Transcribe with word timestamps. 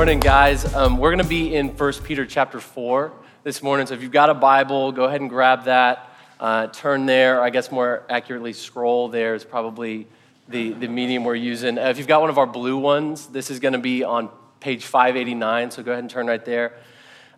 morning, 0.00 0.18
guys. 0.18 0.64
Um, 0.74 0.96
we're 0.96 1.10
going 1.10 1.22
to 1.22 1.28
be 1.28 1.54
in 1.54 1.76
1 1.76 1.92
Peter 2.04 2.24
chapter 2.24 2.58
4 2.58 3.12
this 3.44 3.62
morning. 3.62 3.86
So 3.86 3.92
if 3.92 4.00
you've 4.00 4.10
got 4.10 4.30
a 4.30 4.34
Bible, 4.34 4.92
go 4.92 5.04
ahead 5.04 5.20
and 5.20 5.28
grab 5.28 5.64
that. 5.64 6.16
Uh, 6.40 6.68
turn 6.68 7.04
there. 7.04 7.42
I 7.42 7.50
guess 7.50 7.70
more 7.70 8.02
accurately, 8.08 8.54
scroll 8.54 9.10
there 9.10 9.34
is 9.34 9.44
probably 9.44 10.06
the, 10.48 10.72
the 10.72 10.88
medium 10.88 11.24
we're 11.24 11.34
using. 11.34 11.76
Uh, 11.76 11.88
if 11.88 11.98
you've 11.98 12.06
got 12.06 12.22
one 12.22 12.30
of 12.30 12.38
our 12.38 12.46
blue 12.46 12.78
ones, 12.78 13.26
this 13.26 13.50
is 13.50 13.60
going 13.60 13.74
to 13.74 13.78
be 13.78 14.02
on 14.02 14.30
page 14.58 14.86
589. 14.86 15.70
So 15.70 15.82
go 15.82 15.92
ahead 15.92 16.02
and 16.02 16.10
turn 16.10 16.28
right 16.28 16.46
there. 16.46 16.72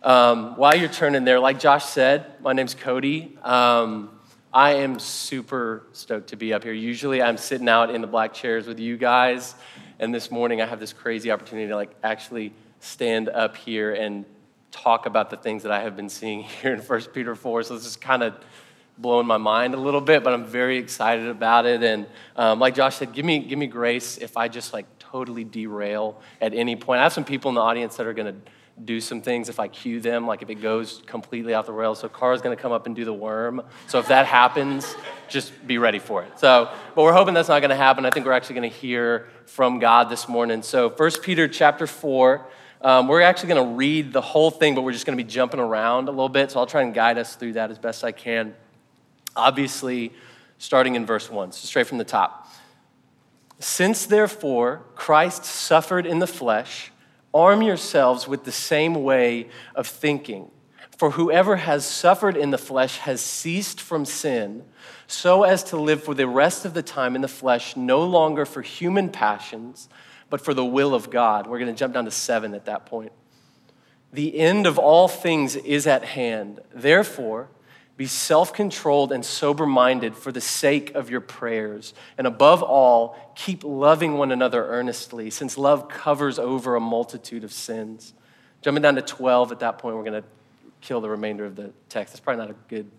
Um, 0.01 0.55
while 0.55 0.73
you're 0.73 0.87
turning 0.87 1.25
there, 1.25 1.41
like 1.41 1.59
Josh 1.59 1.83
said, 1.83 2.41
my 2.41 2.53
name's 2.53 2.75
Cody. 2.75 3.37
Um, 3.43 4.09
I 4.53 4.75
am 4.75 4.99
super 4.99 5.83
stoked 5.91 6.29
to 6.29 6.37
be 6.37 6.53
up 6.53 6.63
here. 6.63 6.71
Usually 6.71 7.21
I'm 7.21 7.35
sitting 7.35 7.67
out 7.67 7.93
in 7.93 7.99
the 7.99 8.07
black 8.07 8.33
chairs 8.33 8.67
with 8.67 8.79
you 8.79 8.95
guys. 8.95 9.53
And 10.03 10.13
this 10.13 10.29
morning 10.29 10.61
I 10.61 10.65
have 10.65 10.81
this 10.81 10.91
crazy 10.91 11.31
opportunity 11.31 11.69
to 11.69 11.77
like 11.77 11.91
actually 12.03 12.51
stand 12.81 13.29
up 13.29 13.55
here 13.55 13.93
and 13.93 14.25
talk 14.69 15.05
about 15.05 15.29
the 15.29 15.37
things 15.37 15.63
that 15.63 15.71
I 15.71 15.79
have 15.79 15.95
been 15.95 16.09
seeing 16.09 16.43
here 16.61 16.73
in 16.73 16.81
1 16.81 17.01
Peter 17.13 17.35
4. 17.35 17.63
So 17.63 17.77
this 17.77 17.85
is 17.85 17.95
kind 17.95 18.21
of 18.21 18.35
blowing 18.97 19.25
my 19.25 19.37
mind 19.37 19.73
a 19.73 19.77
little 19.77 20.01
bit, 20.01 20.21
but 20.21 20.33
I'm 20.33 20.43
very 20.43 20.77
excited 20.77 21.29
about 21.29 21.65
it. 21.65 21.83
And 21.83 22.05
um, 22.35 22.59
like 22.59 22.75
Josh 22.75 22.97
said, 22.97 23.13
give 23.13 23.23
me, 23.23 23.39
give 23.39 23.57
me 23.57 23.65
grace 23.65 24.17
if 24.17 24.35
I 24.35 24.49
just 24.49 24.73
like 24.73 24.87
totally 24.99 25.45
derail 25.45 26.19
at 26.41 26.53
any 26.53 26.75
point. 26.75 26.99
I 26.99 27.03
have 27.03 27.13
some 27.13 27.23
people 27.23 27.47
in 27.47 27.55
the 27.55 27.61
audience 27.61 27.95
that 27.95 28.05
are 28.05 28.13
going 28.13 28.33
to 28.35 28.51
do 28.83 28.99
some 28.99 29.21
things 29.21 29.49
if 29.49 29.59
I 29.59 29.67
cue 29.67 29.99
them, 29.99 30.25
like 30.25 30.41
if 30.41 30.49
it 30.49 30.55
goes 30.55 31.01
completely 31.05 31.53
off 31.53 31.67
the 31.67 31.73
rails. 31.73 31.99
So 31.99 32.09
Carl's 32.09 32.41
gonna 32.41 32.55
come 32.55 32.71
up 32.71 32.85
and 32.85 32.95
do 32.95 33.05
the 33.05 33.13
worm. 33.13 33.61
So 33.87 33.99
if 33.99 34.07
that 34.07 34.25
happens, 34.25 34.95
just 35.29 35.65
be 35.65 35.77
ready 35.77 35.99
for 35.99 36.23
it. 36.23 36.39
So, 36.39 36.69
but 36.95 37.03
we're 37.03 37.13
hoping 37.13 37.33
that's 37.33 37.49
not 37.49 37.61
gonna 37.61 37.75
happen. 37.75 38.05
I 38.05 38.09
think 38.09 38.25
we're 38.25 38.33
actually 38.33 38.55
gonna 38.55 38.67
hear 38.67 39.29
from 39.45 39.79
God 39.79 40.09
this 40.09 40.27
morning. 40.27 40.63
So 40.63 40.89
First 40.89 41.21
Peter 41.21 41.47
chapter 41.47 41.85
4, 41.85 42.45
um, 42.81 43.07
we're 43.07 43.21
actually 43.21 43.49
gonna 43.49 43.75
read 43.75 44.11
the 44.11 44.21
whole 44.21 44.49
thing, 44.49 44.73
but 44.73 44.81
we're 44.81 44.91
just 44.91 45.05
gonna 45.05 45.17
be 45.17 45.23
jumping 45.23 45.59
around 45.59 46.07
a 46.07 46.11
little 46.11 46.27
bit. 46.27 46.51
So 46.51 46.59
I'll 46.59 46.65
try 46.65 46.81
and 46.81 46.93
guide 46.93 47.17
us 47.17 47.35
through 47.35 47.53
that 47.53 47.69
as 47.69 47.77
best 47.77 48.03
I 48.03 48.11
can. 48.11 48.55
Obviously, 49.35 50.13
starting 50.57 50.95
in 50.95 51.05
verse 51.05 51.29
1, 51.29 51.51
so 51.51 51.65
straight 51.67 51.87
from 51.87 51.99
the 51.99 52.03
top. 52.03 52.47
Since 53.59 54.07
therefore 54.07 54.81
Christ 54.95 55.45
suffered 55.45 56.05
in 56.05 56.19
the 56.19 56.27
flesh, 56.27 56.91
Arm 57.33 57.61
yourselves 57.61 58.27
with 58.27 58.43
the 58.43 58.51
same 58.51 59.03
way 59.03 59.49
of 59.75 59.87
thinking. 59.87 60.51
For 60.97 61.11
whoever 61.11 61.55
has 61.55 61.85
suffered 61.85 62.37
in 62.37 62.51
the 62.51 62.57
flesh 62.57 62.97
has 62.99 63.19
ceased 63.19 63.81
from 63.81 64.05
sin, 64.05 64.63
so 65.07 65.43
as 65.43 65.63
to 65.65 65.77
live 65.77 66.03
for 66.03 66.13
the 66.13 66.27
rest 66.27 66.65
of 66.65 66.73
the 66.73 66.83
time 66.83 67.15
in 67.15 67.21
the 67.21 67.27
flesh, 67.27 67.75
no 67.75 68.03
longer 68.03 68.45
for 68.45 68.61
human 68.61 69.09
passions, 69.09 69.89
but 70.29 70.41
for 70.41 70.53
the 70.53 70.65
will 70.65 70.93
of 70.93 71.09
God. 71.09 71.47
We're 71.47 71.59
going 71.59 71.73
to 71.73 71.77
jump 71.77 71.93
down 71.93 72.05
to 72.05 72.11
seven 72.11 72.53
at 72.53 72.65
that 72.65 72.85
point. 72.85 73.11
The 74.11 74.37
end 74.39 74.67
of 74.67 74.77
all 74.77 75.07
things 75.07 75.55
is 75.55 75.87
at 75.87 76.03
hand. 76.03 76.59
Therefore, 76.73 77.49
be 77.95 78.07
self 78.07 78.53
controlled 78.53 79.11
and 79.11 79.23
sober 79.23 79.65
minded 79.65 80.15
for 80.15 80.31
the 80.31 80.41
sake 80.41 80.95
of 80.95 81.09
your 81.09 81.21
prayers. 81.21 81.93
And 82.17 82.25
above 82.25 82.63
all, 82.63 83.15
keep 83.35 83.63
loving 83.63 84.17
one 84.17 84.31
another 84.31 84.65
earnestly, 84.65 85.29
since 85.29 85.57
love 85.57 85.89
covers 85.89 86.39
over 86.39 86.75
a 86.75 86.79
multitude 86.79 87.43
of 87.43 87.53
sins. 87.53 88.13
Jumping 88.61 88.81
down 88.81 88.95
to 88.95 89.01
12 89.01 89.51
at 89.51 89.59
that 89.59 89.77
point, 89.77 89.95
we're 89.95 90.03
going 90.03 90.21
to 90.21 90.27
kill 90.81 91.01
the 91.01 91.09
remainder 91.09 91.45
of 91.45 91.55
the 91.55 91.71
text. 91.89 92.13
That's 92.13 92.19
probably 92.19 92.45
not 92.45 92.51
a 92.51 92.55
good 92.67 92.89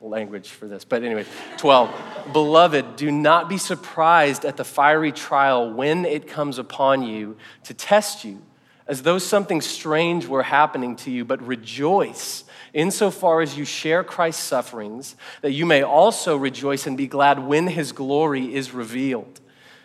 language 0.00 0.48
for 0.48 0.66
this. 0.66 0.84
But 0.84 1.02
anyway, 1.04 1.24
12. 1.58 1.90
Beloved, 2.32 2.96
do 2.96 3.12
not 3.12 3.48
be 3.48 3.58
surprised 3.58 4.44
at 4.44 4.56
the 4.56 4.64
fiery 4.64 5.12
trial 5.12 5.72
when 5.72 6.04
it 6.04 6.26
comes 6.26 6.58
upon 6.58 7.02
you 7.02 7.36
to 7.64 7.74
test 7.74 8.24
you, 8.24 8.42
as 8.88 9.02
though 9.02 9.18
something 9.18 9.60
strange 9.60 10.26
were 10.26 10.42
happening 10.42 10.96
to 10.96 11.10
you, 11.10 11.24
but 11.24 11.40
rejoice 11.46 12.44
insofar 12.76 13.40
as 13.40 13.56
you 13.56 13.64
share 13.64 14.04
Christ's 14.04 14.44
sufferings, 14.44 15.16
that 15.40 15.52
you 15.52 15.64
may 15.64 15.82
also 15.82 16.36
rejoice 16.36 16.86
and 16.86 16.96
be 16.96 17.06
glad 17.06 17.38
when 17.38 17.66
his 17.66 17.90
glory 17.90 18.54
is 18.54 18.72
revealed. 18.72 19.40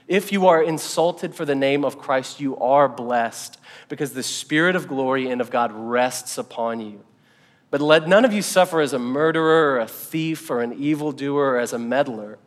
If 0.09 0.33
you 0.33 0.47
are 0.47 0.61
insulted 0.61 1.33
for 1.33 1.45
the 1.45 1.55
name 1.55 1.85
of 1.85 1.97
Christ, 1.97 2.41
you 2.41 2.57
are 2.57 2.89
blessed, 2.89 3.57
because 3.87 4.11
the 4.11 4.23
Spirit 4.23 4.75
of 4.75 4.89
glory 4.89 5.29
and 5.29 5.39
of 5.39 5.49
God 5.49 5.71
rests 5.73 6.37
upon 6.37 6.81
you. 6.81 7.01
But 7.69 7.79
let 7.79 8.09
none 8.09 8.25
of 8.25 8.33
you 8.33 8.41
suffer 8.41 8.81
as 8.81 8.91
a 8.91 8.99
murderer, 8.99 9.75
or 9.75 9.79
a 9.79 9.87
thief, 9.87 10.49
or 10.49 10.61
an 10.61 10.73
evildoer, 10.73 11.53
or 11.53 11.59
as 11.59 11.71
a 11.71 11.79
meddler. 11.79 12.37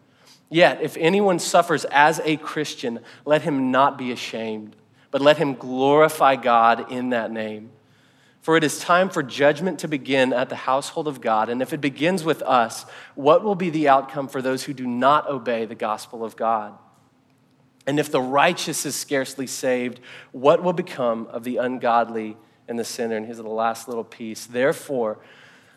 Yet, 0.51 0.83
if 0.83 0.99
anyone 0.99 1.39
suffers 1.39 1.87
as 1.87 2.21
a 2.23 2.37
Christian, 2.37 3.01
let 3.25 3.41
him 3.41 3.71
not 3.71 3.97
be 3.97 4.13
ashamed, 4.13 4.77
but 5.11 5.23
let 5.23 5.39
him 5.39 5.55
glorify 5.55 6.37
God 6.37 6.93
in 6.93 7.11
that 7.11 7.33
name. 7.33 7.71
For 8.45 8.59
it 8.59 8.63
is 8.63 8.79
time 8.79 9.09
for 9.09 9.23
judgment 9.23 9.79
to 9.79 9.89
begin 9.89 10.35
at 10.35 10.51
the 10.51 10.55
household 10.55 11.09
of 11.09 11.23
God. 11.23 11.49
And 11.49 11.63
if 11.63 11.73
it 11.73 11.81
begins 11.81 12.25
with 12.25 12.43
us, 12.43 12.85
what 13.15 13.43
will 13.43 13.55
be 13.55 13.71
the 13.71 13.89
outcome 13.89 14.29
for 14.29 14.43
those 14.43 14.65
who 14.65 14.75
do 14.75 14.87
not 14.87 15.31
obey 15.31 15.65
the 15.65 15.75
gospel 15.75 16.23
of 16.23 16.37
God? 16.37 16.75
And 17.87 17.99
if 17.99 18.13
the 18.13 18.21
righteous 18.21 18.85
is 18.85 18.95
scarcely 18.95 19.47
saved, 19.47 19.99
what 20.33 20.63
will 20.63 20.75
become 20.75 21.27
of 21.29 21.43
the 21.45 21.57
ungodly 21.57 22.37
and 22.69 22.79
the 22.79 22.85
sinner? 22.85 23.17
And 23.17 23.25
here's 23.25 23.39
the 23.39 23.45
last 23.45 23.89
little 23.89 24.05
piece. 24.05 24.45
Therefore, 24.45 25.21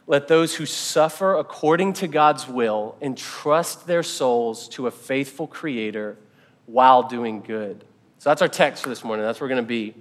let 0.06 0.28
those 0.28 0.56
who 0.56 0.66
suffer 0.66 1.36
according 1.36 1.94
to 1.94 2.08
God's 2.10 2.50
will 2.50 2.98
entrust 3.02 3.88
their 3.88 4.04
souls 4.04 4.68
to 4.72 4.88
a 4.88 4.92
faithful 4.92 5.48
Creator 5.48 6.18
while 6.66 7.04
doing 7.04 7.40
good. 7.40 7.86
So 8.20 8.30
that's 8.30 8.42
our 8.42 8.50
text 8.50 8.84
for 8.84 8.90
this 8.90 9.06
morning. 9.06 9.26
That's 9.26 9.40
where 9.40 9.46
we're 9.46 9.56
going 9.56 9.64
to 9.64 9.70
be. 9.70 9.96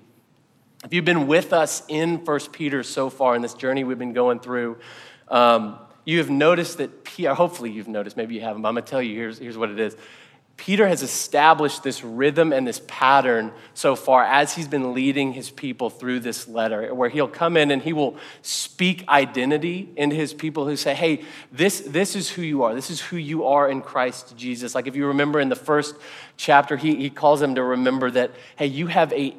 If 0.86 0.94
you've 0.94 1.04
been 1.04 1.26
with 1.26 1.52
us 1.52 1.82
in 1.88 2.24
First 2.24 2.52
Peter 2.52 2.84
so 2.84 3.10
far 3.10 3.34
in 3.34 3.42
this 3.42 3.54
journey 3.54 3.82
we've 3.82 3.98
been 3.98 4.12
going 4.12 4.38
through, 4.38 4.78
um, 5.26 5.80
you 6.04 6.18
have 6.18 6.30
noticed 6.30 6.78
that, 6.78 6.90
hopefully 7.34 7.72
you've 7.72 7.88
noticed, 7.88 8.16
maybe 8.16 8.36
you 8.36 8.40
haven't, 8.40 8.62
but 8.62 8.68
I'm 8.68 8.76
gonna 8.76 8.86
tell 8.86 9.02
you, 9.02 9.16
here's, 9.16 9.36
here's 9.36 9.58
what 9.58 9.70
it 9.70 9.80
is. 9.80 9.96
Peter 10.56 10.86
has 10.86 11.02
established 11.02 11.82
this 11.82 12.04
rhythm 12.04 12.52
and 12.52 12.66
this 12.66 12.80
pattern 12.86 13.52
so 13.74 13.96
far 13.96 14.22
as 14.22 14.54
he's 14.54 14.68
been 14.68 14.94
leading 14.94 15.32
his 15.32 15.50
people 15.50 15.90
through 15.90 16.20
this 16.20 16.46
letter, 16.46 16.94
where 16.94 17.08
he'll 17.08 17.26
come 17.26 17.56
in 17.56 17.72
and 17.72 17.82
he 17.82 17.92
will 17.92 18.16
speak 18.40 19.06
identity 19.08 19.92
into 19.96 20.14
his 20.14 20.32
people 20.32 20.66
who 20.66 20.76
say, 20.76 20.94
Hey, 20.94 21.24
this, 21.52 21.80
this 21.80 22.16
is 22.16 22.30
who 22.30 22.42
you 22.42 22.62
are. 22.62 22.74
This 22.74 22.90
is 22.90 23.00
who 23.00 23.16
you 23.16 23.44
are 23.44 23.68
in 23.68 23.82
Christ 23.82 24.36
Jesus. 24.36 24.74
Like 24.74 24.86
if 24.86 24.96
you 24.96 25.08
remember 25.08 25.40
in 25.40 25.50
the 25.50 25.56
first 25.56 25.96
chapter, 26.36 26.76
he, 26.76 26.96
he 26.96 27.10
calls 27.10 27.40
them 27.40 27.54
to 27.54 27.62
remember 27.62 28.10
that, 28.10 28.32
hey, 28.56 28.66
you 28.66 28.86
have 28.88 29.12
a 29.12 29.34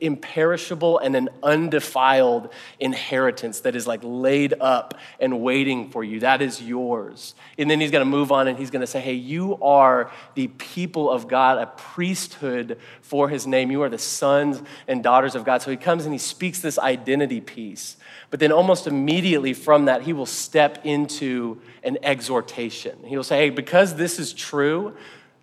imperishable 0.00 0.98
and 0.98 1.14
an 1.14 1.28
undefiled 1.42 2.52
inheritance 2.78 3.60
that 3.60 3.76
is 3.76 3.86
like 3.86 4.00
laid 4.02 4.54
up 4.60 4.94
and 5.20 5.40
waiting 5.40 5.90
for 5.90 6.02
you. 6.02 6.20
That 6.20 6.42
is 6.42 6.60
yours. 6.60 7.34
And 7.56 7.70
then 7.70 7.80
he's 7.80 7.90
going 7.90 8.04
to 8.04 8.10
move 8.10 8.32
on 8.32 8.48
and 8.48 8.58
he's 8.58 8.70
going 8.70 8.80
to 8.80 8.86
say, 8.86 9.00
hey, 9.00 9.14
you 9.14 9.62
are 9.62 10.10
the 10.34 10.48
people 10.48 11.10
of 11.10 11.28
God, 11.28 11.58
a 11.58 11.66
priesthood 11.66 12.78
for 13.00 13.28
his 13.28 13.46
name. 13.46 13.70
You 13.70 13.82
are 13.82 13.88
the 13.88 13.98
sons 13.98 14.62
and 14.88 15.02
daughters 15.02 15.34
of 15.34 15.44
God. 15.44 15.62
So 15.62 15.70
he 15.70 15.76
comes 15.76 16.04
and 16.04 16.12
he 16.12 16.18
speaks 16.18 16.60
this 16.60 16.78
identity 16.78 17.40
piece. 17.40 17.96
But 18.30 18.40
then 18.40 18.52
almost 18.52 18.86
immediately 18.86 19.54
from 19.54 19.84
that, 19.86 20.02
he 20.02 20.12
will 20.12 20.26
step 20.26 20.84
into 20.84 21.60
an 21.82 21.98
exhortation. 22.02 22.98
He 23.04 23.16
will 23.16 23.24
say, 23.24 23.38
hey, 23.38 23.50
because 23.50 23.94
this 23.94 24.18
is 24.18 24.32
true, 24.32 24.96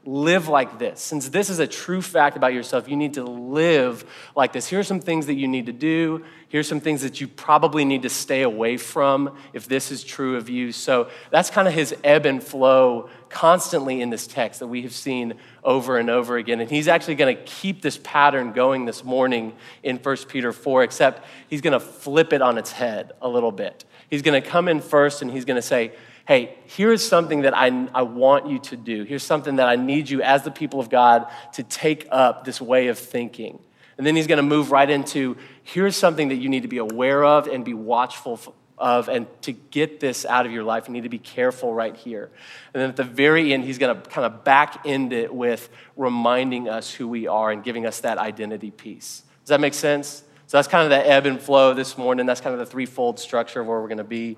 live 0.08 0.48
like 0.48 0.80
this. 0.80 1.02
Since 1.02 1.28
this 1.30 1.50
is 1.50 1.60
a 1.60 1.68
true 1.68 2.02
fact 2.02 2.38
about 2.38 2.54
yourself, 2.54 2.88
you 2.88 2.96
need 2.96 3.16
to 3.16 3.26
live 3.26 4.06
like 4.38 4.54
this. 4.54 4.66
Here 4.66 4.80
are 4.80 4.84
some 4.84 5.02
things 5.02 5.26
that 5.26 5.34
you 5.34 5.50
need 5.50 5.66
to 5.66 5.74
do. 5.74 6.24
Here's 6.48 6.68
some 6.68 6.80
things 6.80 7.02
that 7.02 7.20
you 7.20 7.28
probably 7.28 7.84
need 7.84 8.04
to 8.04 8.10
stay 8.10 8.44
away 8.44 8.78
from 8.78 9.36
if 9.52 9.68
this 9.68 9.92
is 9.92 10.06
true 10.06 10.38
of 10.38 10.50
you. 10.50 10.72
So 10.72 11.10
that's 11.30 11.50
kind 11.50 11.68
of 11.68 11.74
his 11.74 11.94
ebb 12.06 12.26
and 12.26 12.42
flow 12.42 13.10
constantly 13.28 14.02
in 14.02 14.10
this 14.10 14.28
text 14.28 14.62
that 14.62 14.68
we 14.68 14.84
have 14.84 14.94
seen 14.94 15.34
over 15.62 15.98
and 15.98 16.10
over 16.10 16.38
again. 16.38 16.62
And 16.62 16.72
he's 16.72 16.88
actually 16.88 17.16
going 17.16 17.36
to 17.36 17.44
keep 17.44 17.82
this 17.82 18.00
pattern 18.02 18.54
going 18.54 18.86
this 18.86 19.04
morning 19.04 19.58
in 19.84 19.98
1 19.98 20.18
Peter 20.30 20.54
4, 20.54 20.84
except 20.84 21.26
he's 21.50 21.60
going 21.60 21.74
to 21.74 21.82
flip 21.82 22.32
it 22.32 22.42
on 22.42 22.58
its 22.58 22.72
head 22.72 23.12
a 23.22 23.28
little 23.28 23.52
bit. 23.52 23.84
He's 24.10 24.22
going 24.22 24.42
to 24.42 24.50
come 24.50 24.70
in 24.70 24.80
first 24.80 25.22
and 25.22 25.30
he's 25.30 25.44
going 25.44 25.58
to 25.58 25.62
say, 25.62 25.92
hey, 26.28 26.58
here's 26.66 27.08
something 27.08 27.44
that 27.44 27.56
I, 27.56 27.88
I 27.96 28.02
want 28.02 28.48
you 28.48 28.60
to 28.60 28.76
do. 28.76 29.06
Here's 29.06 29.24
something 29.24 29.56
that 29.56 29.70
I 29.70 29.78
need 29.78 30.10
you 30.10 30.22
as 30.22 30.44
the 30.44 30.52
people 30.52 30.82
of 30.82 30.90
God 30.90 31.26
to 31.54 31.64
take 31.64 32.06
up 32.12 32.44
this 32.44 32.60
way 32.60 32.90
of 32.90 33.00
thinking. 33.00 33.60
And 33.98 34.06
then 34.06 34.16
he's 34.18 34.28
going 34.28 34.38
to 34.38 34.44
move 34.44 34.70
right 34.70 34.90
into 34.90 35.38
here's 35.64 35.96
something 35.96 36.28
that 36.28 36.36
you 36.36 36.50
need 36.50 36.64
to 36.64 36.68
be 36.68 36.80
aware 36.80 37.24
of 37.24 37.48
and 37.48 37.64
be 37.64 37.74
watchful 37.74 38.54
of, 38.78 39.08
and 39.08 39.26
to 39.42 39.54
get 39.54 40.02
this 40.02 40.26
out 40.26 40.46
of 40.46 40.52
your 40.52 40.64
life, 40.64 40.88
you 40.88 40.94
need 40.94 41.04
to 41.04 41.10
be 41.10 41.18
careful 41.18 41.74
right 41.74 41.96
here. 41.96 42.30
And 42.74 42.82
then 42.82 42.90
at 42.90 42.98
the 42.98 43.04
very 43.06 43.54
end, 43.54 43.64
he's 43.64 43.78
going 43.78 43.96
to 43.96 44.10
kind 44.10 44.26
of 44.26 44.44
back 44.44 44.86
end 44.86 45.14
it 45.14 45.34
with 45.34 45.70
reminding 45.96 46.68
us 46.68 46.92
who 46.94 47.08
we 47.08 47.26
are 47.26 47.52
and 47.52 47.64
giving 47.64 47.86
us 47.86 48.02
that 48.02 48.18
identity 48.18 48.70
piece. 48.70 49.24
Does 49.44 49.50
that 49.50 49.62
make 49.62 49.74
sense? 49.74 50.24
So 50.48 50.58
that's 50.58 50.68
kind 50.68 50.84
of 50.84 50.90
the 50.90 51.10
ebb 51.10 51.26
and 51.26 51.42
flow 51.42 51.74
this 51.74 51.98
morning. 51.98 52.26
That's 52.26 52.42
kind 52.42 52.54
of 52.54 52.60
the 52.60 52.66
threefold 52.66 53.18
structure 53.18 53.62
of 53.62 53.68
where 53.68 53.80
we're 53.82 53.88
going 53.88 53.98
to 53.98 54.04
be. 54.04 54.38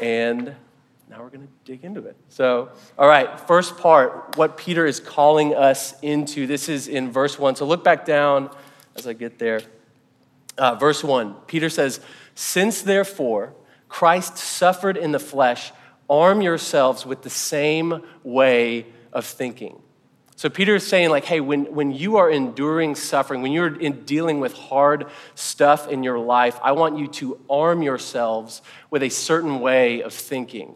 And 0.00 0.54
now 1.08 1.22
we're 1.22 1.30
going 1.30 1.46
to 1.46 1.52
dig 1.64 1.84
into 1.84 2.04
it. 2.06 2.16
So, 2.28 2.70
all 2.98 3.08
right, 3.08 3.38
first 3.40 3.78
part, 3.78 4.36
what 4.36 4.56
Peter 4.56 4.84
is 4.86 4.98
calling 4.98 5.54
us 5.54 5.94
into. 6.00 6.46
This 6.46 6.68
is 6.68 6.88
in 6.88 7.12
verse 7.12 7.38
1. 7.38 7.56
So 7.56 7.64
look 7.64 7.84
back 7.84 8.04
down 8.04 8.50
as 8.96 9.06
I 9.06 9.12
get 9.12 9.38
there. 9.38 9.60
Uh, 10.58 10.74
verse 10.74 11.04
1, 11.04 11.34
Peter 11.46 11.68
says, 11.68 12.00
Since 12.34 12.82
therefore 12.82 13.54
Christ 13.88 14.36
suffered 14.36 14.96
in 14.96 15.12
the 15.12 15.20
flesh, 15.20 15.72
arm 16.08 16.40
yourselves 16.40 17.06
with 17.06 17.22
the 17.22 17.30
same 17.30 18.02
way 18.24 18.86
of 19.12 19.24
thinking. 19.24 19.80
So 20.34 20.50
Peter 20.50 20.74
is 20.74 20.86
saying, 20.86 21.10
like, 21.10 21.24
hey, 21.24 21.40
when, 21.40 21.72
when 21.74 21.92
you 21.92 22.16
are 22.16 22.30
enduring 22.30 22.94
suffering, 22.94 23.42
when 23.42 23.52
you're 23.52 23.74
in 23.74 24.04
dealing 24.04 24.38
with 24.38 24.52
hard 24.52 25.06
stuff 25.34 25.88
in 25.88 26.02
your 26.02 26.18
life, 26.18 26.58
I 26.62 26.72
want 26.72 26.98
you 26.98 27.06
to 27.08 27.40
arm 27.48 27.82
yourselves 27.82 28.60
with 28.90 29.02
a 29.02 29.08
certain 29.08 29.60
way 29.60 30.02
of 30.02 30.12
thinking. 30.12 30.74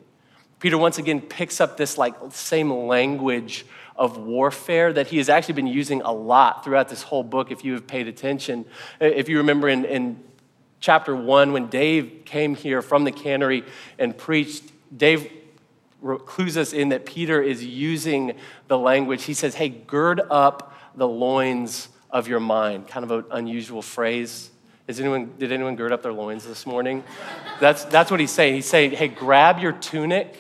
Peter 0.60 0.78
once 0.78 0.98
again 0.98 1.20
picks 1.20 1.60
up 1.60 1.76
this 1.76 1.98
like 1.98 2.14
same 2.30 2.70
language 2.70 3.66
of 3.96 4.16
warfare 4.16 4.92
that 4.92 5.08
he 5.08 5.18
has 5.18 5.28
actually 5.28 5.54
been 5.54 5.66
using 5.66 6.00
a 6.02 6.12
lot 6.12 6.64
throughout 6.64 6.88
this 6.88 7.02
whole 7.02 7.22
book, 7.22 7.50
if 7.50 7.64
you 7.64 7.72
have 7.74 7.86
paid 7.86 8.08
attention. 8.08 8.64
If 9.00 9.28
you 9.28 9.38
remember 9.38 9.68
in, 9.68 9.84
in 9.84 10.22
chapter 10.80 11.14
one, 11.14 11.52
when 11.52 11.66
Dave 11.68 12.22
came 12.24 12.54
here 12.54 12.82
from 12.82 13.04
the 13.04 13.12
cannery 13.12 13.64
and 13.98 14.16
preached, 14.16 14.64
Dave 14.96 15.30
clues 16.26 16.56
us 16.56 16.72
in 16.72 16.90
that 16.90 17.04
Peter 17.04 17.42
is 17.42 17.64
using 17.64 18.36
the 18.68 18.78
language. 18.78 19.24
He 19.24 19.34
says, 19.34 19.54
Hey, 19.54 19.68
gird 19.68 20.20
up 20.30 20.74
the 20.94 21.06
loins 21.06 21.88
of 22.10 22.26
your 22.26 22.40
mind. 22.40 22.88
Kind 22.88 23.04
of 23.04 23.10
an 23.10 23.24
unusual 23.30 23.82
phrase. 23.82 24.50
Is 24.88 24.98
anyone, 24.98 25.32
did 25.38 25.52
anyone 25.52 25.76
gird 25.76 25.92
up 25.92 26.02
their 26.02 26.12
loins 26.12 26.44
this 26.44 26.66
morning? 26.66 27.04
That's, 27.60 27.84
that's 27.84 28.10
what 28.10 28.18
he's 28.18 28.32
saying. 28.32 28.54
He's 28.54 28.68
saying, 28.68 28.92
Hey, 28.92 29.08
grab 29.08 29.58
your 29.58 29.72
tunic. 29.72 30.34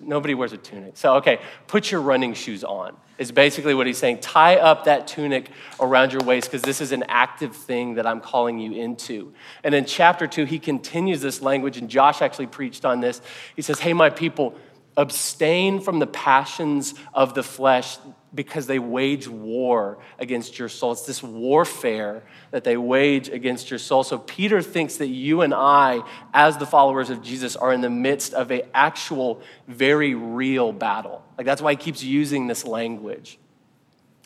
Nobody 0.00 0.34
wears 0.34 0.52
a 0.52 0.56
tunic. 0.56 0.96
So, 0.96 1.16
okay, 1.16 1.40
put 1.66 1.90
your 1.90 2.00
running 2.00 2.34
shoes 2.34 2.62
on, 2.62 2.96
is 3.18 3.32
basically 3.32 3.74
what 3.74 3.86
he's 3.86 3.98
saying. 3.98 4.20
Tie 4.20 4.56
up 4.56 4.84
that 4.84 5.08
tunic 5.08 5.50
around 5.80 6.12
your 6.12 6.22
waist 6.22 6.48
because 6.48 6.62
this 6.62 6.80
is 6.80 6.92
an 6.92 7.04
active 7.08 7.56
thing 7.56 7.94
that 7.94 8.06
I'm 8.06 8.20
calling 8.20 8.58
you 8.60 8.72
into. 8.72 9.32
And 9.64 9.74
in 9.74 9.84
chapter 9.84 10.26
two, 10.28 10.44
he 10.44 10.60
continues 10.60 11.20
this 11.20 11.42
language, 11.42 11.78
and 11.78 11.88
Josh 11.88 12.22
actually 12.22 12.46
preached 12.46 12.84
on 12.84 13.00
this. 13.00 13.20
He 13.56 13.62
says, 13.62 13.80
Hey, 13.80 13.92
my 13.92 14.08
people, 14.08 14.54
abstain 14.96 15.80
from 15.80 15.98
the 15.98 16.06
passions 16.06 16.94
of 17.12 17.34
the 17.34 17.42
flesh 17.42 17.98
because 18.34 18.66
they 18.66 18.78
wage 18.78 19.28
war 19.28 19.98
against 20.18 20.58
your 20.58 20.68
soul. 20.68 20.92
It's 20.92 21.06
this 21.06 21.22
warfare 21.22 22.22
that 22.50 22.64
they 22.64 22.76
wage 22.76 23.28
against 23.28 23.70
your 23.70 23.78
soul. 23.78 24.04
So 24.04 24.18
Peter 24.18 24.62
thinks 24.62 24.96
that 24.96 25.08
you 25.08 25.42
and 25.42 25.52
I, 25.52 26.02
as 26.32 26.56
the 26.56 26.66
followers 26.66 27.10
of 27.10 27.22
Jesus, 27.22 27.56
are 27.56 27.72
in 27.72 27.82
the 27.82 27.90
midst 27.90 28.32
of 28.32 28.50
an 28.50 28.62
actual, 28.72 29.42
very 29.68 30.14
real 30.14 30.72
battle. 30.72 31.22
Like 31.36 31.46
that's 31.46 31.60
why 31.60 31.72
he 31.72 31.76
keeps 31.76 32.02
using 32.02 32.46
this 32.46 32.64
language. 32.64 33.38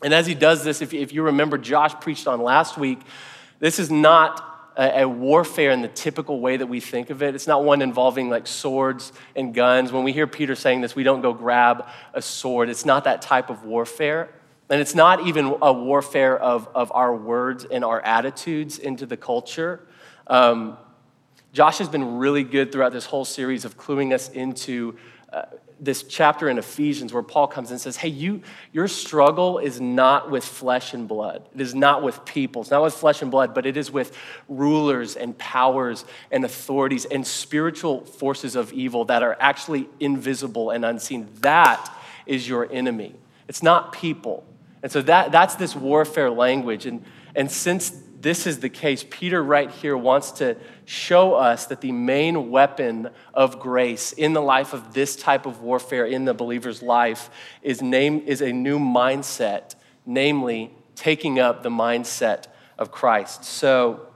And 0.03 0.13
as 0.13 0.27
he 0.27 0.35
does 0.35 0.63
this, 0.63 0.81
if, 0.81 0.93
if 0.93 1.11
you 1.11 1.23
remember, 1.23 1.57
Josh 1.57 1.93
preached 1.99 2.27
on 2.27 2.41
last 2.41 2.77
week, 2.77 2.99
this 3.59 3.79
is 3.79 3.89
not 3.89 4.46
a, 4.77 5.05
warfare 5.05 5.71
in 5.71 5.81
the 5.81 5.87
typical 5.87 6.39
way 6.39 6.57
that 6.57 6.67
we 6.67 6.79
think 6.79 7.09
of 7.09 7.23
it. 7.23 7.33
It's 7.33 7.47
not 7.47 7.63
one 7.63 7.81
involving 7.81 8.29
like 8.29 8.45
swords 8.45 9.11
and 9.35 9.53
guns. 9.53 9.91
When 9.91 10.03
we 10.03 10.13
hear 10.13 10.27
Peter 10.27 10.53
saying 10.55 10.81
this, 10.81 10.95
we 10.95 11.03
don't 11.03 11.21
go 11.21 11.33
grab 11.33 11.87
a 12.13 12.21
sword. 12.21 12.69
It's 12.69 12.85
not 12.85 13.05
that 13.05 13.21
type 13.21 13.49
of 13.49 13.63
warfare. 13.63 14.29
And 14.69 14.79
it's 14.79 14.93
not 14.93 15.25
even 15.25 15.57
a 15.61 15.73
warfare 15.73 16.37
of, 16.37 16.67
of 16.75 16.91
our 16.93 17.15
words 17.15 17.65
and 17.65 17.83
our 17.83 18.01
attitudes 18.01 18.77
into 18.77 19.05
the 19.05 19.17
culture. 19.17 19.87
Um, 20.27 20.77
Josh 21.53 21.79
has 21.79 21.89
been 21.89 22.17
really 22.17 22.43
good 22.43 22.71
throughout 22.71 22.91
this 22.91 23.05
whole 23.05 23.25
series 23.25 23.65
of 23.65 23.77
cluing 23.77 24.13
us 24.13 24.29
into 24.29 24.97
uh, 25.33 25.43
this 25.79 26.03
chapter 26.03 26.49
in 26.49 26.57
Ephesians 26.57 27.13
where 27.13 27.21
Paul 27.21 27.47
comes 27.47 27.71
and 27.71 27.79
says, 27.79 27.97
Hey, 27.97 28.07
you, 28.07 28.41
your 28.71 28.87
struggle 28.87 29.59
is 29.59 29.79
not 29.79 30.31
with 30.31 30.43
flesh 30.43 30.93
and 30.93 31.07
blood. 31.07 31.47
It 31.53 31.61
is 31.61 31.75
not 31.75 32.01
with 32.01 32.23
people. 32.25 32.61
It's 32.61 32.71
not 32.71 32.81
with 32.81 32.93
flesh 32.93 33.21
and 33.21 33.29
blood, 33.29 33.53
but 33.53 33.65
it 33.65 33.77
is 33.77 33.91
with 33.91 34.17
rulers 34.47 35.15
and 35.15 35.37
powers 35.37 36.05
and 36.31 36.45
authorities 36.45 37.05
and 37.05 37.27
spiritual 37.27 38.05
forces 38.05 38.55
of 38.55 38.71
evil 38.73 39.05
that 39.05 39.21
are 39.21 39.35
actually 39.39 39.89
invisible 39.99 40.71
and 40.71 40.85
unseen. 40.85 41.27
That 41.41 41.93
is 42.25 42.47
your 42.47 42.71
enemy. 42.71 43.13
It's 43.47 43.61
not 43.61 43.91
people. 43.91 44.45
And 44.81 44.91
so 44.91 45.01
that, 45.03 45.31
that's 45.31 45.55
this 45.55 45.75
warfare 45.75 46.31
language. 46.31 46.85
And, 46.85 47.03
and 47.35 47.51
since 47.51 47.91
this 48.19 48.47
is 48.47 48.59
the 48.59 48.69
case, 48.69 49.05
Peter, 49.07 49.43
right 49.43 49.69
here, 49.69 49.95
wants 49.95 50.31
to 50.33 50.57
show 50.85 51.35
us 51.35 51.67
that 51.67 51.81
the 51.81 51.91
main 51.91 52.49
weapon 52.49 53.09
of 53.33 53.59
grace 53.59 54.11
in 54.11 54.33
the 54.33 54.41
life 54.41 54.73
of 54.73 54.93
this 54.93 55.15
type 55.15 55.45
of 55.45 55.61
warfare 55.61 56.05
in 56.05 56.25
the 56.25 56.33
believer's 56.33 56.81
life 56.81 57.29
is, 57.61 57.81
name, 57.81 58.23
is 58.25 58.41
a 58.41 58.51
new 58.51 58.79
mindset, 58.79 59.75
namely, 60.05 60.71
taking 60.95 61.39
up 61.39 61.61
the 61.61 61.69
mindset 61.69 62.45
of 62.79 62.91
Christ. 62.91 63.45
So, 63.45 64.07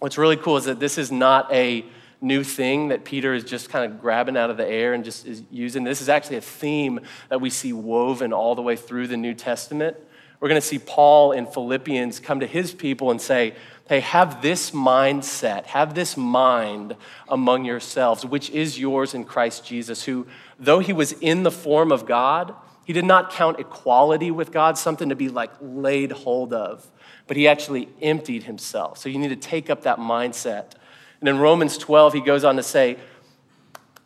what's 0.00 0.18
really 0.18 0.36
cool 0.36 0.56
is 0.56 0.64
that 0.64 0.80
this 0.80 0.98
is 0.98 1.12
not 1.12 1.52
a 1.52 1.84
new 2.20 2.42
thing 2.42 2.88
that 2.88 3.04
Peter 3.04 3.32
is 3.32 3.44
just 3.44 3.70
kind 3.70 3.90
of 3.90 4.00
grabbing 4.00 4.36
out 4.36 4.50
of 4.50 4.56
the 4.56 4.66
air 4.66 4.92
and 4.92 5.04
just 5.04 5.26
is 5.26 5.42
using. 5.50 5.84
This 5.84 6.02
is 6.02 6.08
actually 6.08 6.36
a 6.36 6.42
theme 6.42 7.00
that 7.28 7.40
we 7.40 7.48
see 7.48 7.72
woven 7.72 8.32
all 8.32 8.54
the 8.54 8.62
way 8.62 8.76
through 8.76 9.06
the 9.06 9.16
New 9.16 9.34
Testament. 9.34 9.96
We're 10.40 10.48
going 10.48 10.60
to 10.60 10.66
see 10.66 10.78
Paul 10.78 11.32
in 11.32 11.46
Philippians 11.46 12.18
come 12.18 12.40
to 12.40 12.46
his 12.46 12.72
people 12.72 13.10
and 13.10 13.20
say, 13.20 13.54
Hey, 13.88 14.00
have 14.00 14.40
this 14.40 14.70
mindset, 14.70 15.66
have 15.66 15.94
this 15.94 16.16
mind 16.16 16.96
among 17.28 17.64
yourselves, 17.64 18.24
which 18.24 18.48
is 18.50 18.78
yours 18.78 19.14
in 19.14 19.24
Christ 19.24 19.66
Jesus, 19.66 20.04
who, 20.04 20.26
though 20.58 20.78
he 20.78 20.92
was 20.92 21.12
in 21.12 21.42
the 21.42 21.50
form 21.50 21.90
of 21.90 22.06
God, 22.06 22.54
he 22.84 22.92
did 22.92 23.04
not 23.04 23.32
count 23.32 23.58
equality 23.58 24.30
with 24.30 24.52
God 24.52 24.78
something 24.78 25.08
to 25.08 25.16
be 25.16 25.28
like 25.28 25.50
laid 25.60 26.12
hold 26.12 26.52
of, 26.52 26.88
but 27.26 27.36
he 27.36 27.48
actually 27.48 27.88
emptied 28.00 28.44
himself. 28.44 28.98
So 28.98 29.08
you 29.08 29.18
need 29.18 29.28
to 29.28 29.36
take 29.36 29.68
up 29.68 29.82
that 29.82 29.98
mindset. 29.98 30.72
And 31.18 31.28
in 31.28 31.38
Romans 31.38 31.76
12, 31.76 32.14
he 32.14 32.20
goes 32.20 32.44
on 32.44 32.56
to 32.56 32.62
say, 32.62 32.96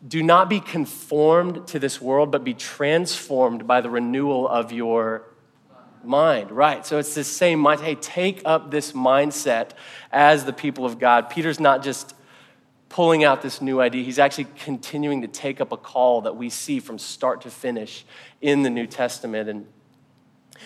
Do 0.06 0.22
not 0.22 0.48
be 0.48 0.60
conformed 0.60 1.66
to 1.68 1.78
this 1.78 2.00
world, 2.00 2.30
but 2.30 2.42
be 2.42 2.54
transformed 2.54 3.66
by 3.66 3.82
the 3.82 3.90
renewal 3.90 4.48
of 4.48 4.72
your 4.72 5.24
mind, 6.06 6.50
right? 6.50 6.84
So 6.86 6.98
it's 6.98 7.14
the 7.14 7.24
same 7.24 7.58
mind. 7.58 7.80
Hey, 7.80 7.94
take 7.94 8.42
up 8.44 8.70
this 8.70 8.92
mindset 8.92 9.70
as 10.12 10.44
the 10.44 10.52
people 10.52 10.84
of 10.84 10.98
God. 10.98 11.30
Peter's 11.30 11.60
not 11.60 11.82
just 11.82 12.14
pulling 12.88 13.24
out 13.24 13.42
this 13.42 13.60
new 13.60 13.80
idea, 13.80 14.04
he's 14.04 14.20
actually 14.20 14.46
continuing 14.56 15.22
to 15.22 15.26
take 15.26 15.60
up 15.60 15.72
a 15.72 15.76
call 15.76 16.20
that 16.20 16.36
we 16.36 16.48
see 16.48 16.78
from 16.78 16.96
start 16.96 17.40
to 17.40 17.50
finish 17.50 18.04
in 18.40 18.62
the 18.62 18.70
New 18.70 18.86
Testament. 18.86 19.48
And 19.48 19.66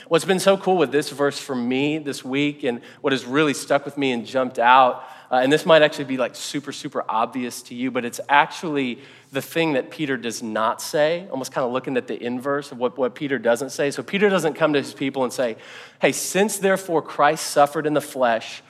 what's 0.09 0.25
been 0.25 0.41
so 0.41 0.57
cool 0.57 0.77
with 0.77 0.93
this 0.93 1.11
verse 1.11 1.39
for 1.39 1.55
me 1.55 1.99
this 1.99 2.25
week, 2.25 2.65
and 2.65 2.81
what 3.01 3.13
has 3.13 3.25
really 3.25 3.55
stuck 3.55 3.85
with 3.85 3.97
me 3.97 4.13
and 4.13 4.27
jumped 4.27 4.59
out 4.59 5.05
uh, 5.31 5.37
and 5.37 5.53
this 5.53 5.67
might 5.67 5.83
actually 5.83 6.07
be 6.07 6.17
like 6.17 6.35
super, 6.35 6.73
super 6.73 7.05
obvious 7.09 7.61
to 7.63 7.75
you, 7.75 7.91
but 7.91 8.05
it's 8.05 8.21
actually 8.29 8.99
the 9.31 9.43
thing 9.43 9.75
that 9.75 9.91
Peter 9.91 10.17
does 10.17 10.43
not 10.43 10.81
say, 10.81 11.27
almost 11.31 11.53
kind 11.53 11.67
of 11.67 11.73
looking 11.73 11.99
at 11.99 12.07
the 12.07 12.23
inverse 12.23 12.73
of 12.73 12.79
what, 12.79 12.97
what 12.97 13.15
Peter 13.15 13.39
doesn't 13.39 13.71
say. 13.71 13.91
So 13.91 14.03
Peter 14.03 14.31
doesn't 14.31 14.55
come 14.55 14.73
to 14.73 14.79
his 14.79 14.95
people 14.95 15.25
and 15.25 15.33
say, 15.33 15.57
Hey, 16.01 16.13
since 16.13 16.57
therefore 16.59 17.03
Christ 17.03 17.49
suffered 17.49 17.87
in 17.87 17.93
the 17.93 18.01
flesh, 18.01 18.63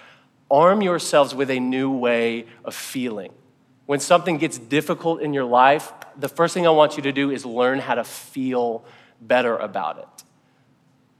arm 0.50 0.82
yourselves 0.82 1.32
with 1.32 1.50
a 1.50 1.60
new 1.60 1.92
way 1.92 2.46
of 2.64 2.75
feeling. 2.75 3.32
When 3.87 4.00
something 4.00 4.37
gets 4.37 4.58
difficult 4.58 5.22
in 5.22 5.32
your 5.32 5.44
life, 5.44 5.92
the 6.18 6.28
first 6.28 6.54
thing 6.54 6.66
I 6.66 6.70
want 6.70 6.96
you 6.96 7.04
to 7.04 7.12
do 7.12 7.30
is 7.30 7.46
learn 7.46 7.78
how 7.78 7.94
to 7.94 8.04
feel 8.04 8.84
better 9.20 9.56
about 9.56 9.98
it. 9.98 10.25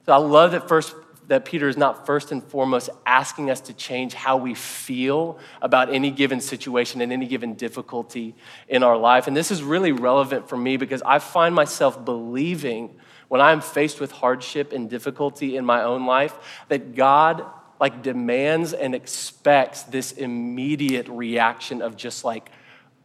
So 0.09 0.15
I 0.15 0.17
love 0.17 0.53
that 0.53 0.67
first 0.69 0.95
that 1.27 1.45
Peter 1.45 1.69
is 1.69 1.77
not 1.77 2.07
first 2.07 2.33
and 2.33 2.43
foremost 2.43 2.88
asking 3.05 3.50
us 3.50 3.61
to 3.61 3.75
change 3.75 4.15
how 4.15 4.38
we 4.38 4.55
feel 4.55 5.38
about 5.61 5.93
any 5.93 6.11
given 6.11 6.41
situation 6.41 7.03
and 7.03 7.12
any 7.12 7.27
given 7.27 7.53
difficulty 7.53 8.35
in 8.69 8.83
our 8.83 8.97
life. 8.97 9.27
And 9.27 9.37
this 9.37 9.50
is 9.50 9.62
really 9.62 9.93
relevant 9.93 10.49
for 10.49 10.57
me 10.57 10.79
because 10.79 11.03
I 11.03 11.19
find 11.19 11.55
myself 11.55 12.03
believing 12.07 12.97
when 13.29 13.43
I'm 13.43 13.61
faced 13.61 14.00
with 14.00 14.11
hardship 14.11 14.73
and 14.73 14.88
difficulty 14.88 15.59
in 15.59 15.67
my 15.67 15.83
own 15.83 16.07
life 16.07 16.35
that 16.69 16.95
God 16.95 17.45
like 17.79 18.03
demands 18.03 18.73
and 18.73 18.95
expects 18.95 19.83
this 19.83 20.12
immediate 20.12 21.07
reaction 21.09 21.83
of 21.83 21.99
just 21.99 22.25
like 22.25 22.50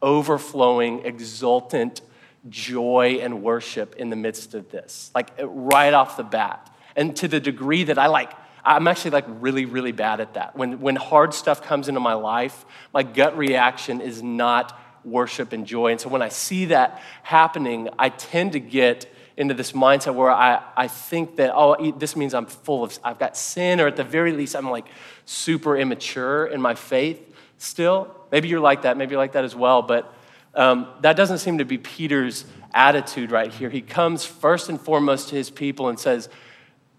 overflowing, 0.00 1.04
exultant 1.04 2.00
joy 2.48 3.18
and 3.20 3.42
worship 3.42 3.94
in 3.96 4.08
the 4.08 4.16
midst 4.16 4.54
of 4.54 4.70
this, 4.70 5.10
like 5.14 5.28
right 5.42 5.92
off 5.92 6.16
the 6.16 6.24
bat. 6.24 6.70
And 6.96 7.16
to 7.16 7.28
the 7.28 7.40
degree 7.40 7.84
that 7.84 7.98
I 7.98 8.06
like, 8.06 8.32
I'm 8.64 8.88
actually 8.88 9.10
like 9.10 9.26
really, 9.28 9.66
really 9.66 9.92
bad 9.92 10.20
at 10.20 10.34
that. 10.34 10.56
When, 10.56 10.80
when 10.80 10.96
hard 10.96 11.34
stuff 11.34 11.62
comes 11.62 11.88
into 11.88 12.00
my 12.00 12.14
life, 12.14 12.64
my 12.92 13.02
gut 13.02 13.36
reaction 13.36 14.00
is 14.00 14.22
not 14.22 14.78
worship 15.04 15.52
and 15.52 15.66
joy. 15.66 15.92
And 15.92 16.00
so 16.00 16.08
when 16.08 16.22
I 16.22 16.30
see 16.30 16.66
that 16.66 17.02
happening, 17.22 17.90
I 17.98 18.08
tend 18.08 18.52
to 18.52 18.60
get 18.60 19.06
into 19.36 19.52
this 19.52 19.72
mindset 19.72 20.14
where 20.14 20.30
I, 20.30 20.62
I 20.76 20.88
think 20.88 21.36
that, 21.36 21.52
oh, 21.54 21.92
this 21.92 22.16
means 22.16 22.32
I'm 22.32 22.46
full 22.46 22.84
of, 22.84 22.98
I've 23.02 23.18
got 23.18 23.36
sin, 23.36 23.80
or 23.80 23.88
at 23.88 23.96
the 23.96 24.04
very 24.04 24.32
least, 24.32 24.56
I'm 24.56 24.70
like 24.70 24.86
super 25.26 25.76
immature 25.76 26.46
in 26.46 26.60
my 26.60 26.74
faith 26.74 27.20
still. 27.58 28.14
Maybe 28.30 28.48
you're 28.48 28.60
like 28.60 28.82
that. 28.82 28.96
Maybe 28.96 29.10
you're 29.10 29.20
like 29.20 29.32
that 29.32 29.44
as 29.44 29.54
well. 29.54 29.82
But 29.82 30.12
um, 30.54 30.86
that 31.00 31.16
doesn't 31.16 31.38
seem 31.38 31.58
to 31.58 31.64
be 31.64 31.78
Peter's 31.78 32.44
attitude 32.72 33.30
right 33.30 33.52
here. 33.52 33.70
He 33.70 33.82
comes 33.82 34.24
first 34.24 34.68
and 34.68 34.80
foremost 34.80 35.28
to 35.30 35.34
his 35.34 35.50
people 35.50 35.88
and 35.88 35.98
says, 35.98 36.28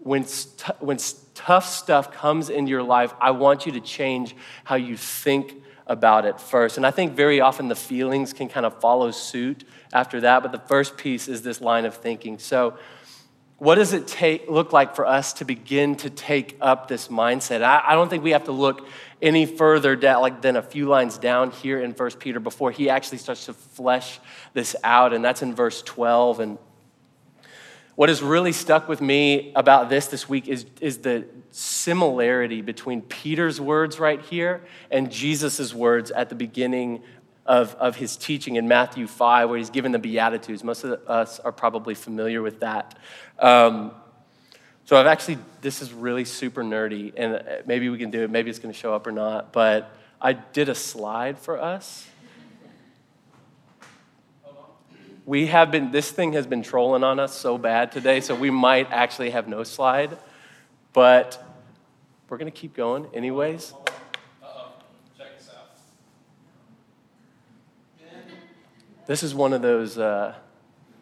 when, 0.06 0.24
when 0.82 1.00
tough 1.34 1.68
stuff 1.68 2.12
comes 2.12 2.52
into 2.52 2.70
your 2.70 2.84
life, 2.84 3.12
I 3.20 3.32
want 3.32 3.66
you 3.66 3.72
to 3.72 3.80
change 3.80 4.36
how 4.64 4.76
you 4.76 4.98
think 4.98 5.56
about 5.88 6.26
it 6.26 6.40
first. 6.40 6.78
And 6.78 6.86
I 6.86 6.92
think 6.92 7.16
very 7.16 7.42
often 7.42 7.70
the 7.70 7.76
feelings 7.76 8.32
can 8.32 8.48
kind 8.48 8.68
of 8.68 8.80
follow 8.80 9.10
suit 9.10 9.64
after 9.92 10.22
that, 10.22 10.44
but 10.44 10.52
the 10.52 10.60
first 10.60 10.96
piece 10.96 11.28
is 11.28 11.42
this 11.42 11.60
line 11.60 11.86
of 11.86 11.96
thinking. 11.96 12.38
So, 12.38 12.78
what 13.58 13.76
does 13.76 13.94
it 13.94 14.06
take, 14.06 14.48
look 14.48 14.74
like 14.74 14.96
for 14.96 15.08
us 15.08 15.34
to 15.34 15.46
begin 15.46 15.96
to 15.96 16.10
take 16.12 16.56
up 16.62 16.88
this 16.88 17.08
mindset? 17.08 17.64
I, 17.64 17.82
I 17.88 17.96
don't 17.96 18.10
think 18.10 18.24
we 18.24 18.32
have 18.32 18.44
to 18.44 18.52
look 18.52 18.86
any 19.24 19.48
further 19.48 19.96
down, 19.96 20.22
like 20.22 20.42
than 20.44 20.56
a 20.56 20.62
few 20.62 20.88
lines 20.88 21.18
down 21.18 21.50
here 21.50 21.82
in 21.82 21.96
First 21.96 22.20
Peter 22.20 22.40
before 22.40 22.70
he 22.70 22.92
actually 22.92 23.18
starts 23.18 23.48
to 23.48 23.54
flesh 23.54 24.20
this 24.54 24.76
out, 24.84 25.14
and 25.14 25.26
that's 25.26 25.42
in 25.42 25.56
verse 25.56 25.82
12. 25.82 26.42
And 26.42 26.58
what 27.96 28.10
has 28.10 28.22
really 28.22 28.52
stuck 28.52 28.90
with 28.90 29.02
me 29.02 29.54
about 29.56 29.90
this 29.90 30.08
this 30.08 30.28
week 30.28 30.48
is, 30.48 30.66
is 30.82 31.00
the 31.00 31.26
similarity 31.52 32.62
between 32.62 33.02
Peter's 33.02 33.62
words 33.62 34.00
right 34.00 34.22
here 34.22 34.62
and 34.92 35.12
Jesus' 35.12 35.74
words 35.74 36.12
at 36.12 36.30
the 36.30 36.36
beginning 36.36 37.02
of, 37.46 37.76
of 37.76 37.96
his 37.96 38.18
teaching 38.18 38.56
in 38.56 38.68
Matthew 38.68 39.08
5, 39.08 39.50
where 39.50 39.58
he's 39.58 39.70
given 39.70 39.92
the 39.92 40.00
Beatitudes. 40.00 40.64
Most 40.64 40.84
of 40.84 41.08
us 41.08 41.40
are 41.40 41.52
probably 41.52 41.94
familiar 41.94 42.42
with 42.42 42.60
that. 42.60 42.98
Um, 43.40 43.92
so 44.84 44.98
I've 44.98 45.08
actually, 45.08 45.38
this 45.62 45.82
is 45.82 45.94
really 45.94 46.26
super 46.26 46.64
nerdy, 46.64 47.14
and 47.16 47.42
maybe 47.66 47.90
we 47.90 47.98
can 47.98 48.12
do 48.12 48.24
it, 48.24 48.30
maybe 48.30 48.50
it's 48.50 48.60
going 48.60 48.74
to 48.74 48.80
show 48.80 48.94
up 48.94 49.08
or 49.08 49.12
not, 49.12 49.54
but 49.54 49.96
I 50.22 50.34
did 50.34 50.70
a 50.70 50.76
slide 50.76 51.40
for 51.40 51.62
us. 51.62 52.08
We 55.26 55.48
have 55.48 55.72
been, 55.72 55.90
this 55.90 56.12
thing 56.12 56.34
has 56.34 56.46
been 56.46 56.62
trolling 56.62 57.04
on 57.04 57.20
us 57.20 57.34
so 57.34 57.58
bad 57.58 57.92
today, 57.92 58.22
so 58.22 58.36
we 58.36 58.52
might 58.52 58.92
actually 58.92 59.32
have 59.32 59.48
no 59.48 59.64
slide, 59.64 60.20
but 60.94 61.44
we're 62.30 62.38
going 62.38 62.52
to 62.52 62.56
keep 62.56 62.76
going 62.76 63.08
anyways. 63.12 63.74
Uh-oh. 64.44 64.74
Check 65.18 65.36
this, 65.40 65.50
out. 65.50 65.72
this 69.08 69.24
is 69.24 69.34
one 69.34 69.54
of 69.54 69.64
those 69.64 69.98
uh, 69.98 70.36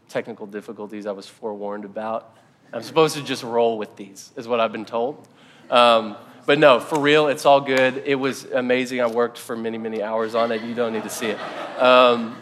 technical 0.07 0.47
difficulties 0.47 1.05
I 1.05 1.11
was 1.11 1.27
forewarned 1.27 1.83
about. 1.83 2.33
I'm 2.71 2.81
supposed 2.81 3.17
to 3.17 3.23
just 3.23 3.43
roll 3.43 3.77
with 3.77 3.97
these, 3.97 4.31
is 4.37 4.47
what 4.47 4.61
I've 4.61 4.71
been 4.71 4.85
told. 4.85 5.27
Um, 5.69 6.15
but 6.45 6.59
no, 6.59 6.79
for 6.79 6.97
real, 6.97 7.27
it's 7.27 7.45
all 7.45 7.59
good. 7.59 8.03
It 8.05 8.15
was 8.15 8.45
amazing. 8.45 9.01
I 9.01 9.07
worked 9.07 9.37
for 9.37 9.57
many, 9.57 9.77
many 9.77 10.01
hours 10.01 10.33
on 10.33 10.53
it. 10.53 10.61
You 10.61 10.73
don't 10.73 10.93
need 10.93 11.03
to 11.03 11.09
see 11.09 11.27
it. 11.27 11.39
Um, 11.77 12.37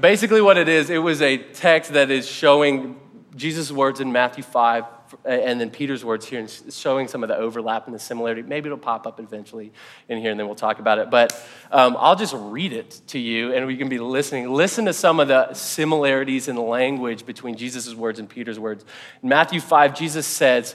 basically, 0.00 0.40
what 0.40 0.56
it 0.56 0.68
is, 0.68 0.90
it 0.90 0.98
was 0.98 1.22
a 1.22 1.38
text 1.38 1.92
that 1.92 2.10
is 2.10 2.26
showing 2.26 2.98
Jesus' 3.36 3.70
words 3.70 4.00
in 4.00 4.12
Matthew 4.12 4.42
5, 4.42 4.84
and 5.24 5.60
then 5.60 5.70
Peter's 5.70 6.04
words 6.04 6.26
here, 6.26 6.40
and 6.40 6.62
showing 6.70 7.08
some 7.08 7.22
of 7.22 7.28
the 7.28 7.36
overlap 7.36 7.86
and 7.86 7.94
the 7.94 7.98
similarity. 7.98 8.42
Maybe 8.42 8.66
it'll 8.66 8.78
pop 8.78 9.06
up 9.06 9.20
eventually 9.20 9.72
in 10.08 10.18
here, 10.18 10.30
and 10.30 10.38
then 10.38 10.46
we'll 10.46 10.56
talk 10.56 10.78
about 10.78 10.98
it. 10.98 11.10
But 11.10 11.32
um, 11.70 11.96
I'll 11.98 12.16
just 12.16 12.34
read 12.36 12.72
it 12.72 13.00
to 13.08 13.18
you, 13.18 13.52
and 13.52 13.66
we 13.66 13.76
can 13.76 13.88
be 13.88 13.98
listening. 13.98 14.50
Listen 14.50 14.84
to 14.86 14.92
some 14.92 15.20
of 15.20 15.28
the 15.28 15.52
similarities 15.54 16.48
in 16.48 16.56
language 16.56 17.26
between 17.26 17.56
Jesus' 17.56 17.94
words 17.94 18.18
and 18.18 18.28
Peter's 18.28 18.58
words. 18.58 18.84
In 19.22 19.28
Matthew 19.28 19.60
5, 19.60 19.94
Jesus 19.94 20.26
says, 20.26 20.74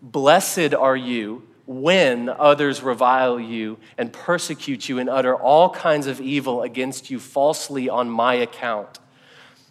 Blessed 0.00 0.74
are 0.74 0.96
you 0.96 1.42
when 1.66 2.28
others 2.28 2.82
revile 2.82 3.40
you 3.40 3.78
and 3.96 4.12
persecute 4.12 4.88
you 4.88 4.98
and 4.98 5.08
utter 5.08 5.34
all 5.34 5.70
kinds 5.70 6.06
of 6.06 6.20
evil 6.20 6.62
against 6.62 7.10
you 7.10 7.18
falsely 7.18 7.88
on 7.88 8.10
my 8.10 8.34
account. 8.34 8.98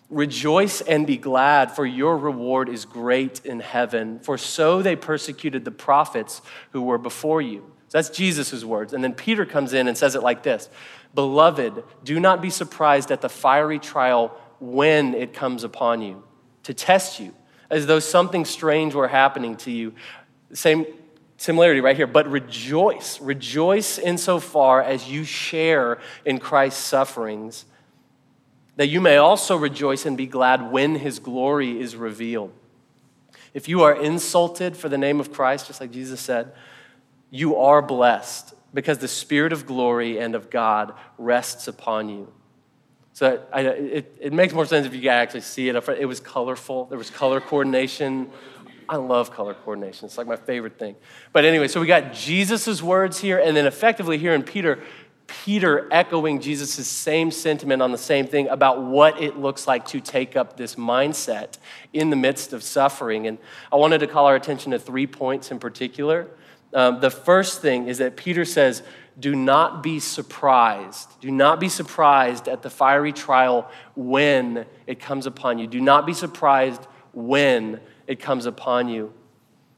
Rejoice 0.09 0.81
and 0.81 1.07
be 1.07 1.17
glad, 1.17 1.71
for 1.71 1.85
your 1.85 2.17
reward 2.17 2.69
is 2.69 2.85
great 2.85 3.43
in 3.45 3.59
heaven. 3.59 4.19
For 4.19 4.37
so 4.37 4.81
they 4.81 4.95
persecuted 4.95 5.65
the 5.65 5.71
prophets 5.71 6.41
who 6.71 6.81
were 6.81 6.97
before 6.97 7.41
you. 7.41 7.71
That's 7.91 8.09
Jesus' 8.09 8.63
words. 8.63 8.93
And 8.93 9.03
then 9.03 9.13
Peter 9.13 9.45
comes 9.45 9.73
in 9.73 9.87
and 9.87 9.97
says 9.97 10.15
it 10.15 10.23
like 10.23 10.43
this 10.43 10.69
Beloved, 11.13 11.83
do 12.03 12.19
not 12.19 12.41
be 12.41 12.49
surprised 12.49 13.11
at 13.11 13.21
the 13.21 13.29
fiery 13.29 13.79
trial 13.79 14.35
when 14.59 15.13
it 15.13 15.33
comes 15.33 15.63
upon 15.63 16.01
you 16.01 16.23
to 16.63 16.73
test 16.73 17.19
you, 17.19 17.33
as 17.69 17.85
though 17.85 17.99
something 17.99 18.45
strange 18.45 18.95
were 18.95 19.07
happening 19.07 19.55
to 19.57 19.71
you. 19.71 19.93
Same 20.53 20.85
similarity 21.43 21.81
right 21.81 21.97
here, 21.97 22.07
but 22.07 22.25
rejoice. 22.31 23.19
Rejoice 23.19 23.97
insofar 23.97 24.81
as 24.81 25.09
you 25.09 25.25
share 25.25 25.99
in 26.23 26.39
Christ's 26.39 26.81
sufferings 26.81 27.65
that 28.77 28.87
you 28.87 29.01
may 29.01 29.17
also 29.17 29.57
rejoice 29.57 30.05
and 30.05 30.15
be 30.15 30.25
glad 30.25 30.71
when 30.71 30.95
his 30.95 31.19
glory 31.19 31.81
is 31.81 31.97
revealed. 31.97 32.53
If 33.53 33.67
you 33.67 33.83
are 33.83 33.93
insulted 33.93 34.77
for 34.77 34.87
the 34.87 34.97
name 34.97 35.19
of 35.19 35.33
Christ, 35.33 35.67
just 35.67 35.81
like 35.81 35.91
Jesus 35.91 36.21
said, 36.21 36.53
you 37.29 37.57
are 37.57 37.81
blessed 37.81 38.53
because 38.73 38.99
the 38.99 39.09
Spirit 39.09 39.51
of 39.51 39.65
glory 39.65 40.19
and 40.19 40.35
of 40.35 40.49
God 40.49 40.93
rests 41.17 41.67
upon 41.67 42.07
you. 42.07 42.31
So 43.11 43.43
I, 43.51 43.61
it, 43.61 44.17
it 44.19 44.33
makes 44.33 44.53
more 44.53 44.65
sense 44.65 44.87
if 44.87 44.95
you 44.95 45.09
actually 45.09 45.41
see 45.41 45.67
it. 45.67 45.75
It 45.75 46.05
was 46.05 46.21
colorful, 46.21 46.85
there 46.85 46.97
was 46.97 47.09
color 47.09 47.41
coordination. 47.41 48.31
I 48.89 48.97
love 48.97 49.31
color 49.31 49.53
coordination. 49.53 50.05
It's 50.05 50.17
like 50.17 50.27
my 50.27 50.35
favorite 50.35 50.77
thing. 50.77 50.95
But 51.31 51.45
anyway, 51.45 51.67
so 51.67 51.79
we 51.79 51.87
got 51.87 52.13
Jesus' 52.13 52.81
words 52.81 53.19
here, 53.19 53.39
and 53.39 53.55
then 53.55 53.65
effectively 53.65 54.17
here 54.17 54.33
in 54.33 54.43
Peter, 54.43 54.79
Peter 55.27 55.87
echoing 55.91 56.39
Jesus' 56.39 56.87
same 56.87 57.31
sentiment 57.31 57.81
on 57.81 57.91
the 57.91 57.97
same 57.97 58.27
thing 58.27 58.47
about 58.49 58.83
what 58.83 59.21
it 59.21 59.37
looks 59.37 59.67
like 59.67 59.85
to 59.87 59.99
take 59.99 60.35
up 60.35 60.57
this 60.57 60.75
mindset 60.75 61.57
in 61.93 62.09
the 62.09 62.15
midst 62.15 62.53
of 62.53 62.61
suffering. 62.61 63.27
And 63.27 63.37
I 63.71 63.77
wanted 63.77 63.99
to 63.99 64.07
call 64.07 64.25
our 64.25 64.35
attention 64.35 64.71
to 64.71 64.79
three 64.79 65.07
points 65.07 65.51
in 65.51 65.59
particular. 65.59 66.27
Um, 66.73 66.99
the 66.99 67.11
first 67.11 67.61
thing 67.61 67.87
is 67.87 67.99
that 67.99 68.17
Peter 68.17 68.45
says, 68.45 68.83
Do 69.19 69.35
not 69.35 69.83
be 69.83 69.99
surprised. 69.99 71.09
Do 71.21 71.31
not 71.31 71.59
be 71.59 71.69
surprised 71.69 72.47
at 72.47 72.61
the 72.61 72.69
fiery 72.69 73.13
trial 73.13 73.69
when 73.95 74.65
it 74.87 74.99
comes 74.99 75.25
upon 75.25 75.59
you. 75.59 75.67
Do 75.67 75.79
not 75.79 76.05
be 76.05 76.13
surprised 76.13 76.85
when 77.13 77.79
it 78.07 78.19
comes 78.19 78.45
upon 78.45 78.89
you. 78.89 79.13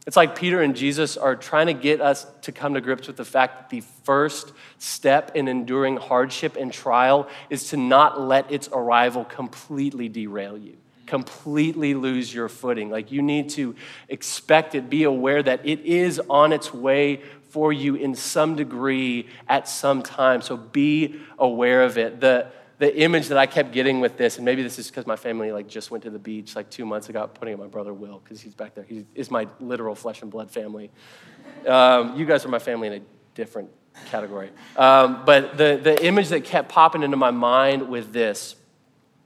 It's 0.06 0.16
like 0.16 0.36
Peter 0.36 0.62
and 0.62 0.76
Jesus 0.76 1.18
are 1.18 1.36
trying 1.36 1.66
to 1.68 1.74
get 1.74 2.00
us 2.00 2.28
to 2.44 2.52
come 2.52 2.76
to 2.76 2.82
grips 2.82 3.08
with 3.08 3.18
the 3.18 3.26
fact 3.26 3.58
that 3.58 3.70
the 3.70 3.82
first 4.04 4.54
step 4.78 5.32
in 5.36 5.48
enduring 5.48 5.98
hardship 5.98 6.56
and 6.58 6.72
trial 6.72 7.28
is 7.50 7.70
to 7.70 7.78
not 7.78 8.22
let 8.22 8.52
its 8.52 8.70
arrival 8.72 9.26
completely 9.26 10.08
derail 10.08 10.60
you, 10.60 10.78
completely 11.08 11.96
lose 11.96 12.32
your 12.32 12.50
footing. 12.50 12.92
Like 12.92 13.12
you 13.12 13.24
need 13.24 13.50
to 13.52 13.76
expect 14.08 14.76
it, 14.76 14.92
be 14.92 15.04
aware 15.06 15.42
that 15.42 15.66
it 15.66 15.80
is 15.80 16.22
on 16.30 16.54
its 16.54 16.72
way 16.72 17.24
for 17.50 17.74
you 17.74 17.96
in 17.96 18.14
some 18.14 18.56
degree 18.56 19.28
at 19.48 19.68
some 19.68 20.04
time. 20.04 20.42
So 20.44 20.56
be 20.56 21.20
aware 21.40 21.82
of 21.82 21.98
it. 21.98 22.20
The, 22.20 22.48
the 22.78 22.96
image 23.00 23.30
that 23.30 23.38
I 23.38 23.46
kept 23.46 23.72
getting 23.72 24.02
with 24.02 24.18
this, 24.18 24.36
and 24.38 24.46
maybe 24.46 24.62
this 24.64 24.78
is 24.78 24.88
because 24.88 25.08
my 25.08 25.16
family 25.16 25.52
like 25.52 25.68
just 25.68 25.92
went 25.92 26.04
to 26.04 26.10
the 26.10 26.20
beach 26.20 26.56
like 26.56 26.70
two 26.70 26.86
months 26.86 27.10
ago, 27.10 27.28
putting 27.28 27.54
in 27.54 27.60
my 27.60 27.68
brother 27.68 27.94
Will 27.94 28.20
because 28.24 28.42
he's 28.42 28.56
back 28.56 28.76
there. 28.76 28.84
He 28.84 29.06
is 29.16 29.32
my 29.32 29.48
literal 29.60 29.96
flesh 29.96 30.22
and 30.22 30.30
blood 30.30 30.52
family. 30.52 30.92
Um, 31.68 32.18
you 32.18 32.26
guys 32.26 32.46
are 32.46 32.50
my 32.50 32.60
family 32.60 32.88
in 32.88 32.94
a 32.94 33.02
different 33.34 33.70
category. 34.08 34.50
Um, 34.76 35.24
but 35.26 35.58
the, 35.58 35.80
the 35.82 36.06
image 36.06 36.30
that 36.30 36.44
kept 36.44 36.70
popping 36.70 37.04
into 37.04 37.18
my 37.18 37.32
mind 37.32 37.88
with 37.88 38.12
this 38.12 38.56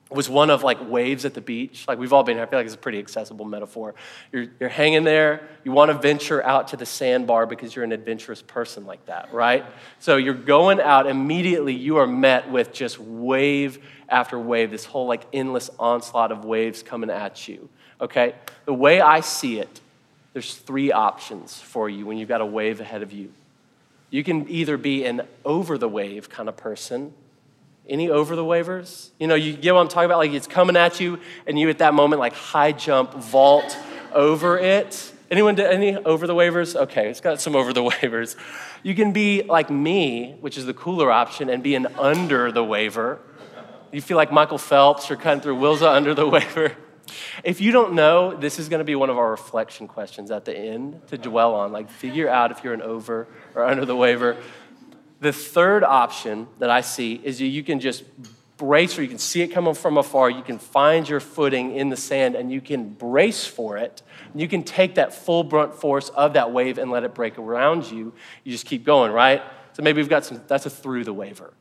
was 0.09 0.27
one 0.27 0.49
of 0.49 0.63
like 0.63 0.89
waves 0.89 1.23
at 1.23 1.35
the 1.35 1.41
beach. 1.41 1.85
Like 1.87 1.99
we've 1.99 2.13
all 2.13 2.23
been 2.23 2.37
here. 2.37 2.43
I 2.43 2.49
feel 2.49 2.59
like 2.59 2.65
it's 2.65 2.75
a 2.75 2.79
pretty 2.79 2.97
accessible 2.97 3.45
metaphor. 3.45 3.93
You're, 4.31 4.47
you're 4.59 4.69
hanging 4.69 5.03
there. 5.03 5.47
You 5.63 5.71
want 5.71 5.91
to 5.91 5.97
venture 5.97 6.43
out 6.43 6.69
to 6.69 6.77
the 6.77 6.85
sandbar 6.85 7.45
because 7.45 7.75
you're 7.75 7.85
an 7.85 7.91
adventurous 7.91 8.41
person 8.41 8.87
like 8.87 9.05
that, 9.05 9.31
right? 9.33 9.65
So 9.99 10.17
you're 10.17 10.33
going 10.33 10.79
out. 10.79 11.05
Immediately, 11.05 11.75
you 11.75 11.97
are 11.97 12.07
met 12.07 12.49
with 12.49 12.73
just 12.73 12.99
wave 12.99 13.79
after 14.09 14.39
wave, 14.39 14.71
this 14.71 14.85
whole 14.85 15.05
like 15.05 15.27
endless 15.31 15.69
onslaught 15.77 16.31
of 16.31 16.43
waves 16.43 16.81
coming 16.81 17.11
at 17.11 17.47
you, 17.47 17.69
okay? 18.01 18.33
The 18.65 18.73
way 18.73 19.01
I 19.01 19.19
see 19.19 19.59
it, 19.59 19.79
there's 20.33 20.55
three 20.55 20.91
options 20.91 21.59
for 21.59 21.87
you 21.87 22.07
when 22.07 22.17
you've 22.17 22.29
got 22.29 22.41
a 22.41 22.45
wave 22.45 22.81
ahead 22.81 23.03
of 23.03 23.11
you. 23.11 23.31
You 24.09 24.23
can 24.23 24.49
either 24.49 24.77
be 24.77 25.05
an 25.05 25.21
over 25.45 25.77
the 25.77 25.87
wave 25.87 26.29
kind 26.29 26.49
of 26.49 26.57
person 26.57 27.13
any 27.89 28.09
over 28.09 28.35
the 28.35 28.43
waivers? 28.43 29.09
You 29.19 29.27
know, 29.27 29.35
you 29.35 29.53
get 29.53 29.73
what 29.73 29.81
I'm 29.81 29.87
talking 29.87 30.05
about? 30.05 30.19
Like 30.19 30.31
it's 30.31 30.47
coming 30.47 30.75
at 30.75 30.99
you, 30.99 31.19
and 31.47 31.57
you 31.59 31.69
at 31.69 31.79
that 31.79 31.93
moment, 31.93 32.19
like 32.19 32.33
high 32.33 32.71
jump, 32.71 33.13
vault 33.13 33.77
over 34.13 34.57
it. 34.57 35.13
Anyone 35.31 35.55
did 35.55 35.67
any 35.67 35.95
over 35.95 36.25
the 36.25 36.33
waivers? 36.33 36.75
Okay, 36.75 37.09
it's 37.09 37.21
got 37.21 37.39
some 37.39 37.55
over 37.55 37.73
the 37.73 37.83
waivers. 37.89 38.35
You 38.83 38.95
can 38.95 39.11
be 39.11 39.43
like 39.43 39.69
me, 39.69 40.35
which 40.39 40.57
is 40.57 40.65
the 40.65 40.73
cooler 40.73 41.11
option, 41.11 41.49
and 41.49 41.61
be 41.61 41.75
an 41.75 41.87
under 41.97 42.51
the 42.51 42.63
waiver. 42.63 43.19
You 43.91 44.01
feel 44.01 44.17
like 44.17 44.31
Michael 44.31 44.57
Phelps, 44.57 45.09
you're 45.09 45.17
cutting 45.17 45.41
through 45.41 45.57
Wilza 45.57 45.91
under 45.91 46.13
the 46.13 46.27
waiver. 46.29 46.75
If 47.43 47.59
you 47.59 47.71
don't 47.71 47.93
know, 47.93 48.35
this 48.35 48.59
is 48.59 48.69
going 48.69 48.79
to 48.79 48.85
be 48.85 48.95
one 48.95 49.09
of 49.09 49.17
our 49.17 49.31
reflection 49.31 49.87
questions 49.87 50.29
at 50.29 50.45
the 50.45 50.55
end 50.55 51.01
to 51.07 51.17
dwell 51.17 51.55
on. 51.55 51.71
Like, 51.71 51.89
figure 51.89 52.29
out 52.29 52.51
if 52.51 52.63
you're 52.63 52.73
an 52.73 52.81
over 52.81 53.27
or 53.55 53.65
under 53.65 53.85
the 53.85 53.95
waiver. 53.95 54.37
The 55.21 55.33
third 55.33 55.83
option 55.83 56.47
that 56.59 56.69
I 56.69 56.81
see 56.81 57.19
is 57.23 57.41
you 57.41 57.63
can 57.63 57.79
just 57.79 58.03
brace 58.59 58.97
or 58.97 59.01
you 59.01 59.07
can 59.07 59.17
see 59.17 59.41
it 59.41 59.47
coming 59.47 59.73
from 59.73 59.97
afar. 59.97 60.29
You 60.29 60.43
can 60.43 60.59
find 60.59 61.07
your 61.07 61.19
footing 61.19 61.75
in 61.75 61.89
the 61.89 61.97
sand 61.97 62.35
and 62.35 62.51
you 62.51 62.61
can 62.61 62.89
brace 62.89 63.45
for 63.45 63.77
it. 63.77 64.01
You 64.35 64.47
can 64.47 64.63
take 64.63 64.95
that 64.95 65.13
full 65.13 65.43
brunt 65.43 65.73
force 65.73 66.09
of 66.09 66.33
that 66.33 66.51
wave 66.51 66.77
and 66.77 66.91
let 66.91 67.03
it 67.03 67.15
break 67.15 67.37
around 67.37 67.89
you. 67.89 68.13
You 68.43 68.51
just 68.51 68.65
keep 68.65 68.83
going, 68.85 69.11
right? 69.11 69.41
So 69.73 69.81
maybe 69.81 70.01
we've 70.01 70.09
got 70.09 70.25
some, 70.25 70.41
that's 70.47 70.65
a 70.65 70.69
through 70.69 71.05
the 71.05 71.13
waiver. 71.13 71.53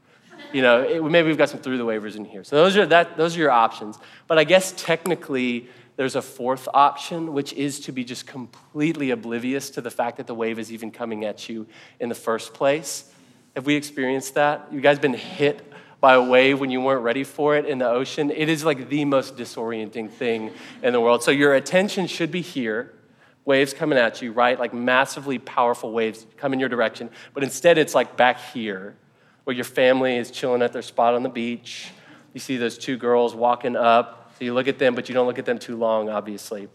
You 0.52 0.62
know, 0.62 0.82
it, 0.82 1.02
maybe 1.02 1.28
we've 1.28 1.38
got 1.38 1.48
some 1.48 1.60
through 1.60 1.78
the 1.78 1.86
waivers 1.86 2.16
in 2.16 2.24
here. 2.24 2.42
So 2.44 2.56
those 2.56 2.76
are, 2.76 2.86
that, 2.86 3.16
those 3.16 3.36
are 3.36 3.40
your 3.40 3.50
options. 3.50 3.98
But 4.26 4.38
I 4.38 4.44
guess 4.44 4.72
technically, 4.76 5.68
there's 5.96 6.14
a 6.14 6.22
fourth 6.22 6.68
option, 6.72 7.32
which 7.32 7.52
is 7.54 7.80
to 7.80 7.92
be 7.92 8.04
just 8.04 8.26
completely 8.26 9.10
oblivious 9.10 9.70
to 9.70 9.80
the 9.80 9.90
fact 9.90 10.16
that 10.18 10.26
the 10.26 10.34
wave 10.34 10.58
is 10.58 10.72
even 10.72 10.90
coming 10.90 11.24
at 11.24 11.48
you 11.48 11.66
in 11.98 12.08
the 12.08 12.14
first 12.14 12.54
place. 12.54 13.12
Have 13.58 13.66
we 13.66 13.74
experienced 13.74 14.34
that? 14.34 14.68
You 14.70 14.80
guys 14.80 15.00
been 15.00 15.14
hit 15.14 15.68
by 16.00 16.14
a 16.14 16.22
wave 16.22 16.60
when 16.60 16.70
you 16.70 16.80
weren't 16.80 17.02
ready 17.02 17.24
for 17.24 17.56
it 17.56 17.64
in 17.64 17.78
the 17.78 17.88
ocean? 17.88 18.30
It 18.30 18.48
is 18.48 18.64
like 18.64 18.88
the 18.88 19.04
most 19.04 19.36
disorienting 19.36 20.12
thing 20.12 20.52
in 20.80 20.92
the 20.92 21.00
world. 21.00 21.24
So 21.24 21.32
your 21.32 21.54
attention 21.56 22.06
should 22.06 22.30
be 22.30 22.40
here. 22.40 22.94
Waves 23.44 23.74
coming 23.74 23.98
at 23.98 24.22
you, 24.22 24.30
right? 24.30 24.56
Like 24.56 24.72
massively 24.72 25.40
powerful 25.40 25.90
waves 25.90 26.24
come 26.36 26.52
in 26.52 26.60
your 26.60 26.68
direction. 26.68 27.10
But 27.34 27.42
instead, 27.42 27.78
it's 27.78 27.96
like 27.96 28.16
back 28.16 28.38
here, 28.52 28.94
where 29.42 29.56
your 29.56 29.64
family 29.64 30.16
is 30.18 30.30
chilling 30.30 30.62
at 30.62 30.72
their 30.72 30.80
spot 30.80 31.14
on 31.14 31.24
the 31.24 31.28
beach. 31.28 31.90
You 32.34 32.38
see 32.38 32.58
those 32.58 32.78
two 32.78 32.96
girls 32.96 33.34
walking 33.34 33.74
up 33.74 34.34
so 34.38 34.44
you 34.44 34.54
look 34.54 34.68
at 34.68 34.78
them, 34.78 34.94
but 34.94 35.08
you 35.08 35.16
don't 35.16 35.26
look 35.26 35.40
at 35.40 35.46
them 35.46 35.58
too 35.58 35.76
long, 35.76 36.08
obviously. 36.08 36.68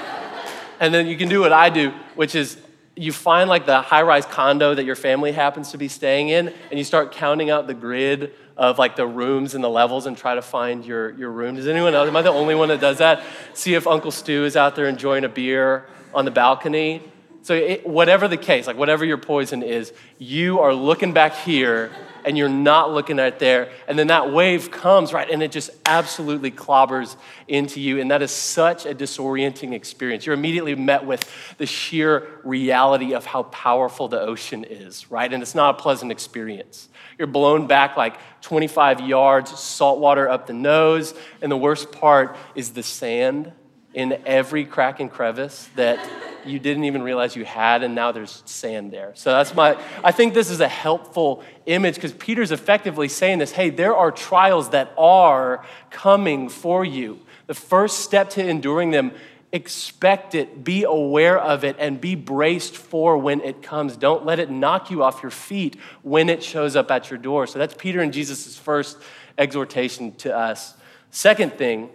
and 0.80 0.94
then 0.94 1.06
you 1.06 1.18
can 1.18 1.28
do 1.28 1.40
what 1.40 1.52
I 1.52 1.68
do, 1.68 1.92
which 2.14 2.34
is 2.34 2.56
you 2.98 3.12
find 3.12 3.48
like 3.48 3.66
the 3.66 3.80
high 3.80 4.02
rise 4.02 4.26
condo 4.26 4.74
that 4.74 4.84
your 4.84 4.96
family 4.96 5.32
happens 5.32 5.70
to 5.72 5.78
be 5.78 5.88
staying 5.88 6.28
in, 6.28 6.48
and 6.70 6.78
you 6.78 6.84
start 6.84 7.12
counting 7.12 7.50
out 7.50 7.66
the 7.66 7.74
grid 7.74 8.32
of 8.56 8.78
like 8.78 8.96
the 8.96 9.06
rooms 9.06 9.54
and 9.54 9.62
the 9.62 9.70
levels 9.70 10.06
and 10.06 10.16
try 10.16 10.34
to 10.34 10.42
find 10.42 10.84
your, 10.84 11.10
your 11.12 11.30
room. 11.30 11.54
Does 11.54 11.68
anyone 11.68 11.94
else? 11.94 12.08
Am 12.08 12.16
I 12.16 12.22
the 12.22 12.30
only 12.30 12.54
one 12.54 12.68
that 12.68 12.80
does 12.80 12.98
that? 12.98 13.22
See 13.54 13.74
if 13.74 13.86
Uncle 13.86 14.10
Stu 14.10 14.44
is 14.44 14.56
out 14.56 14.74
there 14.74 14.88
enjoying 14.88 15.24
a 15.24 15.28
beer 15.28 15.86
on 16.12 16.24
the 16.24 16.32
balcony. 16.32 17.02
So, 17.42 17.54
it, 17.54 17.86
whatever 17.86 18.26
the 18.26 18.36
case, 18.36 18.66
like 18.66 18.76
whatever 18.76 19.04
your 19.04 19.16
poison 19.16 19.62
is, 19.62 19.92
you 20.18 20.58
are 20.58 20.74
looking 20.74 21.12
back 21.12 21.34
here 21.36 21.92
and 22.24 22.36
you're 22.36 22.48
not 22.48 22.92
looking 22.92 23.18
at 23.18 23.34
it 23.34 23.38
there. 23.38 23.70
And 23.86 23.98
then 23.98 24.08
that 24.08 24.32
wave 24.32 24.70
comes, 24.70 25.12
right? 25.12 25.28
And 25.28 25.42
it 25.42 25.52
just 25.52 25.70
absolutely 25.86 26.50
clobbers 26.50 27.16
into 27.46 27.80
you. 27.80 28.00
And 28.00 28.10
that 28.10 28.22
is 28.22 28.30
such 28.30 28.86
a 28.86 28.94
disorienting 28.94 29.72
experience. 29.72 30.26
You're 30.26 30.34
immediately 30.34 30.74
met 30.74 31.04
with 31.04 31.30
the 31.58 31.66
sheer 31.66 32.40
reality 32.44 33.14
of 33.14 33.26
how 33.26 33.44
powerful 33.44 34.08
the 34.08 34.20
ocean 34.20 34.64
is, 34.64 35.10
right? 35.10 35.32
And 35.32 35.42
it's 35.42 35.54
not 35.54 35.78
a 35.78 35.82
pleasant 35.82 36.12
experience. 36.12 36.88
You're 37.18 37.26
blown 37.26 37.66
back 37.66 37.96
like 37.96 38.16
25 38.42 39.00
yards, 39.00 39.58
salt 39.58 39.98
water 39.98 40.28
up 40.28 40.46
the 40.46 40.52
nose. 40.52 41.14
And 41.42 41.50
the 41.50 41.56
worst 41.56 41.92
part 41.92 42.36
is 42.54 42.70
the 42.70 42.82
sand 42.82 43.52
in 43.94 44.20
every 44.26 44.64
crack 44.64 45.00
and 45.00 45.10
crevice 45.10 45.68
that 45.76 45.98
you 46.44 46.58
didn't 46.58 46.84
even 46.84 47.02
realize 47.02 47.36
you 47.36 47.44
had, 47.44 47.82
and 47.82 47.94
now 47.94 48.12
there's 48.12 48.42
sand 48.44 48.90
there. 48.90 49.12
So 49.14 49.30
that's 49.32 49.54
my, 49.54 49.80
I 50.02 50.12
think 50.12 50.34
this 50.34 50.50
is 50.50 50.60
a 50.60 50.68
helpful 50.68 51.42
image 51.66 51.94
because 51.94 52.12
Peter's 52.12 52.52
effectively 52.52 53.08
saying 53.08 53.38
this 53.38 53.52
hey, 53.52 53.70
there 53.70 53.96
are 53.96 54.10
trials 54.10 54.70
that 54.70 54.92
are 54.96 55.64
coming 55.90 56.48
for 56.48 56.84
you. 56.84 57.20
The 57.46 57.54
first 57.54 58.00
step 58.00 58.30
to 58.30 58.46
enduring 58.46 58.90
them, 58.90 59.12
expect 59.52 60.34
it, 60.34 60.62
be 60.62 60.84
aware 60.84 61.38
of 61.38 61.64
it, 61.64 61.76
and 61.78 62.00
be 62.00 62.14
braced 62.14 62.76
for 62.76 63.16
when 63.16 63.40
it 63.40 63.62
comes. 63.62 63.96
Don't 63.96 64.26
let 64.26 64.38
it 64.38 64.50
knock 64.50 64.90
you 64.90 65.02
off 65.02 65.22
your 65.22 65.30
feet 65.30 65.76
when 66.02 66.28
it 66.28 66.42
shows 66.42 66.76
up 66.76 66.90
at 66.90 67.10
your 67.10 67.18
door. 67.18 67.46
So 67.46 67.58
that's 67.58 67.74
Peter 67.74 68.00
and 68.00 68.12
Jesus' 68.12 68.56
first 68.58 68.98
exhortation 69.38 70.14
to 70.16 70.36
us. 70.36 70.74
Second 71.10 71.54
thing 71.54 71.88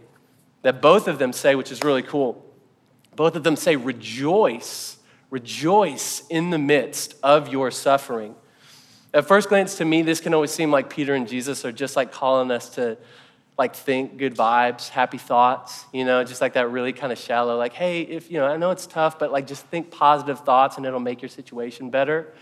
that 0.63 0.81
both 0.81 1.07
of 1.07 1.19
them 1.19 1.31
say, 1.31 1.55
which 1.55 1.71
is 1.71 1.83
really 1.83 2.01
cool, 2.01 2.43
both 3.15 3.35
of 3.35 3.43
them 3.43 3.55
say, 3.55 3.75
rejoice, 3.75 4.97
rejoice 5.29 6.23
in 6.29 6.49
the 6.49 6.57
midst 6.57 7.15
of 7.21 7.49
your 7.49 7.69
suffering. 7.71 8.35
At 9.13 9.27
first 9.27 9.49
glance, 9.49 9.77
to 9.77 9.85
me, 9.85 10.01
this 10.01 10.19
can 10.19 10.33
always 10.33 10.51
seem 10.51 10.71
like 10.71 10.89
Peter 10.89 11.13
and 11.13 11.27
Jesus 11.27 11.63
are 11.65 11.71
just 11.71 11.95
like 11.95 12.11
calling 12.11 12.49
us 12.49 12.69
to 12.71 12.97
like 13.57 13.75
think 13.75 14.17
good 14.17 14.35
vibes, 14.35 14.89
happy 14.89 15.19
thoughts, 15.19 15.85
you 15.93 16.05
know, 16.05 16.23
just 16.23 16.41
like 16.41 16.53
that 16.53 16.71
really 16.71 16.91
kind 16.91 17.13
of 17.13 17.19
shallow, 17.19 17.55
like, 17.55 17.73
hey, 17.73 18.01
if, 18.01 18.31
you 18.31 18.39
know, 18.39 18.47
I 18.47 18.57
know 18.57 18.71
it's 18.71 18.87
tough, 18.87 19.19
but 19.19 19.31
like 19.31 19.45
just 19.45 19.63
think 19.67 19.91
positive 19.91 20.39
thoughts 20.39 20.77
and 20.77 20.85
it'll 20.87 20.99
make 20.99 21.21
your 21.21 21.29
situation 21.29 21.91
better. 21.91 22.33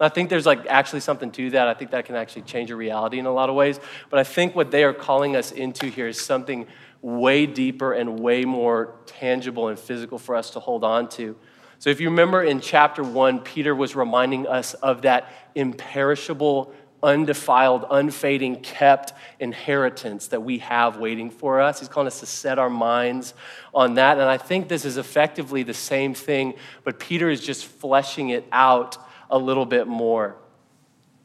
I 0.00 0.08
think 0.08 0.30
there's 0.30 0.46
like 0.46 0.66
actually 0.66 1.00
something 1.00 1.30
to 1.32 1.50
that. 1.50 1.68
I 1.68 1.74
think 1.74 1.90
that 1.90 2.06
can 2.06 2.16
actually 2.16 2.42
change 2.42 2.70
your 2.70 2.78
reality 2.78 3.18
in 3.18 3.26
a 3.26 3.32
lot 3.32 3.50
of 3.50 3.54
ways. 3.54 3.78
But 4.10 4.18
I 4.18 4.24
think 4.24 4.56
what 4.56 4.70
they 4.70 4.84
are 4.84 4.94
calling 4.94 5.36
us 5.36 5.52
into 5.52 5.86
here 5.86 6.08
is 6.08 6.20
something 6.20 6.66
way 7.04 7.44
deeper 7.44 7.92
and 7.92 8.18
way 8.18 8.46
more 8.46 8.94
tangible 9.04 9.68
and 9.68 9.78
physical 9.78 10.18
for 10.18 10.34
us 10.34 10.48
to 10.48 10.58
hold 10.58 10.82
on 10.82 11.06
to. 11.06 11.36
So, 11.78 11.90
if 11.90 12.00
you 12.00 12.08
remember 12.08 12.42
in 12.42 12.60
chapter 12.62 13.04
one, 13.04 13.40
Peter 13.40 13.74
was 13.74 13.94
reminding 13.94 14.46
us 14.46 14.72
of 14.72 15.02
that 15.02 15.30
imperishable, 15.54 16.72
undefiled, 17.02 17.84
unfading, 17.90 18.62
kept 18.62 19.12
inheritance 19.38 20.28
that 20.28 20.42
we 20.42 20.58
have 20.60 20.96
waiting 20.96 21.28
for 21.28 21.60
us. 21.60 21.80
He's 21.80 21.90
calling 21.90 22.06
us 22.06 22.20
to 22.20 22.26
set 22.26 22.58
our 22.58 22.70
minds 22.70 23.34
on 23.74 23.94
that. 23.94 24.18
And 24.18 24.26
I 24.26 24.38
think 24.38 24.68
this 24.68 24.86
is 24.86 24.96
effectively 24.96 25.62
the 25.62 25.74
same 25.74 26.14
thing, 26.14 26.54
but 26.84 26.98
Peter 26.98 27.28
is 27.28 27.44
just 27.44 27.66
fleshing 27.66 28.30
it 28.30 28.46
out 28.50 28.96
a 29.28 29.36
little 29.36 29.66
bit 29.66 29.86
more 29.86 30.36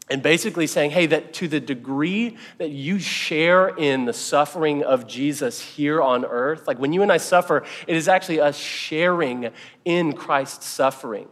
and 0.10 0.24
basically 0.24 0.66
saying, 0.68 0.92
hey, 0.92 1.06
that 1.06 1.34
to 1.36 1.48
the 1.48 1.60
degree 1.60 2.38
that 2.58 2.70
you 2.70 3.00
share 3.00 3.68
in 3.68 4.06
the 4.06 4.14
suffering 4.14 4.84
of 4.84 5.08
Jesus 5.08 5.62
here 5.62 6.02
on 6.02 6.26
earth, 6.26 6.68
like 6.68 6.80
when 6.80 6.94
you 6.94 7.04
and 7.04 7.12
I 7.12 7.18
suffer, 7.18 7.64
it 7.88 7.96
is 7.96 8.08
actually 8.08 8.40
us 8.40 8.58
sharing 8.58 9.52
in 9.86 10.14
Christ's 10.14 10.66
suffering. 10.66 11.28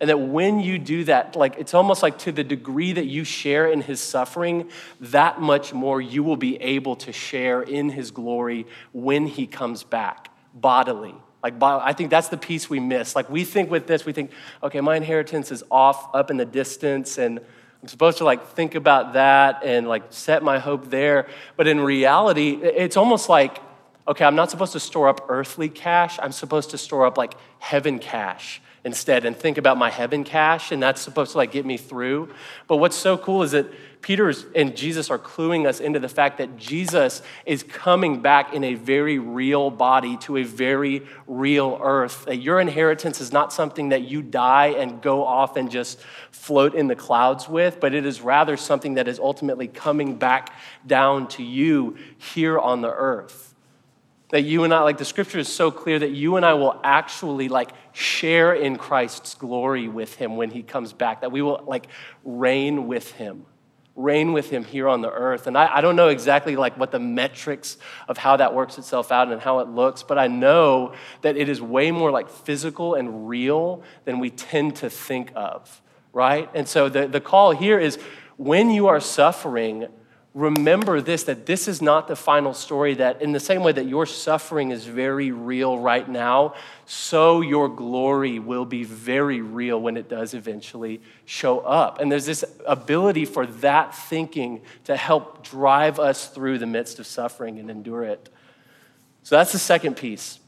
And 0.00 0.08
that 0.08 0.18
when 0.18 0.60
you 0.60 0.78
do 0.78 1.04
that, 1.04 1.36
like 1.36 1.56
it's 1.58 1.74
almost 1.74 2.02
like 2.02 2.18
to 2.20 2.32
the 2.32 2.44
degree 2.44 2.92
that 2.92 3.06
you 3.06 3.24
share 3.24 3.70
in 3.70 3.82
his 3.82 4.00
suffering, 4.00 4.70
that 5.00 5.40
much 5.40 5.72
more 5.72 6.00
you 6.00 6.22
will 6.22 6.36
be 6.36 6.56
able 6.56 6.96
to 6.96 7.12
share 7.12 7.62
in 7.62 7.90
his 7.90 8.10
glory 8.10 8.66
when 8.92 9.26
he 9.26 9.46
comes 9.46 9.82
back 9.82 10.30
bodily. 10.54 11.14
Like, 11.42 11.54
I 11.62 11.94
think 11.94 12.10
that's 12.10 12.28
the 12.28 12.36
piece 12.36 12.68
we 12.68 12.80
miss. 12.80 13.16
Like, 13.16 13.30
we 13.30 13.44
think 13.44 13.70
with 13.70 13.86
this, 13.86 14.04
we 14.04 14.12
think, 14.12 14.30
okay, 14.62 14.82
my 14.82 14.96
inheritance 14.96 15.50
is 15.50 15.64
off 15.70 16.14
up 16.14 16.30
in 16.30 16.36
the 16.36 16.44
distance, 16.44 17.16
and 17.16 17.40
I'm 17.82 17.88
supposed 17.88 18.18
to 18.18 18.24
like 18.24 18.46
think 18.48 18.74
about 18.74 19.14
that 19.14 19.62
and 19.64 19.88
like 19.88 20.04
set 20.10 20.42
my 20.42 20.58
hope 20.58 20.90
there. 20.90 21.28
But 21.56 21.66
in 21.66 21.80
reality, 21.80 22.58
it's 22.62 22.96
almost 22.96 23.28
like, 23.28 23.58
okay, 24.06 24.24
I'm 24.24 24.36
not 24.36 24.50
supposed 24.50 24.72
to 24.72 24.80
store 24.80 25.08
up 25.08 25.26
earthly 25.28 25.68
cash. 25.68 26.18
I'm 26.22 26.32
supposed 26.32 26.70
to 26.70 26.78
store 26.78 27.06
up 27.06 27.16
like 27.16 27.34
heaven 27.58 27.98
cash 27.98 28.60
instead 28.84 29.26
and 29.26 29.36
think 29.36 29.58
about 29.58 29.76
my 29.76 29.90
heaven 29.90 30.24
cash 30.24 30.72
and 30.72 30.82
that's 30.82 31.00
supposed 31.00 31.32
to 31.32 31.38
like 31.38 31.52
get 31.52 31.66
me 31.66 31.76
through. 31.76 32.32
But 32.66 32.78
what's 32.78 32.96
so 32.96 33.18
cool 33.18 33.42
is 33.42 33.50
that 33.52 33.66
peter 34.02 34.32
and 34.56 34.74
jesus 34.74 35.10
are 35.10 35.18
cluing 35.18 35.66
us 35.66 35.78
into 35.78 35.98
the 35.98 36.08
fact 36.08 36.38
that 36.38 36.56
jesus 36.56 37.20
is 37.44 37.62
coming 37.62 38.22
back 38.22 38.54
in 38.54 38.64
a 38.64 38.72
very 38.72 39.18
real 39.18 39.70
body 39.70 40.16
to 40.16 40.38
a 40.38 40.42
very 40.42 41.06
real 41.26 41.78
earth. 41.82 42.24
That 42.24 42.36
your 42.36 42.60
inheritance 42.60 43.20
is 43.20 43.30
not 43.30 43.52
something 43.52 43.90
that 43.90 44.02
you 44.02 44.22
die 44.22 44.68
and 44.68 45.02
go 45.02 45.22
off 45.26 45.58
and 45.58 45.70
just 45.70 46.00
float 46.30 46.74
in 46.74 46.86
the 46.86 46.96
clouds 46.96 47.48
with 47.48 47.78
but 47.80 47.94
it 47.94 48.06
is 48.06 48.22
rather 48.22 48.56
something 48.56 48.94
that 48.94 49.06
is 49.06 49.18
ultimately 49.18 49.68
coming 49.68 50.16
back 50.16 50.54
down 50.86 51.28
to 51.28 51.42
you 51.42 51.98
here 52.16 52.58
on 52.58 52.80
the 52.80 52.90
earth 52.90 53.49
that 54.30 54.42
you 54.42 54.64
and 54.64 54.72
I, 54.72 54.80
like 54.80 54.98
the 54.98 55.04
scripture 55.04 55.38
is 55.38 55.48
so 55.48 55.70
clear 55.70 55.98
that 55.98 56.10
you 56.10 56.36
and 56.36 56.46
I 56.46 56.54
will 56.54 56.80
actually 56.84 57.48
like 57.48 57.70
share 57.92 58.54
in 58.54 58.76
Christ's 58.76 59.34
glory 59.34 59.88
with 59.88 60.14
him 60.14 60.36
when 60.36 60.50
he 60.50 60.62
comes 60.62 60.92
back, 60.92 61.20
that 61.22 61.32
we 61.32 61.42
will 61.42 61.62
like 61.66 61.88
reign 62.24 62.86
with 62.86 63.12
him, 63.12 63.46
reign 63.96 64.32
with 64.32 64.50
him 64.50 64.64
here 64.64 64.88
on 64.88 65.00
the 65.00 65.10
earth. 65.10 65.46
And 65.46 65.58
I, 65.58 65.76
I 65.76 65.80
don't 65.80 65.96
know 65.96 66.08
exactly 66.08 66.54
like 66.56 66.78
what 66.78 66.92
the 66.92 67.00
metrics 67.00 67.76
of 68.08 68.18
how 68.18 68.36
that 68.36 68.54
works 68.54 68.78
itself 68.78 69.10
out 69.10 69.30
and 69.32 69.40
how 69.40 69.58
it 69.58 69.68
looks, 69.68 70.02
but 70.02 70.18
I 70.18 70.28
know 70.28 70.94
that 71.22 71.36
it 71.36 71.48
is 71.48 71.60
way 71.60 71.90
more 71.90 72.10
like 72.10 72.28
physical 72.28 72.94
and 72.94 73.28
real 73.28 73.82
than 74.04 74.20
we 74.20 74.30
tend 74.30 74.76
to 74.76 74.90
think 74.90 75.32
of, 75.34 75.82
right? 76.12 76.48
And 76.54 76.68
so 76.68 76.88
the, 76.88 77.08
the 77.08 77.20
call 77.20 77.50
here 77.50 77.78
is 77.80 77.98
when 78.36 78.70
you 78.70 78.86
are 78.86 79.00
suffering, 79.00 79.88
remember 80.32 81.00
this 81.00 81.24
that 81.24 81.46
this 81.46 81.66
is 81.66 81.82
not 81.82 82.06
the 82.06 82.14
final 82.14 82.54
story, 82.54 82.94
that 82.94 83.20
in 83.20 83.32
the 83.32 83.40
same 83.40 83.62
way 83.62 83.72
that 83.72 83.86
your 83.86 84.06
suffering 84.06 84.70
is 84.70 84.84
very 84.84 85.32
real 85.32 85.78
right 85.78 86.08
now, 86.08 86.54
so 86.86 87.40
your 87.40 87.68
glory 87.68 88.38
will 88.38 88.64
be 88.64 88.84
very 88.84 89.40
real 89.40 89.80
when 89.80 89.96
it 89.96 90.08
does 90.08 90.34
eventually 90.34 91.00
show 91.24 91.60
up. 91.60 92.00
And 92.00 92.10
there's 92.10 92.26
this 92.26 92.44
ability 92.66 93.24
for 93.24 93.46
that 93.46 93.94
thinking 93.94 94.62
to 94.84 94.96
help 94.96 95.42
drive 95.42 95.98
us 95.98 96.28
through 96.28 96.58
the 96.58 96.66
midst 96.66 97.00
of 97.00 97.06
suffering 97.06 97.58
and 97.58 97.68
endure 97.68 98.04
it. 98.04 98.28
So 99.24 99.36
that's 99.36 99.52
the 99.52 99.58
second 99.58 99.96
piece. 99.96 100.38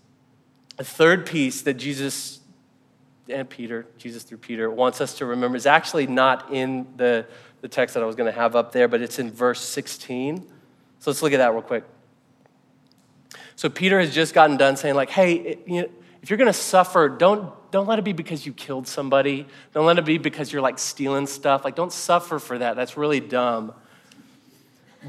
A 0.78 0.84
third 0.84 1.26
piece 1.26 1.62
that 1.62 1.74
Jesus 1.74 2.40
and 3.28 3.48
Peter, 3.48 3.86
Jesus 3.98 4.22
through 4.22 4.38
Peter, 4.38 4.70
wants 4.70 5.00
us 5.00 5.14
to 5.14 5.26
remember 5.26 5.56
is 5.56 5.66
actually 5.66 6.06
not 6.06 6.52
in 6.52 6.86
the 6.96 7.26
the 7.62 7.68
text 7.68 7.94
that 7.94 8.02
I 8.02 8.06
was 8.06 8.16
going 8.16 8.30
to 8.30 8.38
have 8.38 8.54
up 8.54 8.72
there, 8.72 8.88
but 8.88 9.00
it's 9.00 9.18
in 9.18 9.30
verse 9.30 9.60
16. 9.60 10.46
So 10.98 11.10
let's 11.10 11.22
look 11.22 11.32
at 11.32 11.38
that 11.38 11.52
real 11.52 11.62
quick. 11.62 11.84
So 13.56 13.70
Peter 13.70 13.98
has 14.00 14.14
just 14.14 14.34
gotten 14.34 14.56
done 14.56 14.76
saying, 14.76 14.94
like, 14.94 15.10
hey, 15.10 15.58
if 16.22 16.30
you're 16.30 16.36
gonna 16.36 16.52
suffer, 16.52 17.08
don't, 17.08 17.52
don't 17.70 17.86
let 17.86 17.98
it 17.98 18.02
be 18.02 18.12
because 18.12 18.44
you 18.44 18.52
killed 18.52 18.86
somebody. 18.86 19.46
Don't 19.72 19.86
let 19.86 19.98
it 19.98 20.04
be 20.04 20.18
because 20.18 20.52
you're 20.52 20.62
like 20.62 20.78
stealing 20.78 21.26
stuff. 21.26 21.64
Like, 21.64 21.76
don't 21.76 21.92
suffer 21.92 22.38
for 22.38 22.58
that. 22.58 22.76
That's 22.76 22.96
really 22.96 23.20
dumb. 23.20 23.72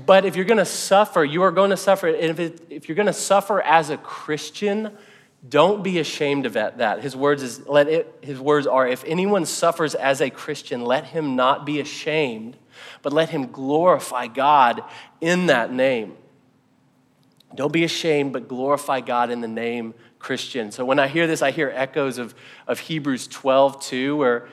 But 0.05 0.25
if 0.25 0.35
you're 0.35 0.45
gonna 0.45 0.65
suffer, 0.65 1.23
you 1.23 1.43
are 1.43 1.51
going 1.51 1.69
to 1.69 1.77
suffer. 1.77 2.07
And 2.07 2.31
if, 2.31 2.39
it, 2.39 2.67
if 2.69 2.89
you're 2.89 2.95
gonna 2.95 3.13
suffer 3.13 3.61
as 3.61 3.89
a 3.89 3.97
Christian, 3.97 4.95
don't 5.47 5.83
be 5.83 5.99
ashamed 5.99 6.45
of 6.45 6.53
that. 6.53 7.01
His 7.01 7.15
words, 7.15 7.43
is, 7.43 7.67
let 7.67 7.87
it, 7.87 8.15
his 8.21 8.39
words 8.39 8.65
are 8.65 8.87
if 8.87 9.03
anyone 9.05 9.45
suffers 9.45 9.93
as 9.93 10.21
a 10.21 10.29
Christian, 10.29 10.85
let 10.85 11.05
him 11.05 11.35
not 11.35 11.65
be 11.65 11.79
ashamed, 11.79 12.55
but 13.01 13.11
let 13.11 13.29
him 13.29 13.51
glorify 13.51 14.27
God 14.27 14.83
in 15.19 15.47
that 15.47 15.71
name. 15.71 16.15
Don't 17.55 17.73
be 17.73 17.83
ashamed, 17.83 18.33
but 18.33 18.47
glorify 18.47 19.01
God 19.01 19.29
in 19.29 19.41
the 19.41 19.47
name 19.47 19.93
Christian. 20.17 20.71
So 20.71 20.85
when 20.85 20.97
I 20.97 21.07
hear 21.07 21.27
this, 21.27 21.41
I 21.41 21.51
hear 21.51 21.71
echoes 21.73 22.17
of, 22.17 22.33
of 22.65 22.79
Hebrews 22.79 23.27
12 23.27 23.81
too, 23.81 24.15
where, 24.15 24.47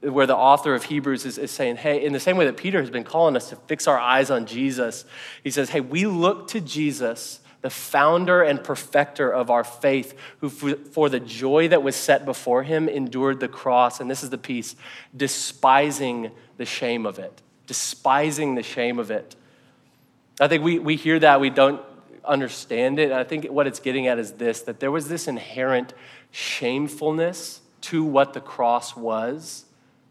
where 0.00 0.26
the 0.26 0.36
author 0.36 0.74
of 0.74 0.84
Hebrews 0.84 1.26
is, 1.26 1.38
is 1.38 1.50
saying, 1.50 1.76
hey, 1.76 2.04
in 2.04 2.12
the 2.12 2.20
same 2.20 2.36
way 2.36 2.46
that 2.46 2.56
Peter 2.56 2.80
has 2.80 2.90
been 2.90 3.04
calling 3.04 3.36
us 3.36 3.50
to 3.50 3.56
fix 3.56 3.86
our 3.86 3.98
eyes 3.98 4.30
on 4.30 4.46
Jesus, 4.46 5.04
he 5.44 5.50
says, 5.50 5.68
hey, 5.70 5.80
we 5.80 6.06
look 6.06 6.48
to 6.48 6.60
Jesus, 6.60 7.40
the 7.66 7.70
founder 7.70 8.44
and 8.44 8.62
perfecter 8.62 9.28
of 9.28 9.50
our 9.50 9.64
faith, 9.64 10.16
who 10.38 10.48
for 10.48 11.08
the 11.08 11.18
joy 11.18 11.66
that 11.66 11.82
was 11.82 11.96
set 11.96 12.24
before 12.24 12.62
him 12.62 12.88
endured 12.88 13.40
the 13.40 13.48
cross. 13.48 13.98
And 13.98 14.08
this 14.08 14.22
is 14.22 14.30
the 14.30 14.38
piece 14.38 14.76
despising 15.16 16.30
the 16.58 16.64
shame 16.64 17.06
of 17.06 17.18
it. 17.18 17.42
Despising 17.66 18.54
the 18.54 18.62
shame 18.62 19.00
of 19.00 19.10
it. 19.10 19.34
I 20.40 20.46
think 20.46 20.62
we, 20.62 20.78
we 20.78 20.94
hear 20.94 21.18
that, 21.18 21.40
we 21.40 21.50
don't 21.50 21.82
understand 22.24 23.00
it. 23.00 23.10
And 23.10 23.14
I 23.14 23.24
think 23.24 23.46
what 23.46 23.66
it's 23.66 23.80
getting 23.80 24.06
at 24.06 24.20
is 24.20 24.34
this 24.34 24.60
that 24.62 24.78
there 24.78 24.92
was 24.92 25.08
this 25.08 25.26
inherent 25.26 25.92
shamefulness 26.30 27.62
to 27.80 28.04
what 28.04 28.32
the 28.32 28.40
cross 28.40 28.96
was 28.96 29.64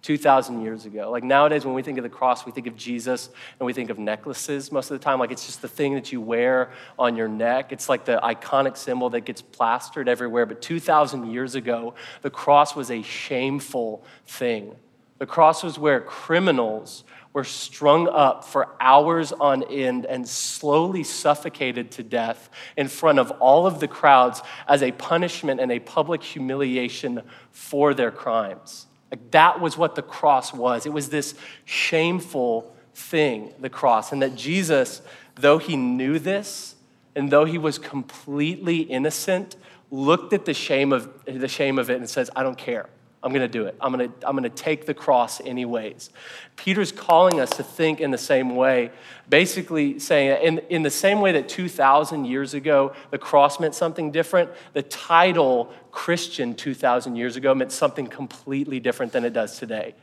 2,000 0.06 0.62
years 0.62 0.86
ago. 0.86 1.10
Like 1.10 1.24
nowadays, 1.24 1.66
when 1.66 1.74
we 1.74 1.82
think 1.82 1.98
of 1.98 2.04
the 2.04 2.10
cross, 2.10 2.46
we 2.46 2.52
think 2.52 2.68
of 2.68 2.76
Jesus 2.76 3.30
and 3.60 3.66
we 3.66 3.74
think 3.74 3.90
of 3.90 3.98
necklaces 3.98 4.72
most 4.72 4.92
of 4.92 5.00
the 5.00 5.04
time. 5.04 5.18
Like 5.18 5.32
it's 5.32 5.48
just 5.48 5.64
the 5.64 5.68
thing 5.68 5.96
that 5.96 6.12
you 6.12 6.22
wear 6.22 6.70
on 7.00 7.16
your 7.16 7.28
neck. 7.28 7.72
It's 7.72 7.90
like 7.90 8.06
the 8.06 8.20
iconic 8.24 8.78
symbol 8.78 9.10
that 9.10 9.22
gets 9.22 9.42
plastered 9.42 10.08
everywhere. 10.08 10.46
But 10.46 10.62
2,000 10.62 11.32
years 11.32 11.56
ago, 11.56 11.96
the 12.22 12.30
cross 12.30 12.76
was 12.76 12.92
a 12.92 13.02
shameful 13.02 14.04
thing. 14.28 14.76
The 15.18 15.26
cross 15.26 15.64
was 15.64 15.80
where 15.80 16.02
criminals 16.02 17.04
were 17.34 17.44
strung 17.44 18.08
up 18.08 18.46
for 18.46 18.76
hours 18.80 19.32
on 19.32 19.64
end 19.64 20.06
and 20.06 20.28
slowly 20.28 21.04
suffocated 21.04 21.90
to 21.92 22.04
death 22.04 22.52
in 22.78 22.88
front 22.88 23.18
of 23.18 23.32
all 23.40 23.66
of 23.66 23.80
the 23.80 23.88
crowds 23.88 24.44
as 24.68 24.84
a 24.84 24.92
punishment 24.92 25.60
and 25.60 25.72
a 25.72 25.80
public 25.80 26.22
humiliation 26.22 27.24
for 27.50 27.96
their 27.96 28.12
crimes. 28.12 28.86
Like 29.12 29.32
that 29.32 29.62
was 29.62 29.78
what 29.78 29.96
the 29.96 30.02
cross 30.02 30.54
was. 30.54 30.86
It 30.86 30.94
was 30.94 31.10
this 31.10 31.36
shameful 31.64 32.76
thing, 32.94 33.54
the 33.60 33.70
cross. 33.70 34.12
And 34.12 34.22
that 34.22 34.36
Jesus, 34.36 35.02
though 35.36 35.58
he 35.58 35.76
knew 35.76 36.20
this, 36.20 36.76
and 37.16 37.30
though 37.30 37.46
he 37.46 37.58
was 37.58 37.80
completely 37.80 38.80
innocent, 38.80 39.56
looked 39.92 40.34
at 40.34 40.46
the 40.46 40.54
shame 40.54 40.92
of, 40.92 41.10
the 41.26 41.48
shame 41.48 41.80
of 41.80 41.90
it 41.90 41.98
and 41.98 42.10
says, 42.10 42.30
I 42.36 42.44
don't 42.44 42.58
care. 42.58 42.90
I'm 43.24 43.32
going 43.32 43.42
to 43.42 43.48
do 43.48 43.66
it. 43.66 43.76
I'm 43.82 43.92
going 43.92 44.08
to, 44.08 44.28
I'm 44.28 44.36
going 44.36 44.44
to 44.44 44.50
take 44.50 44.86
the 44.86 44.94
cross 44.94 45.42
anyways. 45.42 46.12
Peter's 46.56 46.92
calling 46.92 47.40
us 47.40 47.50
to 47.52 47.64
think 47.64 48.00
in 48.00 48.12
the 48.12 48.18
same 48.20 48.56
way, 48.56 48.92
basically 49.28 49.98
saying, 49.98 50.44
in, 50.44 50.60
in 50.70 50.84
the 50.84 50.92
same 50.92 51.22
way 51.22 51.32
that 51.32 51.50
2,000 51.50 52.26
years 52.26 52.54
ago 52.54 52.94
the 53.10 53.18
cross 53.18 53.60
meant 53.60 53.74
something 53.74 54.12
different, 54.12 54.52
the 54.74 54.84
title 54.84 55.74
Christian 55.92 56.54
2,000 56.54 57.16
years 57.16 57.36
ago 57.36 57.56
meant 57.56 57.72
something 57.72 58.06
completely 58.06 58.80
different 58.80 59.12
than 59.12 59.26
it 59.26 59.34
does 59.34 59.58
today. 59.58 59.96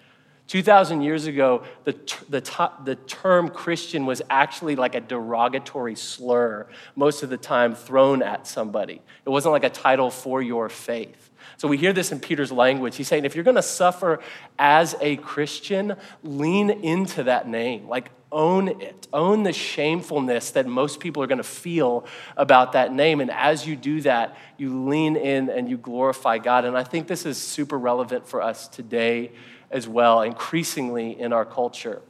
2,000 0.49 1.01
years 1.01 1.27
ago, 1.27 1.63
the, 1.85 1.93
the, 2.29 2.71
the 2.85 2.97
term 3.07 3.49
Christian 3.49 4.05
was 4.05 4.21
actually 4.29 4.77
like 4.77 4.95
a 4.95 5.01
derogatory 5.01 5.95
slur, 5.95 6.67
most 6.97 7.23
of 7.23 7.31
the 7.31 7.37
time 7.37 7.75
thrown 7.75 8.23
at 8.23 8.47
somebody. 8.47 9.01
It 9.25 9.31
wasn't 9.31 9.53
like 9.53 9.65
a 9.65 9.71
title 9.71 10.11
for 10.11 10.43
your 10.43 10.69
faith. 10.69 11.31
So 11.63 11.69
we 11.69 11.77
hear 11.77 11.93
this 11.93 12.11
in 12.11 12.19
Peter's 12.19 12.51
language. 12.51 12.97
He's 12.97 13.07
saying, 13.07 13.25
if 13.25 13.37
you're 13.37 13.45
going 13.45 13.55
to 13.55 13.63
suffer 13.63 14.19
as 14.59 14.97
a 15.01 15.15
Christian, 15.19 15.95
lean 16.25 16.71
into 16.71 17.23
that 17.23 17.47
name. 17.47 17.87
Like, 17.87 18.11
own 18.33 18.81
it. 18.83 19.07
Own 19.13 19.45
the 19.45 19.53
shamefulness 19.53 20.51
that 20.51 20.67
most 20.67 20.99
people 20.99 21.23
are 21.23 21.29
going 21.29 21.39
to 21.39 21.45
feel 21.45 22.05
about 22.37 22.73
that 22.73 22.93
name. 22.93 23.21
And 23.21 23.31
as 23.31 23.65
you 23.65 23.77
do 23.77 24.01
that, 24.01 24.37
you 24.57 24.89
lean 24.89 25.15
in 25.15 25.51
and 25.51 25.71
you 25.71 25.77
glorify 25.77 26.39
God. 26.39 26.65
And 26.65 26.77
I 26.77 26.83
think 26.83 27.07
this 27.07 27.25
is 27.25 27.39
super 27.39 27.79
relevant 27.79 28.27
for 28.27 28.43
us 28.43 28.67
today 28.67 29.31
as 29.71 29.87
well, 29.87 30.23
increasingly 30.23 31.13
in 31.17 31.33
our 31.33 31.45
culture. 31.45 32.03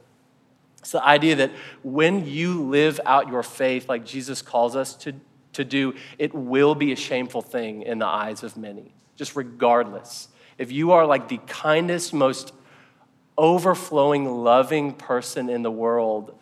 It's 0.79 0.93
the 0.93 1.05
idea 1.05 1.35
that 1.35 1.51
when 1.83 2.25
you 2.25 2.63
live 2.63 2.99
out 3.05 3.27
your 3.27 3.43
faith 3.43 3.87
like 3.87 4.03
Jesus 4.03 4.41
calls 4.41 4.75
us 4.75 4.95
to, 4.95 5.13
to 5.51 5.63
do, 5.63 5.93
it 6.17 6.33
will 6.33 6.73
be 6.73 6.91
a 6.91 6.95
shameful 6.95 7.43
thing 7.43 7.83
in 7.83 7.99
the 7.99 8.07
eyes 8.07 8.41
of 8.41 8.57
many 8.57 8.95
just 9.15 9.35
regardless. 9.35 10.27
If 10.57 10.71
you 10.71 10.91
are 10.91 11.05
like 11.05 11.29
the 11.29 11.39
kindest, 11.47 12.13
most 12.13 12.53
overflowing, 13.37 14.25
loving 14.25 14.93
person 14.93 15.49
in 15.49 15.63
the 15.63 15.71
world, 15.71 16.37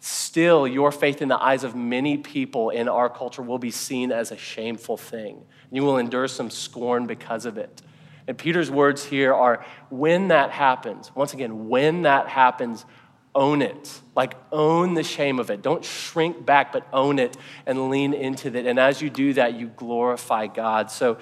still 0.00 0.66
your 0.66 0.92
faith 0.92 1.22
in 1.22 1.28
the 1.28 1.40
eyes 1.40 1.64
of 1.64 1.74
many 1.74 2.16
people 2.16 2.70
in 2.70 2.88
our 2.88 3.08
culture 3.08 3.42
will 3.42 3.58
be 3.58 3.70
seen 3.70 4.12
as 4.12 4.30
a 4.30 4.36
shameful 4.36 4.96
thing. 4.96 5.44
You 5.70 5.82
will 5.82 5.98
endure 5.98 6.28
some 6.28 6.50
scorn 6.50 7.06
because 7.06 7.44
of 7.46 7.58
it. 7.58 7.82
And 8.26 8.36
Peter's 8.36 8.70
words 8.70 9.04
here 9.04 9.32
are 9.32 9.64
when 9.90 10.28
that 10.28 10.50
happens, 10.50 11.10
once 11.14 11.32
again, 11.32 11.68
when 11.68 12.02
that 12.02 12.28
happens, 12.28 12.84
own 13.34 13.62
it. 13.62 14.00
Like, 14.14 14.34
own 14.52 14.94
the 14.94 15.02
shame 15.02 15.38
of 15.38 15.50
it. 15.50 15.62
Don't 15.62 15.84
shrink 15.84 16.44
back, 16.44 16.72
but 16.72 16.86
own 16.92 17.18
it 17.18 17.36
and 17.66 17.88
lean 17.88 18.12
into 18.12 18.48
it. 18.48 18.66
And 18.66 18.78
as 18.78 19.00
you 19.00 19.08
do 19.10 19.32
that, 19.34 19.54
you 19.54 19.68
glorify 19.68 20.46
God. 20.46 20.90
So, 20.90 21.18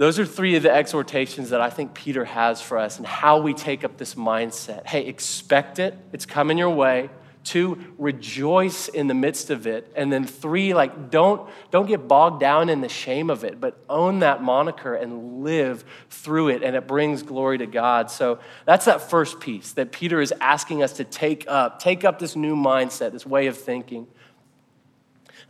those 0.00 0.18
are 0.18 0.24
three 0.24 0.56
of 0.56 0.62
the 0.62 0.74
exhortations 0.74 1.50
that 1.50 1.60
I 1.60 1.68
think 1.68 1.92
Peter 1.92 2.24
has 2.24 2.62
for 2.62 2.78
us 2.78 2.96
and 2.96 3.06
how 3.06 3.38
we 3.42 3.52
take 3.52 3.84
up 3.84 3.98
this 3.98 4.14
mindset. 4.14 4.86
Hey, 4.86 5.04
expect 5.04 5.78
it, 5.78 5.94
it's 6.10 6.24
coming 6.24 6.56
your 6.56 6.70
way. 6.70 7.10
Two, 7.44 7.94
rejoice 7.98 8.88
in 8.88 9.08
the 9.08 9.14
midst 9.14 9.50
of 9.50 9.66
it. 9.66 9.92
And 9.94 10.10
then 10.10 10.24
three, 10.24 10.72
like 10.72 11.10
don't, 11.10 11.46
don't 11.70 11.84
get 11.84 12.08
bogged 12.08 12.40
down 12.40 12.70
in 12.70 12.80
the 12.80 12.88
shame 12.88 13.28
of 13.28 13.44
it, 13.44 13.60
but 13.60 13.78
own 13.90 14.20
that 14.20 14.42
moniker 14.42 14.94
and 14.94 15.44
live 15.44 15.84
through 16.08 16.48
it, 16.48 16.62
and 16.62 16.74
it 16.74 16.86
brings 16.86 17.22
glory 17.22 17.58
to 17.58 17.66
God. 17.66 18.10
So 18.10 18.38
that's 18.64 18.86
that 18.86 19.10
first 19.10 19.38
piece 19.38 19.72
that 19.72 19.92
Peter 19.92 20.22
is 20.22 20.32
asking 20.40 20.82
us 20.82 20.94
to 20.94 21.04
take 21.04 21.44
up, 21.46 21.78
take 21.78 22.04
up 22.06 22.18
this 22.18 22.34
new 22.34 22.56
mindset, 22.56 23.12
this 23.12 23.26
way 23.26 23.48
of 23.48 23.58
thinking. 23.58 24.06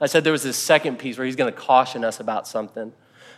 I 0.01 0.07
said 0.07 0.25
there 0.25 0.33
was 0.33 0.43
this 0.43 0.57
second 0.57 0.99
piece 0.99 1.19
where 1.19 1.25
he's 1.25 1.37
going 1.37 1.53
to 1.53 1.57
caution 1.57 2.03
us 2.03 2.19
about 2.19 2.49
something. 2.49 2.93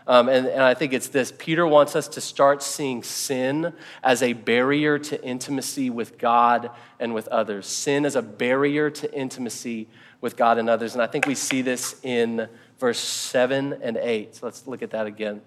Um, 0.06 0.28
and, 0.28 0.46
and 0.46 0.62
I 0.62 0.74
think 0.74 0.92
it's 0.92 1.08
this 1.08 1.32
Peter 1.38 1.66
wants 1.66 1.94
us 1.94 2.08
to 2.08 2.20
start 2.20 2.62
seeing 2.62 3.02
sin 3.02 3.72
as 4.02 4.22
a 4.22 4.32
barrier 4.32 4.98
to 4.98 5.24
intimacy 5.24 5.90
with 5.90 6.18
God 6.18 6.70
and 6.98 7.14
with 7.14 7.28
others. 7.28 7.66
Sin 7.66 8.04
as 8.04 8.16
a 8.16 8.22
barrier 8.22 8.90
to 8.90 9.14
intimacy 9.14 9.88
with 10.20 10.36
God 10.36 10.58
and 10.58 10.68
others. 10.68 10.94
And 10.94 11.02
I 11.02 11.06
think 11.06 11.26
we 11.26 11.34
see 11.34 11.62
this 11.62 11.96
in 12.02 12.48
verse 12.78 12.98
7 12.98 13.78
and 13.82 13.96
8. 13.96 14.36
So 14.36 14.46
let's 14.46 14.66
look 14.66 14.82
at 14.82 14.90
that 14.90 15.06
again. 15.06 15.42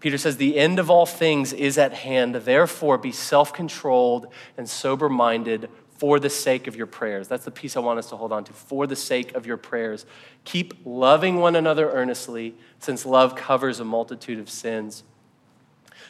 Peter 0.00 0.18
says, 0.18 0.36
The 0.36 0.58
end 0.58 0.80
of 0.80 0.90
all 0.90 1.06
things 1.06 1.52
is 1.52 1.78
at 1.78 1.92
hand. 1.92 2.34
Therefore, 2.34 2.98
be 2.98 3.12
self 3.12 3.52
controlled 3.52 4.26
and 4.56 4.68
sober 4.68 5.08
minded 5.08 5.70
for 6.02 6.18
the 6.18 6.28
sake 6.28 6.66
of 6.66 6.74
your 6.74 6.88
prayers. 6.88 7.28
That's 7.28 7.44
the 7.44 7.52
piece 7.52 7.76
I 7.76 7.80
want 7.80 8.00
us 8.00 8.08
to 8.08 8.16
hold 8.16 8.32
on 8.32 8.42
to. 8.46 8.52
For 8.52 8.88
the 8.88 8.96
sake 8.96 9.36
of 9.36 9.46
your 9.46 9.56
prayers. 9.56 10.04
Keep 10.44 10.78
loving 10.84 11.36
one 11.36 11.54
another 11.54 11.88
earnestly, 11.92 12.56
since 12.80 13.06
love 13.06 13.36
covers 13.36 13.78
a 13.78 13.84
multitude 13.84 14.40
of 14.40 14.50
sins. 14.50 15.04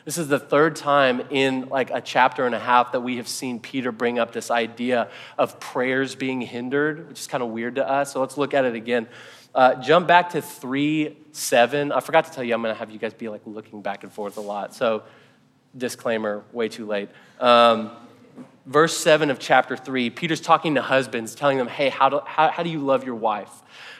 This 0.06 0.16
is 0.16 0.28
the 0.28 0.38
third 0.38 0.76
time 0.76 1.20
in 1.28 1.68
like 1.68 1.90
a 1.90 2.00
chapter 2.00 2.46
and 2.46 2.54
a 2.54 2.58
half 2.58 2.92
that 2.92 3.00
we 3.00 3.18
have 3.18 3.28
seen 3.28 3.60
Peter 3.60 3.92
bring 3.92 4.18
up 4.18 4.32
this 4.32 4.50
idea 4.50 5.10
of 5.36 5.60
prayers 5.60 6.14
being 6.14 6.40
hindered, 6.40 7.10
which 7.10 7.20
is 7.20 7.26
kind 7.26 7.42
of 7.42 7.50
weird 7.50 7.74
to 7.74 7.86
us. 7.86 8.14
So 8.14 8.20
let's 8.20 8.38
look 8.38 8.54
at 8.54 8.64
it 8.64 8.74
again. 8.74 9.08
Uh, 9.54 9.74
jump 9.74 10.06
back 10.06 10.30
to 10.30 10.40
3 10.40 11.18
7. 11.32 11.92
I 11.92 12.00
forgot 12.00 12.24
to 12.24 12.30
tell 12.32 12.44
you, 12.44 12.54
I'm 12.54 12.62
going 12.62 12.74
to 12.74 12.78
have 12.78 12.90
you 12.90 12.98
guys 12.98 13.12
be 13.12 13.28
like 13.28 13.42
looking 13.44 13.82
back 13.82 14.04
and 14.04 14.10
forth 14.10 14.38
a 14.38 14.40
lot. 14.40 14.74
So, 14.74 15.02
disclaimer, 15.76 16.44
way 16.50 16.70
too 16.70 16.86
late. 16.86 17.10
Um, 17.38 17.90
verse 18.66 18.96
7 18.96 19.30
of 19.30 19.38
chapter 19.38 19.76
3, 19.76 20.10
Peter's 20.10 20.40
talking 20.40 20.74
to 20.74 20.82
husbands, 20.82 21.34
telling 21.34 21.58
them, 21.58 21.68
hey, 21.68 21.88
how 21.88 22.08
do, 22.08 22.20
how, 22.24 22.50
how 22.50 22.62
do 22.62 22.70
you 22.70 22.78
love 22.78 23.04
your 23.04 23.14
wife? 23.14 23.50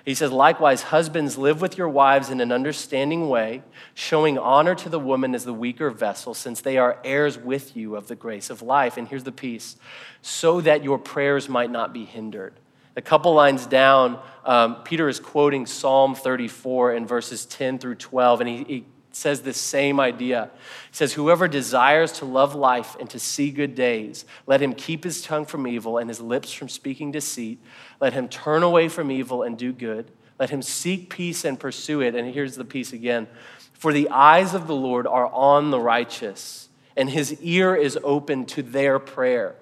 He 0.05 0.15
says, 0.15 0.33
likewise, 0.33 0.83
husbands, 0.83 1.39
live 1.39 1.61
with 1.61 1.79
your 1.79 1.89
wives 1.89 2.31
in 2.31 2.41
an 2.41 2.51
understanding 2.51 3.29
way, 3.29 3.63
showing 3.95 4.37
honor 4.39 4.75
to 4.75 4.89
the 4.89 4.99
woman 4.99 5.35
as 5.35 5.45
the 5.45 5.55
weaker 5.55 5.91
vessel, 5.91 6.35
since 6.35 6.61
they 6.61 6.77
are 6.77 6.99
heirs 7.05 7.39
with 7.39 7.77
you 7.77 7.95
of 7.95 8.09
the 8.09 8.17
grace 8.17 8.51
of 8.51 8.63
life. 8.63 8.97
And 8.97 9.07
here's 9.07 9.25
the 9.25 9.33
piece 9.33 9.77
so 10.21 10.61
that 10.61 10.83
your 10.83 10.99
prayers 10.99 11.49
might 11.49 11.71
not 11.71 11.93
be 11.93 12.05
hindered. 12.05 12.55
A 12.97 13.03
couple 13.03 13.33
lines 13.33 13.65
down, 13.65 14.21
um, 14.45 14.83
Peter 14.83 15.09
is 15.09 15.19
quoting 15.19 15.67
Psalm 15.67 16.15
34 16.15 16.95
in 16.95 17.07
verses 17.07 17.47
10 17.47 17.79
through 17.79 17.95
12, 17.95 18.41
and 18.41 18.51
he, 18.51 18.65
he 18.65 18.85
says 19.17 19.43
the 19.43 19.53
same 19.53 20.01
idea. 20.01 20.51
He 20.91 20.97
says, 20.97 21.13
Whoever 21.13 21.49
desires 21.49 22.13
to 22.13 22.25
love 22.25 22.55
life 22.55 22.97
and 22.99 23.09
to 23.11 23.19
see 23.19 23.51
good 23.51 23.75
days, 23.75 24.25
let 24.47 24.63
him 24.63 24.75
keep 24.75 25.05
his 25.05 25.23
tongue 25.23 25.45
from 25.45 25.67
evil 25.67 25.99
and 25.99 26.09
his 26.09 26.21
lips 26.21 26.53
from 26.53 26.69
speaking 26.69 27.13
deceit. 27.13 27.61
Let 28.01 28.13
him 28.13 28.29
turn 28.29 28.63
away 28.63 28.89
from 28.89 29.11
evil 29.11 29.43
and 29.43 29.57
do 29.59 29.73
good. 29.73 30.11
Let 30.39 30.51
him 30.51 30.63
seek 30.63 31.11
peace 31.11 31.45
and 31.45 31.59
pursue 31.59 32.01
it. 32.01 32.15
And 32.15 32.33
here's 32.33 32.57
the 32.57 32.65
piece 32.65 32.93
again. 32.93 33.29
For 33.73 33.93
the 33.93 34.09
eyes 34.11 34.55
of 34.55 34.67
the 34.67 34.75
Lord 34.75 35.07
are 35.07 35.27
on 35.27 35.71
the 35.71 35.81
righteous, 35.81 36.69
and 36.97 37.11
his 37.11 37.41
ear 37.41 37.75
is 37.75 37.99
open 38.05 38.47
to 38.47 38.63
their 38.63 38.99
prayer. 38.99 39.57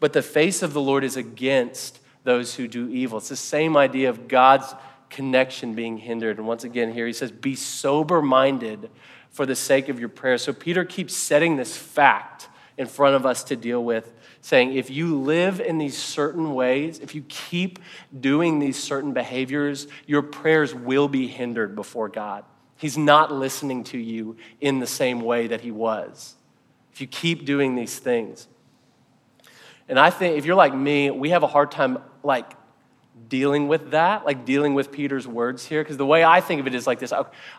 But 0.00 0.12
the 0.12 0.22
face 0.22 0.62
of 0.62 0.72
the 0.72 0.80
Lord 0.80 1.04
is 1.04 1.16
against 1.16 1.98
those 2.24 2.54
who 2.54 2.68
do 2.68 2.88
evil. 2.88 3.18
It's 3.18 3.30
the 3.30 3.36
same 3.36 3.76
idea 3.76 4.10
of 4.10 4.28
God's 4.28 4.74
connection 5.10 5.74
being 5.74 5.98
hindered. 5.98 6.38
And 6.38 6.46
once 6.46 6.64
again, 6.64 6.92
here 6.92 7.06
he 7.06 7.12
says, 7.12 7.30
Be 7.30 7.54
sober 7.54 8.22
minded 8.22 8.90
for 9.30 9.46
the 9.46 9.56
sake 9.56 9.88
of 9.88 9.98
your 10.00 10.08
prayers. 10.08 10.42
So 10.42 10.52
Peter 10.52 10.84
keeps 10.84 11.14
setting 11.14 11.56
this 11.56 11.76
fact 11.76 12.48
in 12.76 12.86
front 12.86 13.16
of 13.16 13.26
us 13.26 13.42
to 13.44 13.56
deal 13.56 13.84
with, 13.84 14.12
saying, 14.40 14.74
If 14.74 14.90
you 14.90 15.18
live 15.18 15.60
in 15.60 15.78
these 15.78 15.96
certain 15.96 16.54
ways, 16.54 17.00
if 17.00 17.14
you 17.14 17.22
keep 17.28 17.78
doing 18.18 18.58
these 18.58 18.82
certain 18.82 19.12
behaviors, 19.12 19.88
your 20.06 20.22
prayers 20.22 20.74
will 20.74 21.08
be 21.08 21.26
hindered 21.26 21.74
before 21.74 22.08
God. 22.08 22.44
He's 22.76 22.96
not 22.96 23.32
listening 23.32 23.84
to 23.84 23.98
you 23.98 24.36
in 24.60 24.78
the 24.78 24.86
same 24.86 25.20
way 25.20 25.48
that 25.48 25.62
he 25.62 25.72
was. 25.72 26.36
If 26.92 27.00
you 27.00 27.06
keep 27.06 27.44
doing 27.44 27.74
these 27.74 27.98
things. 27.98 28.46
And 29.88 29.98
I 29.98 30.10
think 30.10 30.36
if 30.36 30.44
you're 30.44 30.56
like 30.56 30.74
me, 30.74 31.10
we 31.10 31.30
have 31.30 31.42
a 31.42 31.46
hard 31.46 31.70
time 31.70 31.98
like 32.22 32.52
dealing 33.28 33.68
with 33.68 33.90
that, 33.90 34.24
like 34.24 34.44
dealing 34.44 34.74
with 34.74 34.92
Peter's 34.92 35.26
words 35.26 35.64
here. 35.64 35.82
Because 35.82 35.96
the 35.96 36.06
way 36.06 36.24
I 36.24 36.40
think 36.40 36.60
of 36.60 36.66
it 36.66 36.74
is 36.74 36.86
like 36.86 36.98
this 36.98 37.12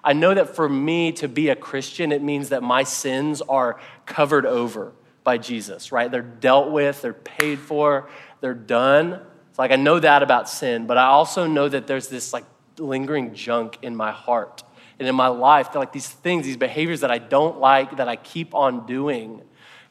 I 0.03 0.13
know 0.13 0.33
that 0.33 0.55
for 0.55 0.67
me 0.67 1.11
to 1.13 1.27
be 1.27 1.49
a 1.49 1.55
Christian, 1.55 2.11
it 2.11 2.21
means 2.21 2.49
that 2.49 2.63
my 2.63 2.83
sins 2.83 3.41
are 3.41 3.79
covered 4.05 4.45
over 4.45 4.93
by 5.23 5.37
Jesus, 5.37 5.91
right? 5.91 6.09
They're 6.09 6.21
dealt 6.21 6.71
with, 6.71 7.01
they're 7.01 7.13
paid 7.13 7.59
for, 7.59 8.09
they're 8.41 8.53
done. 8.53 9.19
It's 9.49 9.59
like 9.59 9.71
I 9.71 9.75
know 9.75 9.99
that 9.99 10.23
about 10.23 10.49
sin, 10.49 10.87
but 10.87 10.97
I 10.97 11.05
also 11.05 11.45
know 11.45 11.67
that 11.67 11.87
there's 11.87 12.07
this 12.07 12.33
like 12.33 12.45
lingering 12.77 13.33
junk 13.33 13.77
in 13.81 13.95
my 13.95 14.11
heart 14.11 14.63
and 14.99 15.07
in 15.07 15.15
my 15.15 15.27
life, 15.27 15.73
like 15.75 15.93
these 15.93 16.09
things, 16.09 16.45
these 16.45 16.57
behaviors 16.57 17.01
that 17.01 17.11
I 17.11 17.19
don't 17.19 17.59
like, 17.59 17.97
that 17.97 18.09
I 18.09 18.17
keep 18.17 18.53
on 18.53 18.85
doing. 18.85 19.41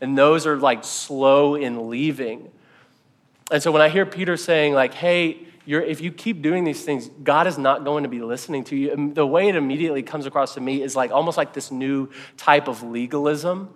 And 0.00 0.16
those 0.16 0.46
are 0.46 0.57
like 0.57 0.85
slow 0.85 1.54
in 1.54 1.88
leaving. 1.88 2.50
And 3.50 3.62
so 3.62 3.72
when 3.72 3.81
I 3.81 3.88
hear 3.88 4.04
Peter 4.04 4.37
saying, 4.37 4.74
like, 4.74 4.92
hey, 4.92 5.46
if 5.76 6.00
you 6.00 6.11
keep 6.11 6.40
doing 6.40 6.64
these 6.64 6.83
things, 6.83 7.11
God 7.22 7.46
is 7.46 7.59
not 7.59 7.85
going 7.85 8.04
to 8.04 8.09
be 8.09 8.20
listening 8.22 8.64
to 8.64 8.76
you. 8.76 9.12
The 9.12 9.26
way 9.26 9.48
it 9.48 9.54
immediately 9.54 10.02
comes 10.02 10.24
across 10.24 10.54
to 10.54 10.62
me 10.62 10.83
is 10.83 10.96
like 10.96 11.11
almost 11.11 11.37
like 11.37 11.52
this 11.52 11.70
new 11.70 12.09
type 12.38 12.68
of 12.68 12.83
legalism 12.83 13.74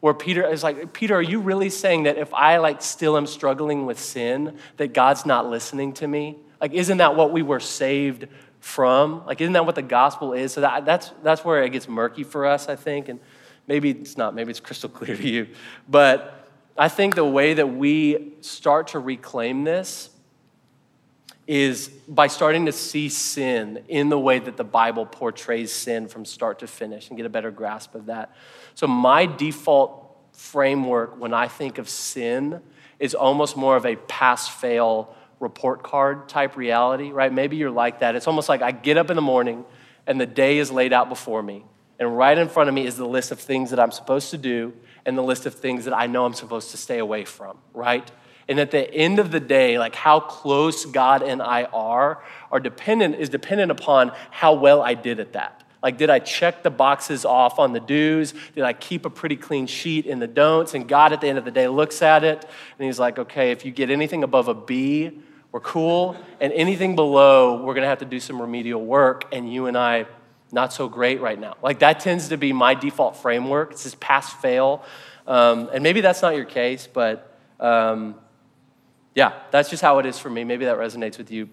where 0.00 0.14
Peter 0.14 0.46
is 0.46 0.62
like, 0.62 0.94
Peter, 0.94 1.14
are 1.14 1.22
you 1.22 1.40
really 1.40 1.68
saying 1.68 2.04
that 2.04 2.16
if 2.16 2.32
I 2.32 2.58
like 2.58 2.80
still 2.80 3.16
am 3.16 3.26
struggling 3.26 3.84
with 3.84 3.98
sin, 3.98 4.58
that 4.78 4.94
God's 4.94 5.26
not 5.26 5.48
listening 5.48 5.92
to 5.94 6.08
me? 6.08 6.36
Like, 6.60 6.72
isn't 6.72 6.98
that 6.98 7.14
what 7.14 7.30
we 7.30 7.42
were 7.42 7.60
saved 7.60 8.26
from? 8.60 9.26
Like, 9.26 9.42
isn't 9.42 9.52
that 9.52 9.66
what 9.66 9.74
the 9.74 9.82
gospel 9.82 10.32
is? 10.32 10.52
So 10.52 10.62
that, 10.62 10.86
that's, 10.86 11.12
that's 11.22 11.44
where 11.44 11.62
it 11.62 11.70
gets 11.70 11.88
murky 11.88 12.22
for 12.22 12.46
us, 12.46 12.70
I 12.70 12.76
think. 12.76 13.10
And 13.10 13.20
maybe 13.66 13.90
it's 13.90 14.16
not, 14.16 14.34
maybe 14.34 14.50
it's 14.50 14.60
crystal 14.60 14.88
clear 14.88 15.14
to 15.14 15.28
you. 15.28 15.48
But 15.88 16.48
I 16.76 16.88
think 16.88 17.14
the 17.14 17.24
way 17.24 17.52
that 17.54 17.74
we 17.74 18.32
start 18.40 18.88
to 18.88 18.98
reclaim 18.98 19.64
this 19.64 20.08
is 21.46 21.88
by 22.08 22.26
starting 22.26 22.66
to 22.66 22.72
see 22.72 23.08
sin 23.08 23.84
in 23.88 24.08
the 24.08 24.18
way 24.18 24.38
that 24.38 24.56
the 24.56 24.64
Bible 24.64 25.04
portrays 25.04 25.72
sin 25.72 26.08
from 26.08 26.24
start 26.24 26.60
to 26.60 26.66
finish 26.66 27.08
and 27.08 27.16
get 27.16 27.26
a 27.26 27.30
better 27.30 27.50
grasp 27.50 27.94
of 27.94 28.06
that. 28.06 28.34
So, 28.74 28.86
my 28.86 29.26
default 29.26 30.00
framework 30.32 31.18
when 31.20 31.34
I 31.34 31.48
think 31.48 31.78
of 31.78 31.88
sin 31.88 32.60
is 32.98 33.14
almost 33.14 33.56
more 33.56 33.76
of 33.76 33.84
a 33.84 33.96
pass 33.96 34.48
fail 34.48 35.14
report 35.40 35.82
card 35.82 36.28
type 36.28 36.56
reality, 36.56 37.10
right? 37.10 37.32
Maybe 37.32 37.56
you're 37.56 37.70
like 37.70 38.00
that. 38.00 38.16
It's 38.16 38.26
almost 38.26 38.48
like 38.48 38.62
I 38.62 38.72
get 38.72 38.96
up 38.96 39.10
in 39.10 39.16
the 39.16 39.22
morning 39.22 39.64
and 40.06 40.20
the 40.20 40.26
day 40.26 40.58
is 40.58 40.70
laid 40.70 40.92
out 40.92 41.08
before 41.08 41.42
me. 41.42 41.64
And 41.98 42.16
right 42.16 42.36
in 42.36 42.48
front 42.48 42.68
of 42.68 42.74
me 42.74 42.86
is 42.86 42.96
the 42.96 43.06
list 43.06 43.30
of 43.30 43.38
things 43.38 43.70
that 43.70 43.78
I'm 43.78 43.90
supposed 43.90 44.30
to 44.30 44.38
do 44.38 44.72
and 45.06 45.16
the 45.16 45.22
list 45.22 45.46
of 45.46 45.54
things 45.54 45.84
that 45.84 45.94
I 45.94 46.06
know 46.06 46.24
I'm 46.24 46.34
supposed 46.34 46.70
to 46.72 46.76
stay 46.76 46.98
away 46.98 47.24
from, 47.24 47.58
right? 47.72 48.10
And 48.48 48.60
at 48.60 48.70
the 48.70 48.92
end 48.92 49.18
of 49.18 49.30
the 49.30 49.40
day, 49.40 49.78
like 49.78 49.94
how 49.94 50.20
close 50.20 50.84
God 50.84 51.22
and 51.22 51.40
I 51.40 51.64
are, 51.64 52.22
are 52.52 52.60
dependent 52.60 53.16
is 53.16 53.28
dependent 53.28 53.70
upon 53.70 54.12
how 54.30 54.54
well 54.54 54.82
I 54.82 54.94
did 54.94 55.20
at 55.20 55.32
that. 55.32 55.62
Like, 55.82 55.98
did 55.98 56.08
I 56.08 56.18
check 56.18 56.62
the 56.62 56.70
boxes 56.70 57.26
off 57.26 57.58
on 57.58 57.74
the 57.74 57.80
do's? 57.80 58.32
Did 58.54 58.64
I 58.64 58.72
keep 58.72 59.04
a 59.04 59.10
pretty 59.10 59.36
clean 59.36 59.66
sheet 59.66 60.06
in 60.06 60.18
the 60.18 60.26
don'ts? 60.26 60.72
And 60.72 60.88
God 60.88 61.12
at 61.12 61.20
the 61.20 61.28
end 61.28 61.36
of 61.36 61.44
the 61.44 61.50
day 61.50 61.68
looks 61.68 62.00
at 62.00 62.24
it 62.24 62.42
and 62.78 62.86
he's 62.86 62.98
like, 62.98 63.18
okay, 63.18 63.50
if 63.50 63.66
you 63.66 63.70
get 63.70 63.90
anything 63.90 64.24
above 64.24 64.48
a 64.48 64.54
B, 64.54 65.20
we're 65.52 65.60
cool. 65.60 66.16
And 66.40 66.54
anything 66.54 66.96
below, 66.96 67.62
we're 67.62 67.74
gonna 67.74 67.86
have 67.86 67.98
to 67.98 68.06
do 68.06 68.18
some 68.18 68.40
remedial 68.40 68.82
work. 68.82 69.26
And 69.30 69.52
you 69.52 69.66
and 69.66 69.76
I, 69.76 70.06
not 70.52 70.72
so 70.72 70.88
great 70.88 71.20
right 71.20 71.38
now. 71.38 71.56
Like, 71.62 71.80
that 71.80 72.00
tends 72.00 72.28
to 72.28 72.38
be 72.38 72.52
my 72.52 72.74
default 72.74 73.18
framework. 73.18 73.72
It's 73.72 73.84
this 73.84 73.96
pass 74.00 74.32
fail. 74.32 74.84
Um, 75.26 75.68
and 75.72 75.82
maybe 75.82 76.00
that's 76.00 76.22
not 76.22 76.34
your 76.34 76.46
case, 76.46 76.88
but. 76.92 77.30
Um, 77.60 78.16
yeah, 79.14 79.32
that's 79.50 79.70
just 79.70 79.82
how 79.82 79.98
it 79.98 80.06
is 80.06 80.18
for 80.18 80.30
me. 80.30 80.44
Maybe 80.44 80.64
that 80.64 80.78
resonates 80.78 81.18
with 81.18 81.30
you. 81.30 81.48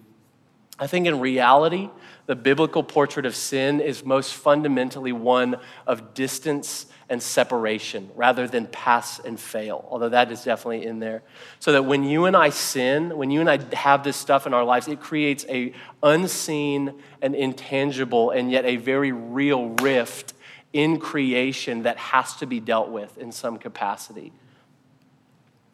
I 0.78 0.86
think 0.86 1.06
in 1.06 1.20
reality, 1.20 1.90
the 2.26 2.34
biblical 2.34 2.82
portrait 2.82 3.26
of 3.26 3.36
sin 3.36 3.80
is 3.80 4.04
most 4.04 4.34
fundamentally 4.34 5.12
one 5.12 5.56
of 5.86 6.14
distance 6.14 6.86
and 7.08 7.22
separation 7.22 8.10
rather 8.16 8.48
than 8.48 8.66
pass 8.66 9.18
and 9.18 9.38
fail, 9.38 9.86
although 9.90 10.08
that 10.08 10.32
is 10.32 10.42
definitely 10.42 10.86
in 10.86 10.98
there. 10.98 11.22
So 11.60 11.72
that 11.72 11.84
when 11.84 12.04
you 12.04 12.24
and 12.24 12.34
I 12.34 12.48
sin, 12.48 13.16
when 13.16 13.30
you 13.30 13.40
and 13.40 13.50
I 13.50 13.58
have 13.74 14.02
this 14.02 14.16
stuff 14.16 14.46
in 14.46 14.54
our 14.54 14.64
lives, 14.64 14.88
it 14.88 14.98
creates 14.98 15.44
a 15.48 15.74
unseen 16.02 16.94
and 17.20 17.34
intangible 17.34 18.30
and 18.30 18.50
yet 18.50 18.64
a 18.64 18.76
very 18.76 19.12
real 19.12 19.68
rift 19.82 20.32
in 20.72 20.98
creation 20.98 21.82
that 21.82 21.98
has 21.98 22.34
to 22.36 22.46
be 22.46 22.60
dealt 22.60 22.88
with 22.88 23.18
in 23.18 23.30
some 23.30 23.58
capacity. 23.58 24.32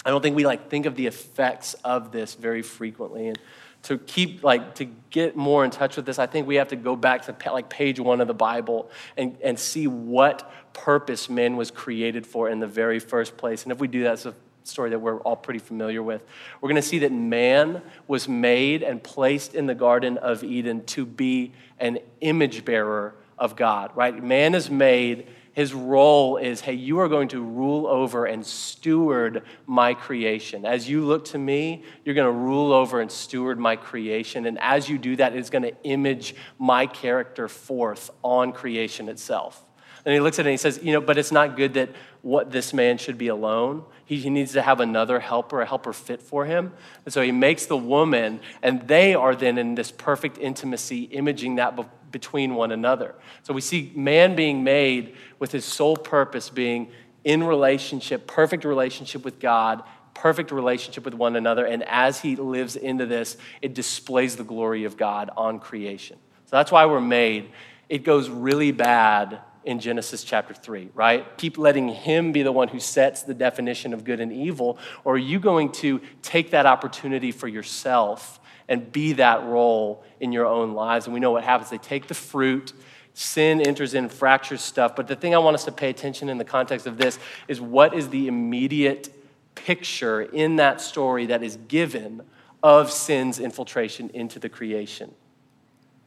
I 0.04 0.10
don't 0.10 0.22
think 0.22 0.36
we 0.36 0.46
like 0.46 0.70
think 0.70 0.86
of 0.86 0.94
the 0.94 1.06
effects 1.06 1.74
of 1.84 2.12
this 2.12 2.34
very 2.34 2.62
frequently. 2.62 3.28
And 3.28 3.38
to 3.84 3.98
keep 3.98 4.42
like 4.42 4.74
to 4.76 4.86
get 5.10 5.36
more 5.36 5.64
in 5.64 5.70
touch 5.70 5.96
with 5.96 6.06
this, 6.06 6.18
I 6.18 6.26
think 6.26 6.46
we 6.46 6.56
have 6.56 6.68
to 6.68 6.76
go 6.76 6.96
back 6.96 7.22
to 7.26 7.52
like 7.52 7.68
page 7.68 8.00
one 8.00 8.20
of 8.20 8.28
the 8.28 8.34
Bible 8.34 8.90
and, 9.16 9.36
and 9.42 9.58
see 9.58 9.86
what 9.86 10.50
purpose 10.72 11.28
man 11.28 11.56
was 11.56 11.70
created 11.70 12.26
for 12.26 12.48
in 12.48 12.60
the 12.60 12.66
very 12.66 12.98
first 12.98 13.36
place. 13.36 13.62
And 13.64 13.72
if 13.72 13.78
we 13.78 13.88
do 13.88 14.04
that, 14.04 14.14
it's 14.14 14.26
a 14.26 14.34
story 14.64 14.90
that 14.90 14.98
we're 14.98 15.18
all 15.20 15.36
pretty 15.36 15.60
familiar 15.60 16.02
with. 16.02 16.22
We're 16.60 16.68
going 16.68 16.80
to 16.80 16.86
see 16.86 17.00
that 17.00 17.12
man 17.12 17.82
was 18.06 18.28
made 18.28 18.82
and 18.82 19.02
placed 19.02 19.54
in 19.54 19.66
the 19.66 19.74
Garden 19.74 20.18
of 20.18 20.44
Eden 20.44 20.84
to 20.86 21.06
be 21.06 21.52
an 21.78 21.98
image 22.20 22.64
bearer 22.64 23.14
of 23.38 23.56
God, 23.56 23.90
right? 23.96 24.22
Man 24.22 24.54
is 24.54 24.70
made 24.70 25.26
his 25.52 25.74
role 25.74 26.36
is 26.36 26.60
hey, 26.60 26.74
you 26.74 27.00
are 27.00 27.08
going 27.08 27.28
to 27.28 27.40
rule 27.40 27.86
over 27.86 28.26
and 28.26 28.44
steward 28.44 29.42
my 29.66 29.94
creation. 29.94 30.64
As 30.64 30.88
you 30.88 31.04
look 31.04 31.26
to 31.26 31.38
me, 31.38 31.82
you're 32.04 32.14
going 32.14 32.32
to 32.32 32.38
rule 32.38 32.72
over 32.72 33.00
and 33.00 33.10
steward 33.10 33.58
my 33.58 33.76
creation. 33.76 34.46
And 34.46 34.58
as 34.60 34.88
you 34.88 34.98
do 34.98 35.16
that, 35.16 35.34
it's 35.34 35.50
going 35.50 35.62
to 35.62 35.74
image 35.84 36.34
my 36.58 36.86
character 36.86 37.48
forth 37.48 38.10
on 38.22 38.52
creation 38.52 39.08
itself. 39.08 39.64
And 40.04 40.14
he 40.14 40.20
looks 40.20 40.38
at 40.38 40.46
it 40.46 40.48
and 40.48 40.52
he 40.52 40.56
says, 40.56 40.80
You 40.82 40.92
know, 40.92 41.00
but 41.00 41.18
it's 41.18 41.32
not 41.32 41.56
good 41.56 41.74
that 41.74 41.90
what 42.22 42.50
this 42.50 42.72
man 42.72 42.98
should 42.98 43.18
be 43.18 43.28
alone. 43.28 43.84
He, 44.04 44.16
he 44.16 44.30
needs 44.30 44.52
to 44.52 44.62
have 44.62 44.80
another 44.80 45.20
helper, 45.20 45.60
a 45.60 45.66
helper 45.66 45.92
fit 45.92 46.22
for 46.22 46.46
him. 46.46 46.72
And 47.04 47.12
so 47.12 47.20
he 47.20 47.32
makes 47.32 47.66
the 47.66 47.76
woman, 47.76 48.40
and 48.62 48.86
they 48.88 49.14
are 49.14 49.34
then 49.34 49.58
in 49.58 49.74
this 49.74 49.90
perfect 49.90 50.38
intimacy, 50.38 51.02
imaging 51.04 51.56
that 51.56 51.76
between 52.10 52.54
one 52.54 52.72
another. 52.72 53.14
So 53.42 53.52
we 53.52 53.60
see 53.60 53.92
man 53.94 54.34
being 54.34 54.64
made 54.64 55.16
with 55.38 55.52
his 55.52 55.64
sole 55.64 55.96
purpose 55.96 56.50
being 56.50 56.90
in 57.24 57.44
relationship, 57.44 58.26
perfect 58.26 58.64
relationship 58.64 59.24
with 59.24 59.38
God, 59.38 59.82
perfect 60.14 60.50
relationship 60.50 61.04
with 61.04 61.14
one 61.14 61.36
another. 61.36 61.64
And 61.64 61.82
as 61.84 62.20
he 62.20 62.36
lives 62.36 62.76
into 62.76 63.06
this, 63.06 63.36
it 63.62 63.74
displays 63.74 64.36
the 64.36 64.44
glory 64.44 64.84
of 64.84 64.96
God 64.96 65.30
on 65.36 65.60
creation. 65.60 66.18
So 66.46 66.56
that's 66.56 66.72
why 66.72 66.86
we're 66.86 67.00
made. 67.00 67.50
It 67.88 68.04
goes 68.04 68.28
really 68.28 68.72
bad 68.72 69.40
in 69.64 69.80
Genesis 69.80 70.24
chapter 70.24 70.54
3, 70.54 70.90
right? 70.94 71.36
Keep 71.36 71.58
letting 71.58 71.88
him 71.88 72.32
be 72.32 72.42
the 72.42 72.52
one 72.52 72.68
who 72.68 72.80
sets 72.80 73.22
the 73.22 73.34
definition 73.34 73.92
of 73.92 74.02
good 74.02 74.18
and 74.18 74.32
evil, 74.32 74.78
or 75.04 75.14
are 75.14 75.18
you 75.18 75.38
going 75.38 75.70
to 75.72 76.00
take 76.22 76.52
that 76.52 76.64
opportunity 76.64 77.32
for 77.32 77.48
yourself 77.48 78.37
and 78.68 78.92
be 78.92 79.14
that 79.14 79.42
role 79.44 80.04
in 80.20 80.32
your 80.32 80.46
own 80.46 80.74
lives. 80.74 81.06
And 81.06 81.14
we 81.14 81.20
know 81.20 81.30
what 81.30 81.44
happens. 81.44 81.70
They 81.70 81.78
take 81.78 82.06
the 82.06 82.14
fruit, 82.14 82.72
sin 83.14 83.60
enters 83.60 83.94
in, 83.94 84.08
fractures 84.08 84.60
stuff. 84.60 84.94
But 84.94 85.08
the 85.08 85.16
thing 85.16 85.34
I 85.34 85.38
want 85.38 85.54
us 85.54 85.64
to 85.64 85.72
pay 85.72 85.90
attention 85.90 86.28
in 86.28 86.38
the 86.38 86.44
context 86.44 86.86
of 86.86 86.98
this 86.98 87.18
is 87.48 87.60
what 87.60 87.94
is 87.94 88.10
the 88.10 88.28
immediate 88.28 89.12
picture 89.54 90.22
in 90.22 90.56
that 90.56 90.80
story 90.80 91.26
that 91.26 91.42
is 91.42 91.56
given 91.68 92.22
of 92.62 92.90
sin's 92.90 93.38
infiltration 93.38 94.10
into 94.14 94.38
the 94.38 94.48
creation. 94.48 95.14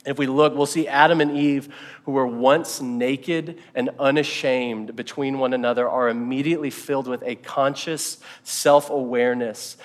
If 0.06 0.18
we 0.18 0.26
look, 0.26 0.56
we'll 0.56 0.66
see 0.66 0.88
Adam 0.88 1.22
and 1.22 1.38
Eve, 1.38 1.70
who 2.06 2.14
were 2.14 2.26
once 2.26 2.82
naked 2.82 3.60
and 3.76 3.92
unashamed 4.00 4.96
between 4.96 5.38
one 5.38 5.54
another, 5.54 5.88
are 5.88 6.10
immediately 6.10 6.72
filled 6.72 7.08
with 7.08 7.22
a 7.24 7.36
conscious 7.36 8.18
self 8.44 8.90
awareness 8.90 9.78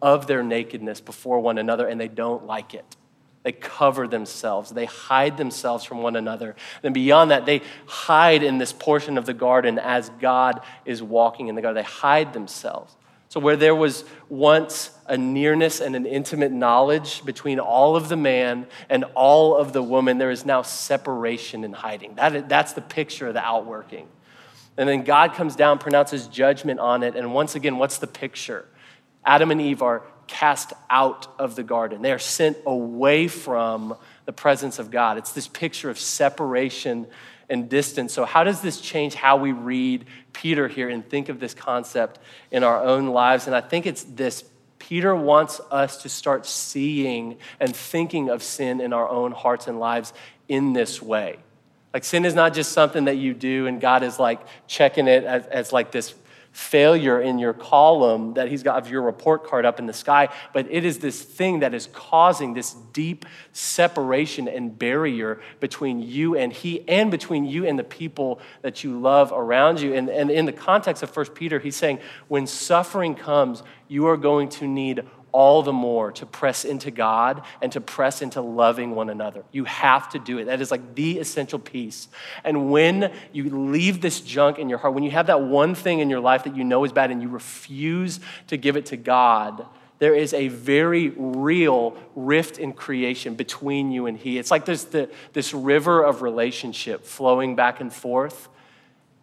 of 0.00 0.26
their 0.28 0.44
nakedness 0.44 1.00
before 1.00 1.40
one 1.40 1.58
another, 1.58 1.88
and 1.88 2.00
they 2.00 2.08
don't 2.08 2.46
like 2.46 2.74
it. 2.74 2.96
They 3.42 3.52
cover 3.52 4.08
themselves, 4.08 4.70
they 4.70 4.86
hide 4.86 5.36
themselves 5.36 5.84
from 5.84 6.02
one 6.02 6.16
another. 6.16 6.56
And 6.82 6.94
beyond 6.94 7.30
that, 7.30 7.44
they 7.44 7.60
hide 7.86 8.42
in 8.42 8.58
this 8.58 8.72
portion 8.72 9.18
of 9.18 9.26
the 9.26 9.34
garden 9.34 9.78
as 9.78 10.08
God 10.20 10.60
is 10.86 11.02
walking 11.02 11.48
in 11.48 11.54
the 11.54 11.62
garden. 11.62 11.82
They 11.82 11.88
hide 11.88 12.32
themselves. 12.32 12.96
So, 13.34 13.40
where 13.40 13.56
there 13.56 13.74
was 13.74 14.04
once 14.28 14.96
a 15.08 15.18
nearness 15.18 15.80
and 15.80 15.96
an 15.96 16.06
intimate 16.06 16.52
knowledge 16.52 17.24
between 17.24 17.58
all 17.58 17.96
of 17.96 18.08
the 18.08 18.16
man 18.16 18.68
and 18.88 19.02
all 19.16 19.56
of 19.56 19.72
the 19.72 19.82
woman, 19.82 20.18
there 20.18 20.30
is 20.30 20.46
now 20.46 20.62
separation 20.62 21.64
and 21.64 21.74
hiding. 21.74 22.14
That, 22.14 22.48
that's 22.48 22.74
the 22.74 22.80
picture 22.80 23.26
of 23.26 23.34
the 23.34 23.44
outworking. 23.44 24.06
And 24.76 24.88
then 24.88 25.02
God 25.02 25.34
comes 25.34 25.56
down, 25.56 25.80
pronounces 25.80 26.28
judgment 26.28 26.78
on 26.78 27.02
it. 27.02 27.16
And 27.16 27.34
once 27.34 27.56
again, 27.56 27.76
what's 27.76 27.98
the 27.98 28.06
picture? 28.06 28.66
Adam 29.24 29.50
and 29.50 29.60
Eve 29.60 29.82
are 29.82 30.04
cast 30.28 30.72
out 30.88 31.26
of 31.36 31.56
the 31.56 31.64
garden, 31.64 32.02
they 32.02 32.12
are 32.12 32.20
sent 32.20 32.56
away 32.64 33.26
from 33.26 33.96
the 34.26 34.32
presence 34.32 34.78
of 34.78 34.92
God. 34.92 35.18
It's 35.18 35.32
this 35.32 35.48
picture 35.48 35.90
of 35.90 35.98
separation 35.98 37.08
and 37.48 37.68
distance. 37.68 38.12
So, 38.12 38.24
how 38.24 38.44
does 38.44 38.60
this 38.60 38.80
change 38.80 39.14
how 39.14 39.36
we 39.36 39.52
read 39.52 40.06
Peter 40.32 40.68
here 40.68 40.88
and 40.88 41.08
think 41.08 41.28
of 41.28 41.40
this 41.40 41.54
concept 41.54 42.18
in 42.50 42.64
our 42.64 42.82
own 42.82 43.08
lives? 43.08 43.46
And 43.46 43.54
I 43.54 43.60
think 43.60 43.86
it's 43.86 44.02
this 44.04 44.44
Peter 44.78 45.14
wants 45.14 45.60
us 45.70 46.02
to 46.02 46.08
start 46.08 46.46
seeing 46.46 47.38
and 47.58 47.74
thinking 47.74 48.28
of 48.28 48.42
sin 48.42 48.80
in 48.80 48.92
our 48.92 49.08
own 49.08 49.32
hearts 49.32 49.66
and 49.66 49.80
lives 49.80 50.12
in 50.48 50.74
this 50.74 51.00
way. 51.00 51.38
Like, 51.94 52.04
sin 52.04 52.24
is 52.24 52.34
not 52.34 52.54
just 52.54 52.72
something 52.72 53.04
that 53.04 53.16
you 53.16 53.34
do 53.34 53.66
and 53.66 53.80
God 53.80 54.02
is 54.02 54.18
like 54.18 54.40
checking 54.66 55.06
it 55.06 55.24
as, 55.24 55.46
as 55.46 55.72
like 55.72 55.90
this 55.92 56.14
failure 56.54 57.20
in 57.20 57.36
your 57.36 57.52
column 57.52 58.34
that 58.34 58.48
he's 58.48 58.62
got 58.62 58.78
of 58.78 58.88
your 58.88 59.02
report 59.02 59.44
card 59.44 59.66
up 59.66 59.80
in 59.80 59.86
the 59.86 59.92
sky, 59.92 60.28
but 60.52 60.64
it 60.70 60.84
is 60.84 61.00
this 61.00 61.20
thing 61.20 61.58
that 61.58 61.74
is 61.74 61.88
causing 61.92 62.54
this 62.54 62.74
deep 62.92 63.26
separation 63.50 64.46
and 64.46 64.78
barrier 64.78 65.40
between 65.58 66.00
you 66.00 66.36
and 66.36 66.52
he 66.52 66.88
and 66.88 67.10
between 67.10 67.44
you 67.44 67.66
and 67.66 67.76
the 67.76 67.84
people 67.84 68.38
that 68.62 68.84
you 68.84 68.96
love 69.00 69.32
around 69.32 69.80
you. 69.80 69.94
And, 69.94 70.08
and 70.08 70.30
in 70.30 70.46
the 70.46 70.52
context 70.52 71.02
of 71.02 71.10
First 71.10 71.34
Peter, 71.34 71.58
he's 71.58 71.74
saying, 71.74 71.98
when 72.28 72.46
suffering 72.46 73.16
comes, 73.16 73.64
you 73.88 74.06
are 74.06 74.16
going 74.16 74.48
to 74.50 74.68
need 74.68 75.04
all 75.34 75.64
the 75.64 75.72
more 75.72 76.12
to 76.12 76.24
press 76.24 76.64
into 76.64 76.92
God 76.92 77.42
and 77.60 77.72
to 77.72 77.80
press 77.80 78.22
into 78.22 78.40
loving 78.40 78.94
one 78.94 79.10
another. 79.10 79.42
You 79.50 79.64
have 79.64 80.08
to 80.10 80.20
do 80.20 80.38
it. 80.38 80.44
That 80.44 80.60
is 80.60 80.70
like 80.70 80.94
the 80.94 81.18
essential 81.18 81.58
piece. 81.58 82.06
And 82.44 82.70
when 82.70 83.12
you 83.32 83.50
leave 83.50 84.00
this 84.00 84.20
junk 84.20 84.60
in 84.60 84.68
your 84.68 84.78
heart, 84.78 84.94
when 84.94 85.02
you 85.02 85.10
have 85.10 85.26
that 85.26 85.42
one 85.42 85.74
thing 85.74 85.98
in 85.98 86.08
your 86.08 86.20
life 86.20 86.44
that 86.44 86.54
you 86.54 86.62
know 86.62 86.84
is 86.84 86.92
bad 86.92 87.10
and 87.10 87.20
you 87.20 87.28
refuse 87.28 88.20
to 88.46 88.56
give 88.56 88.76
it 88.76 88.86
to 88.86 88.96
God, 88.96 89.66
there 89.98 90.14
is 90.14 90.32
a 90.34 90.46
very 90.46 91.08
real 91.08 91.96
rift 92.14 92.58
in 92.58 92.72
creation 92.72 93.34
between 93.34 93.90
you 93.90 94.06
and 94.06 94.16
He. 94.16 94.38
It's 94.38 94.52
like 94.52 94.64
there's 94.64 94.84
the, 94.84 95.10
this 95.32 95.52
river 95.52 96.04
of 96.04 96.22
relationship 96.22 97.04
flowing 97.04 97.56
back 97.56 97.80
and 97.80 97.92
forth. 97.92 98.48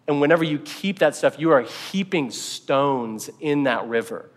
And 0.09 0.19
whenever 0.19 0.43
you 0.43 0.59
keep 0.59 0.99
that 0.99 1.15
stuff, 1.15 1.39
you 1.39 1.51
are 1.51 1.61
heaping 1.61 2.31
stones 2.31 3.29
in 3.39 3.63
that 3.63 3.87
river. 3.87 4.29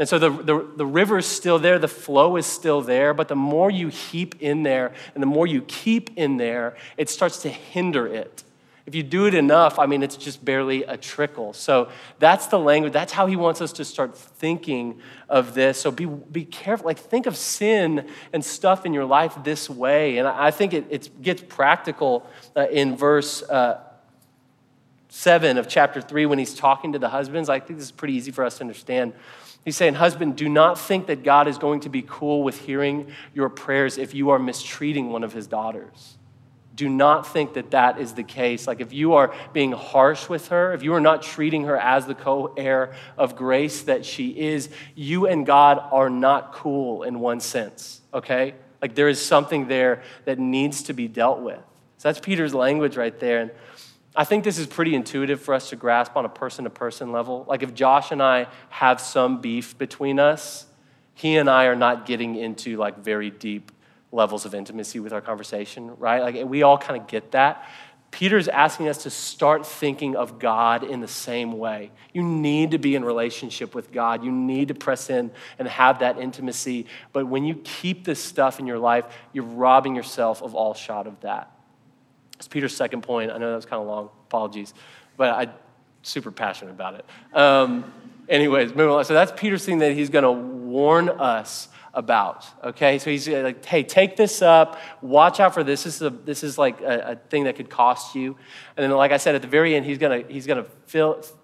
And 0.00 0.08
so 0.08 0.18
the, 0.18 0.30
the, 0.30 0.66
the 0.76 0.86
river 0.86 1.18
is 1.18 1.26
still 1.26 1.58
there, 1.58 1.78
the 1.78 1.86
flow 1.86 2.36
is 2.36 2.46
still 2.46 2.80
there, 2.80 3.12
but 3.12 3.28
the 3.28 3.36
more 3.36 3.70
you 3.70 3.88
heap 3.88 4.34
in 4.40 4.62
there 4.62 4.94
and 5.14 5.22
the 5.22 5.26
more 5.26 5.46
you 5.46 5.60
keep 5.60 6.16
in 6.16 6.38
there, 6.38 6.74
it 6.96 7.10
starts 7.10 7.42
to 7.42 7.50
hinder 7.50 8.06
it. 8.06 8.42
If 8.86 8.94
you 8.94 9.02
do 9.02 9.26
it 9.26 9.34
enough, 9.34 9.78
I 9.78 9.84
mean, 9.84 10.02
it's 10.02 10.16
just 10.16 10.42
barely 10.42 10.84
a 10.84 10.96
trickle. 10.96 11.52
So 11.52 11.90
that's 12.18 12.46
the 12.46 12.58
language. 12.58 12.94
That's 12.94 13.12
how 13.12 13.26
he 13.26 13.36
wants 13.36 13.60
us 13.60 13.74
to 13.74 13.84
start 13.84 14.16
thinking 14.16 15.00
of 15.28 15.52
this. 15.52 15.78
So 15.78 15.90
be, 15.90 16.06
be 16.06 16.46
careful. 16.46 16.86
Like, 16.86 16.98
think 16.98 17.26
of 17.26 17.36
sin 17.36 18.08
and 18.32 18.42
stuff 18.42 18.86
in 18.86 18.94
your 18.94 19.04
life 19.04 19.36
this 19.44 19.68
way. 19.68 20.16
And 20.16 20.26
I 20.26 20.50
think 20.50 20.72
it, 20.72 20.86
it 20.88 21.20
gets 21.20 21.42
practical 21.46 22.26
uh, 22.56 22.68
in 22.68 22.96
verse 22.96 23.42
uh, 23.42 23.80
7 25.10 25.58
of 25.58 25.68
chapter 25.68 26.00
3 26.00 26.26
when 26.26 26.38
he's 26.38 26.54
talking 26.54 26.92
to 26.92 26.98
the 26.98 27.08
husbands. 27.08 27.48
I 27.48 27.60
think 27.60 27.78
this 27.78 27.86
is 27.86 27.92
pretty 27.92 28.14
easy 28.14 28.30
for 28.30 28.44
us 28.44 28.56
to 28.56 28.60
understand. 28.62 29.12
He's 29.64 29.76
saying, 29.76 29.94
Husband, 29.94 30.36
do 30.36 30.48
not 30.48 30.78
think 30.78 31.06
that 31.06 31.22
God 31.22 31.46
is 31.46 31.58
going 31.58 31.80
to 31.80 31.88
be 31.88 32.02
cool 32.02 32.42
with 32.42 32.58
hearing 32.58 33.12
your 33.34 33.48
prayers 33.48 33.98
if 33.98 34.14
you 34.14 34.30
are 34.30 34.38
mistreating 34.38 35.10
one 35.10 35.22
of 35.22 35.32
his 35.32 35.46
daughters. 35.46 36.16
Do 36.74 36.88
not 36.88 37.26
think 37.26 37.54
that 37.54 37.72
that 37.72 38.00
is 38.00 38.14
the 38.14 38.22
case. 38.22 38.66
Like 38.66 38.80
if 38.80 38.92
you 38.92 39.14
are 39.14 39.34
being 39.52 39.72
harsh 39.72 40.30
with 40.30 40.48
her, 40.48 40.72
if 40.72 40.82
you 40.82 40.94
are 40.94 41.00
not 41.00 41.22
treating 41.22 41.64
her 41.64 41.76
as 41.76 42.06
the 42.06 42.14
co 42.14 42.54
heir 42.56 42.94
of 43.18 43.36
grace 43.36 43.82
that 43.82 44.06
she 44.06 44.28
is, 44.28 44.70
you 44.94 45.26
and 45.26 45.44
God 45.44 45.78
are 45.92 46.08
not 46.08 46.54
cool 46.54 47.02
in 47.02 47.20
one 47.20 47.40
sense, 47.40 48.00
okay? 48.14 48.54
Like 48.80 48.94
there 48.94 49.08
is 49.08 49.20
something 49.20 49.68
there 49.68 50.02
that 50.24 50.38
needs 50.38 50.84
to 50.84 50.94
be 50.94 51.06
dealt 51.06 51.40
with. 51.40 51.60
So 51.98 52.08
that's 52.08 52.18
Peter's 52.18 52.54
language 52.54 52.96
right 52.96 53.18
there. 53.20 53.40
And 53.40 53.50
I 54.14 54.24
think 54.24 54.42
this 54.42 54.58
is 54.58 54.66
pretty 54.66 54.94
intuitive 54.94 55.40
for 55.40 55.54
us 55.54 55.70
to 55.70 55.76
grasp 55.76 56.16
on 56.16 56.24
a 56.24 56.28
person 56.28 56.64
to 56.64 56.70
person 56.70 57.12
level. 57.12 57.44
Like 57.48 57.62
if 57.62 57.74
Josh 57.74 58.10
and 58.10 58.22
I 58.22 58.48
have 58.68 59.00
some 59.00 59.40
beef 59.40 59.78
between 59.78 60.18
us, 60.18 60.66
he 61.14 61.36
and 61.36 61.48
I 61.48 61.66
are 61.66 61.76
not 61.76 62.06
getting 62.06 62.34
into 62.34 62.76
like 62.76 62.98
very 62.98 63.30
deep 63.30 63.70
levels 64.10 64.44
of 64.44 64.54
intimacy 64.54 64.98
with 64.98 65.12
our 65.12 65.20
conversation, 65.20 65.96
right? 65.98 66.22
Like 66.22 66.44
we 66.46 66.62
all 66.62 66.76
kind 66.76 67.00
of 67.00 67.06
get 67.06 67.32
that. 67.32 67.64
Peter's 68.10 68.48
asking 68.48 68.88
us 68.88 69.04
to 69.04 69.10
start 69.10 69.64
thinking 69.64 70.16
of 70.16 70.40
God 70.40 70.82
in 70.82 71.00
the 71.00 71.06
same 71.06 71.52
way. 71.52 71.92
You 72.12 72.24
need 72.24 72.72
to 72.72 72.78
be 72.78 72.96
in 72.96 73.04
relationship 73.04 73.72
with 73.72 73.92
God. 73.92 74.24
You 74.24 74.32
need 74.32 74.68
to 74.68 74.74
press 74.74 75.10
in 75.10 75.30
and 75.60 75.68
have 75.68 76.00
that 76.00 76.18
intimacy. 76.18 76.86
But 77.12 77.28
when 77.28 77.44
you 77.44 77.60
keep 77.62 78.04
this 78.04 78.18
stuff 78.18 78.58
in 78.58 78.66
your 78.66 78.80
life, 78.80 79.04
you're 79.32 79.44
robbing 79.44 79.94
yourself 79.94 80.42
of 80.42 80.56
all 80.56 80.74
shot 80.74 81.06
of 81.06 81.20
that. 81.20 81.52
Peter's 82.48 82.74
second 82.74 83.02
point. 83.02 83.30
I 83.30 83.38
know 83.38 83.50
that 83.50 83.56
was 83.56 83.66
kind 83.66 83.80
of 83.80 83.88
long. 83.88 84.10
Apologies. 84.28 84.74
But 85.16 85.34
I'm 85.34 85.50
super 86.02 86.30
passionate 86.30 86.70
about 86.70 86.94
it. 86.94 87.36
Um, 87.36 87.92
anyways, 88.28 88.74
moving. 88.74 89.04
So 89.04 89.14
that's 89.14 89.32
Peter's 89.36 89.64
thing 89.64 89.78
that 89.78 89.92
he's 89.92 90.10
going 90.10 90.24
to 90.24 90.32
warn 90.32 91.08
us 91.08 91.68
about. 91.92 92.46
Okay, 92.64 92.98
so 92.98 93.10
he's 93.10 93.28
like, 93.28 93.64
hey, 93.64 93.82
take 93.82 94.16
this 94.16 94.42
up. 94.42 94.78
Watch 95.02 95.40
out 95.40 95.54
for 95.54 95.64
this. 95.64 95.82
This 95.84 95.96
is 95.96 96.02
a, 96.02 96.10
this 96.10 96.44
is 96.44 96.56
like 96.56 96.80
a, 96.80 97.12
a 97.12 97.16
thing 97.16 97.44
that 97.44 97.56
could 97.56 97.68
cost 97.68 98.14
you. 98.14 98.36
And 98.76 98.84
then, 98.84 98.90
like 98.96 99.12
I 99.12 99.16
said, 99.16 99.34
at 99.34 99.42
the 99.42 99.48
very 99.48 99.74
end, 99.74 99.84
he's 99.84 99.98
gonna 99.98 100.22
he's 100.28 100.46
gonna 100.46 100.66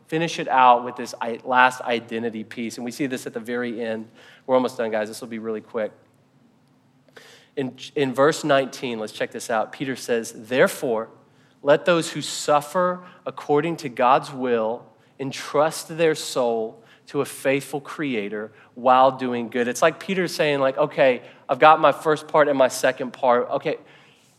finish 0.06 0.38
it 0.38 0.48
out 0.48 0.84
with 0.84 0.96
this 0.96 1.14
last 1.44 1.80
identity 1.80 2.44
piece. 2.44 2.76
And 2.76 2.84
we 2.84 2.92
see 2.92 3.06
this 3.06 3.26
at 3.26 3.34
the 3.34 3.40
very 3.40 3.84
end. 3.84 4.08
We're 4.46 4.54
almost 4.54 4.78
done, 4.78 4.90
guys. 4.90 5.08
This 5.08 5.20
will 5.20 5.28
be 5.28 5.40
really 5.40 5.60
quick. 5.60 5.92
In, 7.56 7.76
in 7.94 8.12
verse 8.12 8.44
19, 8.44 8.98
let's 8.98 9.12
check 9.12 9.30
this 9.30 9.48
out. 9.48 9.72
Peter 9.72 9.96
says, 9.96 10.32
Therefore, 10.36 11.08
let 11.62 11.84
those 11.84 12.12
who 12.12 12.22
suffer 12.22 13.04
according 13.24 13.78
to 13.78 13.88
God's 13.88 14.32
will 14.32 14.84
entrust 15.18 15.96
their 15.96 16.14
soul 16.14 16.82
to 17.06 17.20
a 17.20 17.24
faithful 17.24 17.80
creator 17.80 18.52
while 18.74 19.10
doing 19.12 19.48
good. 19.48 19.68
It's 19.68 19.82
like 19.82 19.98
Peter 20.00 20.28
saying, 20.28 20.60
like, 20.60 20.76
okay, 20.76 21.22
I've 21.48 21.58
got 21.58 21.80
my 21.80 21.92
first 21.92 22.28
part 22.28 22.48
and 22.48 22.58
my 22.58 22.68
second 22.68 23.12
part. 23.12 23.48
Okay, 23.50 23.78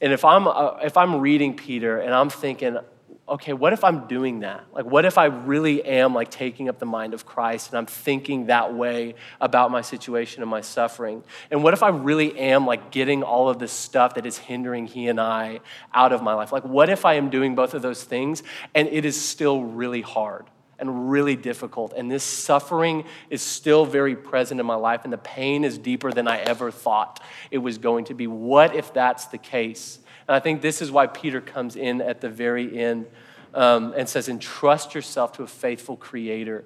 and 0.01 0.13
if 0.13 0.23
I'm, 0.23 0.47
uh, 0.47 0.77
if 0.83 0.97
I'm 0.97 1.19
reading 1.19 1.55
Peter 1.55 1.99
and 1.99 2.13
I'm 2.13 2.29
thinking, 2.29 2.77
okay, 3.29 3.51
what 3.51 3.73
if 3.73 3.83
I'm 3.83 4.07
doing 4.07 4.39
that? 4.39 4.63
Like, 4.71 4.85
what 4.85 5.03
if 5.03 5.17
I 5.17 5.25
really 5.25 5.83
am 5.83 6.13
like 6.13 6.31
taking 6.31 6.69
up 6.69 6.79
the 6.79 6.85
mind 6.85 7.13
of 7.13 7.25
Christ 7.25 7.69
and 7.69 7.77
I'm 7.77 7.85
thinking 7.85 8.45
that 8.45 8.73
way 8.73 9.15
about 9.41 9.69
my 9.69 9.81
situation 9.81 10.41
and 10.41 10.49
my 10.49 10.61
suffering? 10.61 11.23
And 11.51 11.61
what 11.61 11.73
if 11.73 11.83
I 11.83 11.89
really 11.89 12.37
am 12.39 12.65
like 12.65 12.89
getting 12.89 13.23
all 13.23 13.49
of 13.49 13.59
this 13.59 13.73
stuff 13.73 14.15
that 14.15 14.25
is 14.25 14.37
hindering 14.37 14.87
he 14.87 15.09
and 15.09 15.19
I 15.19 15.59
out 15.93 16.13
of 16.13 16.23
my 16.23 16.33
life? 16.35 16.53
Like, 16.53 16.63
what 16.63 16.89
if 16.89 17.03
I 17.03 17.15
am 17.15 17.29
doing 17.29 17.53
both 17.53 17.73
of 17.73 17.81
those 17.81 18.03
things 18.03 18.43
and 18.73 18.87
it 18.87 19.03
is 19.03 19.19
still 19.19 19.61
really 19.61 20.01
hard? 20.01 20.45
And 20.79 21.09
really 21.09 21.35
difficult. 21.35 21.93
And 21.97 22.11
this 22.11 22.23
suffering 22.23 23.05
is 23.31 23.41
still 23.41 23.83
very 23.83 24.15
present 24.15 24.59
in 24.59 24.65
my 24.67 24.75
life, 24.75 25.05
and 25.05 25.11
the 25.11 25.17
pain 25.17 25.63
is 25.63 25.79
deeper 25.79 26.11
than 26.11 26.27
I 26.27 26.37
ever 26.37 26.69
thought 26.69 27.19
it 27.49 27.57
was 27.57 27.79
going 27.79 28.05
to 28.05 28.13
be. 28.13 28.27
What 28.27 28.75
if 28.75 28.93
that's 28.93 29.25
the 29.25 29.39
case? 29.39 29.97
And 30.27 30.35
I 30.35 30.39
think 30.39 30.61
this 30.61 30.81
is 30.81 30.91
why 30.91 31.07
Peter 31.07 31.41
comes 31.41 31.75
in 31.75 32.01
at 32.01 32.21
the 32.21 32.29
very 32.29 32.77
end 32.77 33.07
um, 33.53 33.93
and 33.95 34.07
says, 34.07 34.27
Entrust 34.29 34.93
yourself 34.93 35.33
to 35.33 35.43
a 35.43 35.47
faithful 35.47 35.95
creator. 35.95 36.65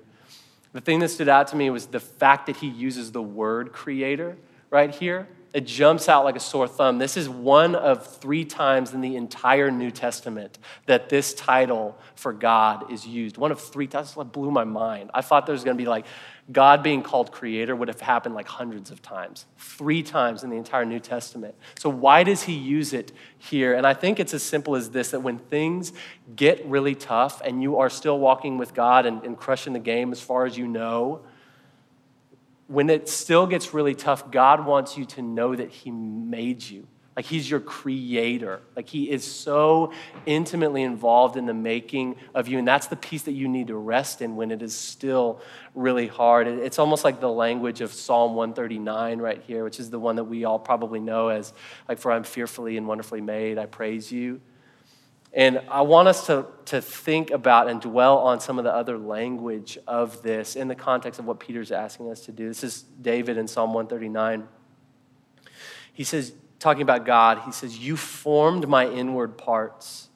The 0.74 0.82
thing 0.82 0.99
that 0.99 1.09
stood 1.09 1.30
out 1.30 1.47
to 1.49 1.55
me 1.55 1.70
was 1.70 1.88
the 1.88 1.99
fact 1.99 2.47
that 2.47 2.57
he 2.57 2.68
uses 2.68 3.12
the 3.12 3.22
word 3.22 3.74
creator 3.74 4.38
right 4.70 4.93
here. 4.93 5.28
it 5.53 5.68
jumps 5.68 6.07
out 6.07 6.24
like 6.24 6.38
a 6.38 6.39
sore 6.39 6.66
thumb. 6.66 6.97
This 6.97 7.18
is 7.18 7.28
one 7.28 7.76
of 7.76 8.07
three 8.07 8.45
times 8.45 8.93
in 8.93 9.01
the 9.01 9.18
entire 9.18 9.70
New 9.70 9.91
Testament 9.91 10.57
that 10.86 11.09
this 11.09 11.34
title 11.34 11.97
for 12.16 12.32
God 12.32 12.89
is 12.89 13.05
used. 13.05 13.36
One 13.36 13.51
of 13.51 13.59
three 13.59 13.88
times. 13.88 14.14
That 14.14 14.32
blew 14.32 14.49
my 14.49 14.64
mind. 14.64 15.12
I 15.14 15.22
thought 15.22 15.45
there 15.45 15.51
was 15.51 15.66
going 15.66 15.76
to 15.76 15.82
be 15.82 15.89
like 15.89 16.05
God 16.52 16.84
being 16.84 17.04
called 17.04 17.32
creator 17.32 17.76
would 17.76 17.88
have 17.88 18.02
happened 18.02 18.36
like 18.36 18.47
hundreds 18.47 18.91
of 18.91 19.02
times, 19.02 19.45
three 19.58 20.04
times 20.04 20.43
in 20.43 20.49
the 20.49 20.58
entire 20.58 20.86
New 20.86 20.99
Testament. 20.99 21.56
So, 21.78 21.89
why 21.89 22.24
does 22.24 22.43
he 22.43 22.54
use 22.54 22.93
it 22.93 23.12
here? 23.38 23.74
And 23.74 23.86
I 23.86 23.93
think 23.93 24.20
it's 24.20 24.34
as 24.34 24.43
simple 24.43 24.76
as 24.76 24.89
this 24.89 25.12
that 25.12 25.22
when 25.22 25.38
things 25.38 25.93
get 26.36 26.66
really 26.66 26.95
tough 26.95 27.41
and 27.41 27.62
you 27.62 27.78
are 27.78 27.89
still 27.89 28.20
walking 28.20 28.58
with 28.58 28.74
God 28.74 29.06
and, 29.06 29.24
and 29.24 29.38
crushing 29.38 29.74
the 29.74 29.80
game 29.80 30.12
as 30.12 30.22
far 30.22 30.45
as 30.45 30.58
you 30.58 30.68
know, 30.68 31.22
when 32.68 32.89
it 32.89 33.08
still 33.08 33.47
gets 33.47 33.74
really 33.74 33.95
tough, 33.95 34.32
God 34.32 34.66
wants 34.66 34.97
you 34.97 35.06
to 35.06 35.22
know 35.22 35.56
that 35.56 35.70
He 35.70 35.91
made 35.91 36.64
you. 36.64 36.88
Like 37.16 37.26
He's 37.26 37.49
your 37.49 37.59
creator. 37.59 38.62
Like 38.76 38.88
He 38.88 39.09
is 39.09 39.24
so 39.24 39.91
intimately 40.26 40.84
involved 40.84 41.36
in 41.36 41.45
the 41.45 41.53
making 41.53 42.16
of 42.34 42.47
you. 42.47 42.57
And 42.57 42.68
that's 42.68 42.88
the 42.88 42.95
piece 42.95 43.24
that 43.24 43.34
you 43.34 43.47
need 43.47 43.68
to 43.68 43.76
rest 43.76 44.22
in 44.22 44.36
when 44.36 44.51
it 44.51 44.62
is 44.62 44.76
still 44.76 45.41
really 45.76 46.07
hard. 46.07 46.47
It's 46.47 46.80
almost 46.80 47.03
like 47.03 47.20
the 47.20 47.30
language 47.30 47.82
of 47.82 47.91
Psalm 47.91 48.36
139 48.36 49.20
right 49.20 49.41
here, 49.45 49.64
which 49.64 49.80
is 49.80 49.89
the 49.89 49.99
one 49.99 50.16
that 50.16 50.26
we 50.26 50.45
all 50.45 50.59
probably 50.59 50.99
know 50.99 51.30
as, 51.30 51.53
like, 51.89 51.97
for 51.97 52.12
I'm 52.12 52.24
fearfully 52.24 52.78
and 52.78 52.88
wonderfully 52.88 53.22
made, 53.22 53.57
I 53.57 53.66
praise 53.66 54.12
you. 54.12 54.41
And 55.34 55.62
I 55.70 55.82
want 55.82 56.09
us 56.09 56.26
to, 56.28 56.45
to 56.66 56.82
think 56.82 57.32
about 57.32 57.70
and 57.70 57.80
dwell 57.80 58.18
on 58.18 58.41
some 58.41 58.57
of 58.57 58.66
the 58.66 58.74
other 58.74 58.97
language 58.97 59.78
of 59.88 60.22
this 60.22 60.57
in 60.57 60.68
the 60.68 60.76
context 60.76 61.20
of 61.20 61.26
what 61.26 61.39
Peter's 61.39 61.72
asking 61.72 62.12
us 62.12 62.22
to 62.26 62.34
do. 62.34 62.49
This 62.49 62.66
is 62.66 62.82
David 63.01 63.38
in 63.38 63.47
Psalm 63.47 63.74
139. 63.74 64.45
He 65.93 66.03
says, 66.03 66.34
talking 66.62 66.84
about 66.84 67.05
God, 67.05 67.41
he 67.45 67.51
says, 67.51 67.78
You 67.78 67.97
formed 67.97 68.68
my 68.68 68.88
inward 68.88 69.38
parts. 69.38 70.07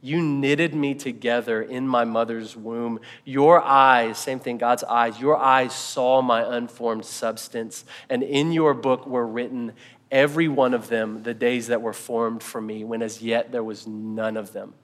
You 0.00 0.22
knitted 0.22 0.74
me 0.74 0.94
together 0.94 1.60
in 1.60 1.86
my 1.88 2.04
mother's 2.04 2.56
womb. 2.56 3.00
Your 3.24 3.60
eyes, 3.60 4.16
same 4.16 4.38
thing, 4.38 4.56
God's 4.56 4.84
eyes, 4.84 5.20
your 5.20 5.36
eyes 5.36 5.74
saw 5.74 6.22
my 6.22 6.56
unformed 6.56 7.04
substance, 7.04 7.84
and 8.08 8.22
in 8.22 8.52
your 8.52 8.74
book 8.74 9.06
were 9.06 9.26
written 9.26 9.72
every 10.10 10.46
one 10.46 10.72
of 10.72 10.88
them 10.88 11.24
the 11.24 11.34
days 11.34 11.66
that 11.66 11.82
were 11.82 11.92
formed 11.92 12.42
for 12.42 12.60
me, 12.60 12.84
when 12.84 13.02
as 13.02 13.20
yet 13.20 13.50
there 13.50 13.64
was 13.64 13.86
none 13.88 14.36
of 14.36 14.52
them. 14.52 14.74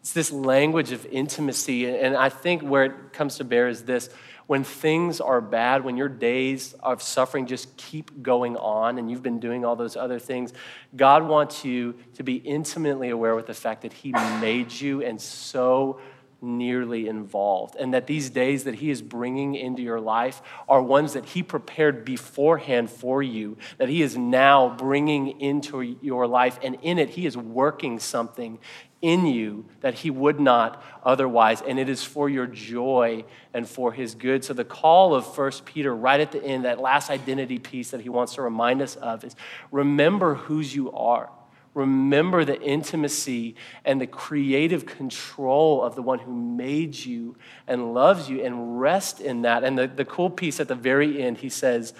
It's 0.00 0.14
this 0.14 0.32
language 0.32 0.92
of 0.92 1.04
intimacy. 1.06 1.86
And 1.86 2.16
I 2.16 2.30
think 2.30 2.62
where 2.62 2.84
it 2.84 3.12
comes 3.12 3.36
to 3.36 3.44
bear 3.44 3.68
is 3.68 3.84
this 3.84 4.08
when 4.48 4.64
things 4.64 5.20
are 5.20 5.42
bad, 5.42 5.84
when 5.84 5.98
your 5.98 6.08
days 6.08 6.74
of 6.82 7.02
suffering 7.02 7.46
just 7.46 7.76
keep 7.76 8.22
going 8.22 8.56
on 8.56 8.96
and 8.96 9.10
you've 9.10 9.22
been 9.22 9.40
doing 9.40 9.62
all 9.62 9.76
those 9.76 9.94
other 9.94 10.18
things, 10.18 10.54
God 10.96 11.22
wants 11.28 11.66
you 11.66 11.94
to 12.14 12.22
be 12.22 12.36
intimately 12.36 13.10
aware 13.10 13.36
with 13.36 13.46
the 13.46 13.52
fact 13.52 13.82
that 13.82 13.92
He 13.92 14.10
made 14.40 14.72
you 14.72 15.02
and 15.02 15.20
so 15.20 16.00
nearly 16.40 17.08
involved. 17.08 17.76
And 17.76 17.92
that 17.92 18.06
these 18.06 18.30
days 18.30 18.64
that 18.64 18.76
He 18.76 18.90
is 18.90 19.02
bringing 19.02 19.54
into 19.54 19.82
your 19.82 20.00
life 20.00 20.40
are 20.66 20.80
ones 20.80 21.12
that 21.12 21.26
He 21.26 21.42
prepared 21.42 22.06
beforehand 22.06 22.88
for 22.88 23.22
you, 23.22 23.58
that 23.76 23.90
He 23.90 24.00
is 24.00 24.16
now 24.16 24.74
bringing 24.78 25.42
into 25.42 25.82
your 26.00 26.26
life. 26.26 26.58
And 26.62 26.78
in 26.80 26.98
it, 26.98 27.10
He 27.10 27.26
is 27.26 27.36
working 27.36 27.98
something 27.98 28.60
in 29.00 29.26
you 29.26 29.66
that 29.80 29.94
He 29.94 30.10
would 30.10 30.40
not 30.40 30.82
otherwise. 31.04 31.62
And 31.62 31.78
it 31.78 31.88
is 31.88 32.02
for 32.02 32.28
your 32.28 32.46
joy 32.46 33.24
and 33.54 33.68
for 33.68 33.92
His 33.92 34.14
good. 34.14 34.44
So 34.44 34.54
the 34.54 34.64
call 34.64 35.14
of 35.14 35.34
First 35.34 35.64
Peter, 35.64 35.94
right 35.94 36.20
at 36.20 36.32
the 36.32 36.42
end, 36.42 36.64
that 36.64 36.80
last 36.80 37.10
identity 37.10 37.58
piece 37.58 37.90
that 37.90 38.00
He 38.00 38.08
wants 38.08 38.34
to 38.34 38.42
remind 38.42 38.82
us 38.82 38.96
of 38.96 39.24
is 39.24 39.36
remember 39.70 40.34
whose 40.34 40.74
you 40.74 40.92
are 40.92 41.30
remember 41.78 42.44
the 42.44 42.60
intimacy 42.60 43.54
and 43.84 44.00
the 44.00 44.06
creative 44.06 44.84
control 44.84 45.82
of 45.82 45.94
the 45.94 46.02
one 46.02 46.18
who 46.18 46.32
made 46.32 46.96
you 46.96 47.36
and 47.68 47.94
loves 47.94 48.28
you 48.28 48.44
and 48.44 48.80
rest 48.80 49.20
in 49.20 49.42
that. 49.42 49.62
And 49.62 49.78
the, 49.78 49.86
the 49.86 50.04
cool 50.04 50.28
piece 50.28 50.58
at 50.58 50.66
the 50.66 50.74
very 50.74 51.22
end, 51.22 51.38
he 51.38 51.48
says, 51.48 51.94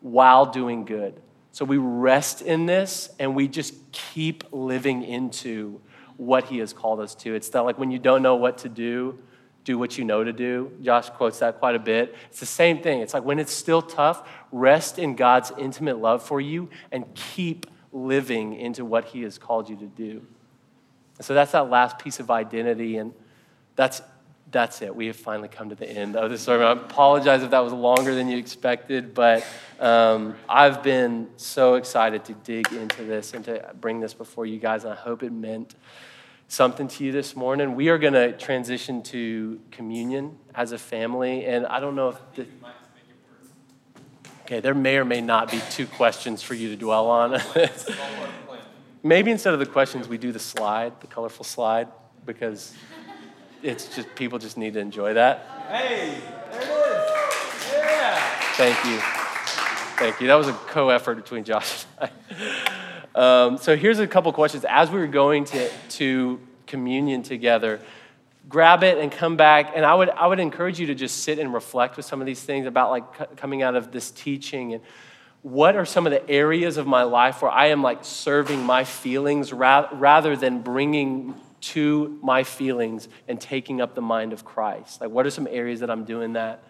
while 0.00 0.46
doing 0.46 0.84
good. 0.84 1.20
So 1.50 1.64
we 1.64 1.78
rest 1.78 2.42
in 2.42 2.66
this 2.66 3.10
and 3.18 3.34
we 3.34 3.48
just 3.48 3.74
keep 3.90 4.44
living 4.52 5.02
into 5.02 5.80
what 6.16 6.44
he 6.44 6.58
has 6.58 6.72
called 6.72 7.00
us 7.00 7.14
to. 7.16 7.34
It's 7.34 7.48
that, 7.50 7.62
like 7.62 7.78
when 7.78 7.90
you 7.90 7.98
don't 7.98 8.22
know 8.22 8.36
what 8.36 8.58
to 8.58 8.68
do, 8.68 9.18
do 9.64 9.78
what 9.78 9.96
you 9.96 10.04
know 10.04 10.22
to 10.22 10.32
do. 10.32 10.70
Josh 10.82 11.08
quotes 11.10 11.38
that 11.38 11.58
quite 11.58 11.74
a 11.74 11.78
bit. 11.78 12.14
It's 12.28 12.40
the 12.40 12.46
same 12.46 12.82
thing. 12.82 13.00
It's 13.00 13.14
like 13.14 13.24
when 13.24 13.38
it's 13.38 13.52
still 13.52 13.82
tough, 13.82 14.28
rest 14.52 14.98
in 14.98 15.16
God's 15.16 15.52
intimate 15.58 15.98
love 15.98 16.22
for 16.22 16.40
you 16.40 16.68
and 16.92 17.12
keep 17.14 17.66
living 17.92 18.54
into 18.54 18.84
what 18.84 19.06
He 19.06 19.22
has 19.22 19.38
called 19.38 19.68
you 19.68 19.76
to 19.76 19.86
do. 19.86 20.26
So 21.20 21.32
that's 21.32 21.52
that 21.52 21.70
last 21.70 21.98
piece 21.98 22.20
of 22.20 22.30
identity, 22.30 22.96
and 22.96 23.14
that's 23.76 24.02
that's 24.54 24.82
it. 24.82 24.94
We 24.94 25.08
have 25.08 25.16
finally 25.16 25.48
come 25.48 25.68
to 25.70 25.74
the 25.74 25.90
end 25.90 26.14
of 26.14 26.30
this 26.30 26.42
sermon. 26.42 26.66
I 26.66 26.70
apologize 26.70 27.42
if 27.42 27.50
that 27.50 27.58
was 27.58 27.72
longer 27.72 28.14
than 28.14 28.28
you 28.28 28.38
expected, 28.38 29.12
but 29.12 29.44
um, 29.80 30.36
I've 30.48 30.80
been 30.80 31.28
so 31.36 31.74
excited 31.74 32.24
to 32.26 32.34
dig 32.34 32.72
into 32.72 33.02
this 33.02 33.34
and 33.34 33.44
to 33.46 33.74
bring 33.80 33.98
this 33.98 34.14
before 34.14 34.46
you 34.46 34.60
guys, 34.60 34.84
and 34.84 34.92
I 34.92 34.96
hope 34.96 35.24
it 35.24 35.32
meant 35.32 35.74
something 36.46 36.86
to 36.86 37.04
you 37.04 37.10
this 37.10 37.34
morning. 37.34 37.74
We 37.74 37.88
are 37.88 37.98
going 37.98 38.12
to 38.12 38.30
transition 38.30 39.02
to 39.04 39.60
communion 39.72 40.38
as 40.54 40.70
a 40.70 40.78
family, 40.78 41.44
and 41.44 41.66
I 41.66 41.80
don't 41.80 41.96
know 41.96 42.10
if. 42.10 42.18
The, 42.34 42.46
Okay, 44.42 44.60
there 44.60 44.74
may 44.74 44.98
or 44.98 45.06
may 45.06 45.22
not 45.22 45.50
be 45.50 45.58
two 45.70 45.86
questions 45.86 46.42
for 46.42 46.52
you 46.52 46.68
to 46.68 46.76
dwell 46.76 47.08
on. 47.08 47.40
Maybe 49.02 49.30
instead 49.30 49.54
of 49.54 49.58
the 49.58 49.64
questions, 49.64 50.06
we 50.06 50.18
do 50.18 50.32
the 50.32 50.38
slide, 50.38 51.00
the 51.00 51.06
colorful 51.06 51.46
slide, 51.46 51.88
because 52.26 52.74
it's 53.64 53.96
just 53.96 54.14
people 54.14 54.38
just 54.38 54.58
need 54.58 54.74
to 54.74 54.80
enjoy 54.80 55.14
that. 55.14 55.46
Hey, 55.68 56.20
there 56.52 56.60
it 56.60 56.66
is. 56.66 57.72
Yeah. 57.72 58.18
Thank 58.52 58.84
you. 58.84 58.98
Thank 59.96 60.20
you. 60.20 60.26
That 60.26 60.34
was 60.34 60.48
a 60.48 60.52
co 60.52 60.90
effort 60.90 61.14
between 61.16 61.44
Josh 61.44 61.86
and 61.98 62.10
I. 62.10 63.46
Um, 63.46 63.58
so 63.58 63.76
here's 63.76 64.00
a 64.00 64.06
couple 64.06 64.32
questions. 64.32 64.66
As 64.68 64.90
we 64.90 64.98
were 64.98 65.06
going 65.06 65.44
to, 65.46 65.70
to 65.90 66.40
communion 66.66 67.22
together, 67.22 67.80
grab 68.48 68.82
it 68.82 68.98
and 68.98 69.10
come 69.10 69.36
back. 69.36 69.72
And 69.74 69.84
I 69.84 69.94
would, 69.94 70.10
I 70.10 70.26
would 70.26 70.40
encourage 70.40 70.78
you 70.78 70.88
to 70.88 70.94
just 70.94 71.22
sit 71.22 71.38
and 71.38 71.54
reflect 71.54 71.96
with 71.96 72.04
some 72.04 72.20
of 72.20 72.26
these 72.26 72.42
things 72.42 72.66
about 72.66 72.90
like 72.90 73.36
coming 73.36 73.62
out 73.62 73.76
of 73.76 73.92
this 73.92 74.10
teaching 74.10 74.74
and 74.74 74.82
what 75.42 75.76
are 75.76 75.84
some 75.84 76.06
of 76.06 76.10
the 76.10 76.28
areas 76.28 76.76
of 76.76 76.86
my 76.86 77.04
life 77.04 77.40
where 77.40 77.50
I 77.50 77.66
am 77.66 77.82
like 77.82 77.98
serving 78.02 78.62
my 78.62 78.84
feelings 78.84 79.52
ra- 79.52 79.88
rather 79.92 80.36
than 80.36 80.60
bringing 80.60 81.34
to 81.72 82.18
my 82.22 82.44
feelings 82.44 83.08
and 83.28 83.40
taking 83.40 83.80
up 83.80 83.94
the 83.94 84.02
mind 84.02 84.32
of 84.32 84.44
Christ? 84.44 85.00
Like, 85.00 85.10
what 85.10 85.26
are 85.26 85.30
some 85.30 85.48
areas 85.50 85.80
that 85.80 85.90
I'm 85.90 86.04
doing 86.04 86.34
that? 86.34 86.64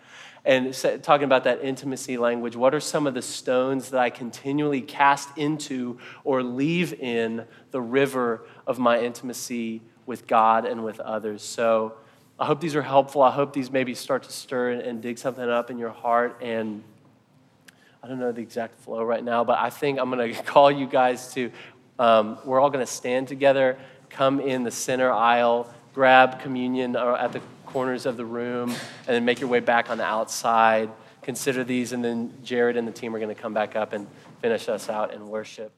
And 0.45 0.75
talking 1.03 1.25
about 1.25 1.45
that 1.45 1.65
intimacy 1.65 2.19
language, 2.19 2.55
what 2.55 2.75
are 2.75 2.81
some 2.81 3.07
of 3.07 3.15
the 3.15 3.23
stones 3.23 3.91
that 3.91 4.01
I 4.01 4.11
continually 4.11 4.83
cast 4.83 5.39
into 5.39 5.99
or 6.23 6.43
leave 6.43 6.93
in 6.93 7.47
the 7.71 7.81
river 7.81 8.47
of 8.67 8.79
my 8.79 9.01
intimacy 9.01 9.81
with 10.07 10.27
God 10.27 10.67
and 10.67 10.85
with 10.85 11.01
others. 11.01 11.43
So 11.43 11.95
I 12.39 12.47
hope 12.47 12.61
these 12.61 12.75
are 12.75 12.83
helpful. 12.83 13.23
I 13.23 13.31
hope 13.31 13.53
these 13.53 13.71
maybe 13.71 13.95
start 13.95 14.25
to 14.25 14.33
stir 14.33 14.73
and, 14.73 15.01
dig 15.01 15.19
something 15.19 15.49
up 15.49 15.71
in 15.71 15.79
your 15.79 15.91
heart. 15.91 16.39
And 16.43 16.83
I 18.03 18.09
don't 18.09 18.19
know 18.19 18.33
the 18.33 18.43
exact 18.43 18.81
flow 18.81 19.03
right 19.03 19.23
now, 19.23 19.45
but 19.45 19.59
I 19.59 19.71
think 19.71 19.99
I'm 19.99 20.11
going 20.11 20.35
to 20.35 20.43
call 20.43 20.71
you 20.71 20.87
guys 20.87 21.33
to, 21.35 21.51
um, 21.99 22.39
we're 22.45 22.61
all 22.61 22.71
going 22.71 22.85
to 22.85 22.91
stand 22.91 23.29
together, 23.29 23.79
come 24.15 24.41
in 24.41 24.63
the 24.63 24.71
center 24.71 25.13
aisle, 25.13 25.73
grab 25.93 26.41
communion 26.41 26.97
uh, 26.97 27.17
at 27.19 27.33
the 27.33 27.41
corners 27.67 28.07
of 28.07 28.17
the 28.17 28.25
room, 28.25 28.71
and 28.71 29.09
then 29.09 29.25
make 29.25 29.41
your 29.41 29.51
way 29.51 29.61
back 29.61 29.91
on 29.91 29.99
the 29.99 30.05
outside. 30.05 30.89
Consider 31.23 31.65
these, 31.65 31.93
and 31.93 32.05
then 32.05 32.33
Jared 32.45 32.77
and 32.77 32.87
the 32.87 32.93
team 32.93 33.15
are 33.15 33.19
going 33.19 33.35
to 33.35 33.41
come 33.41 33.55
back 33.55 33.77
up 33.77 33.93
and 33.93 34.07
finish 34.41 34.69
us 34.69 34.89
out 34.89 35.13
in 35.13 35.29
worship. 35.29 35.73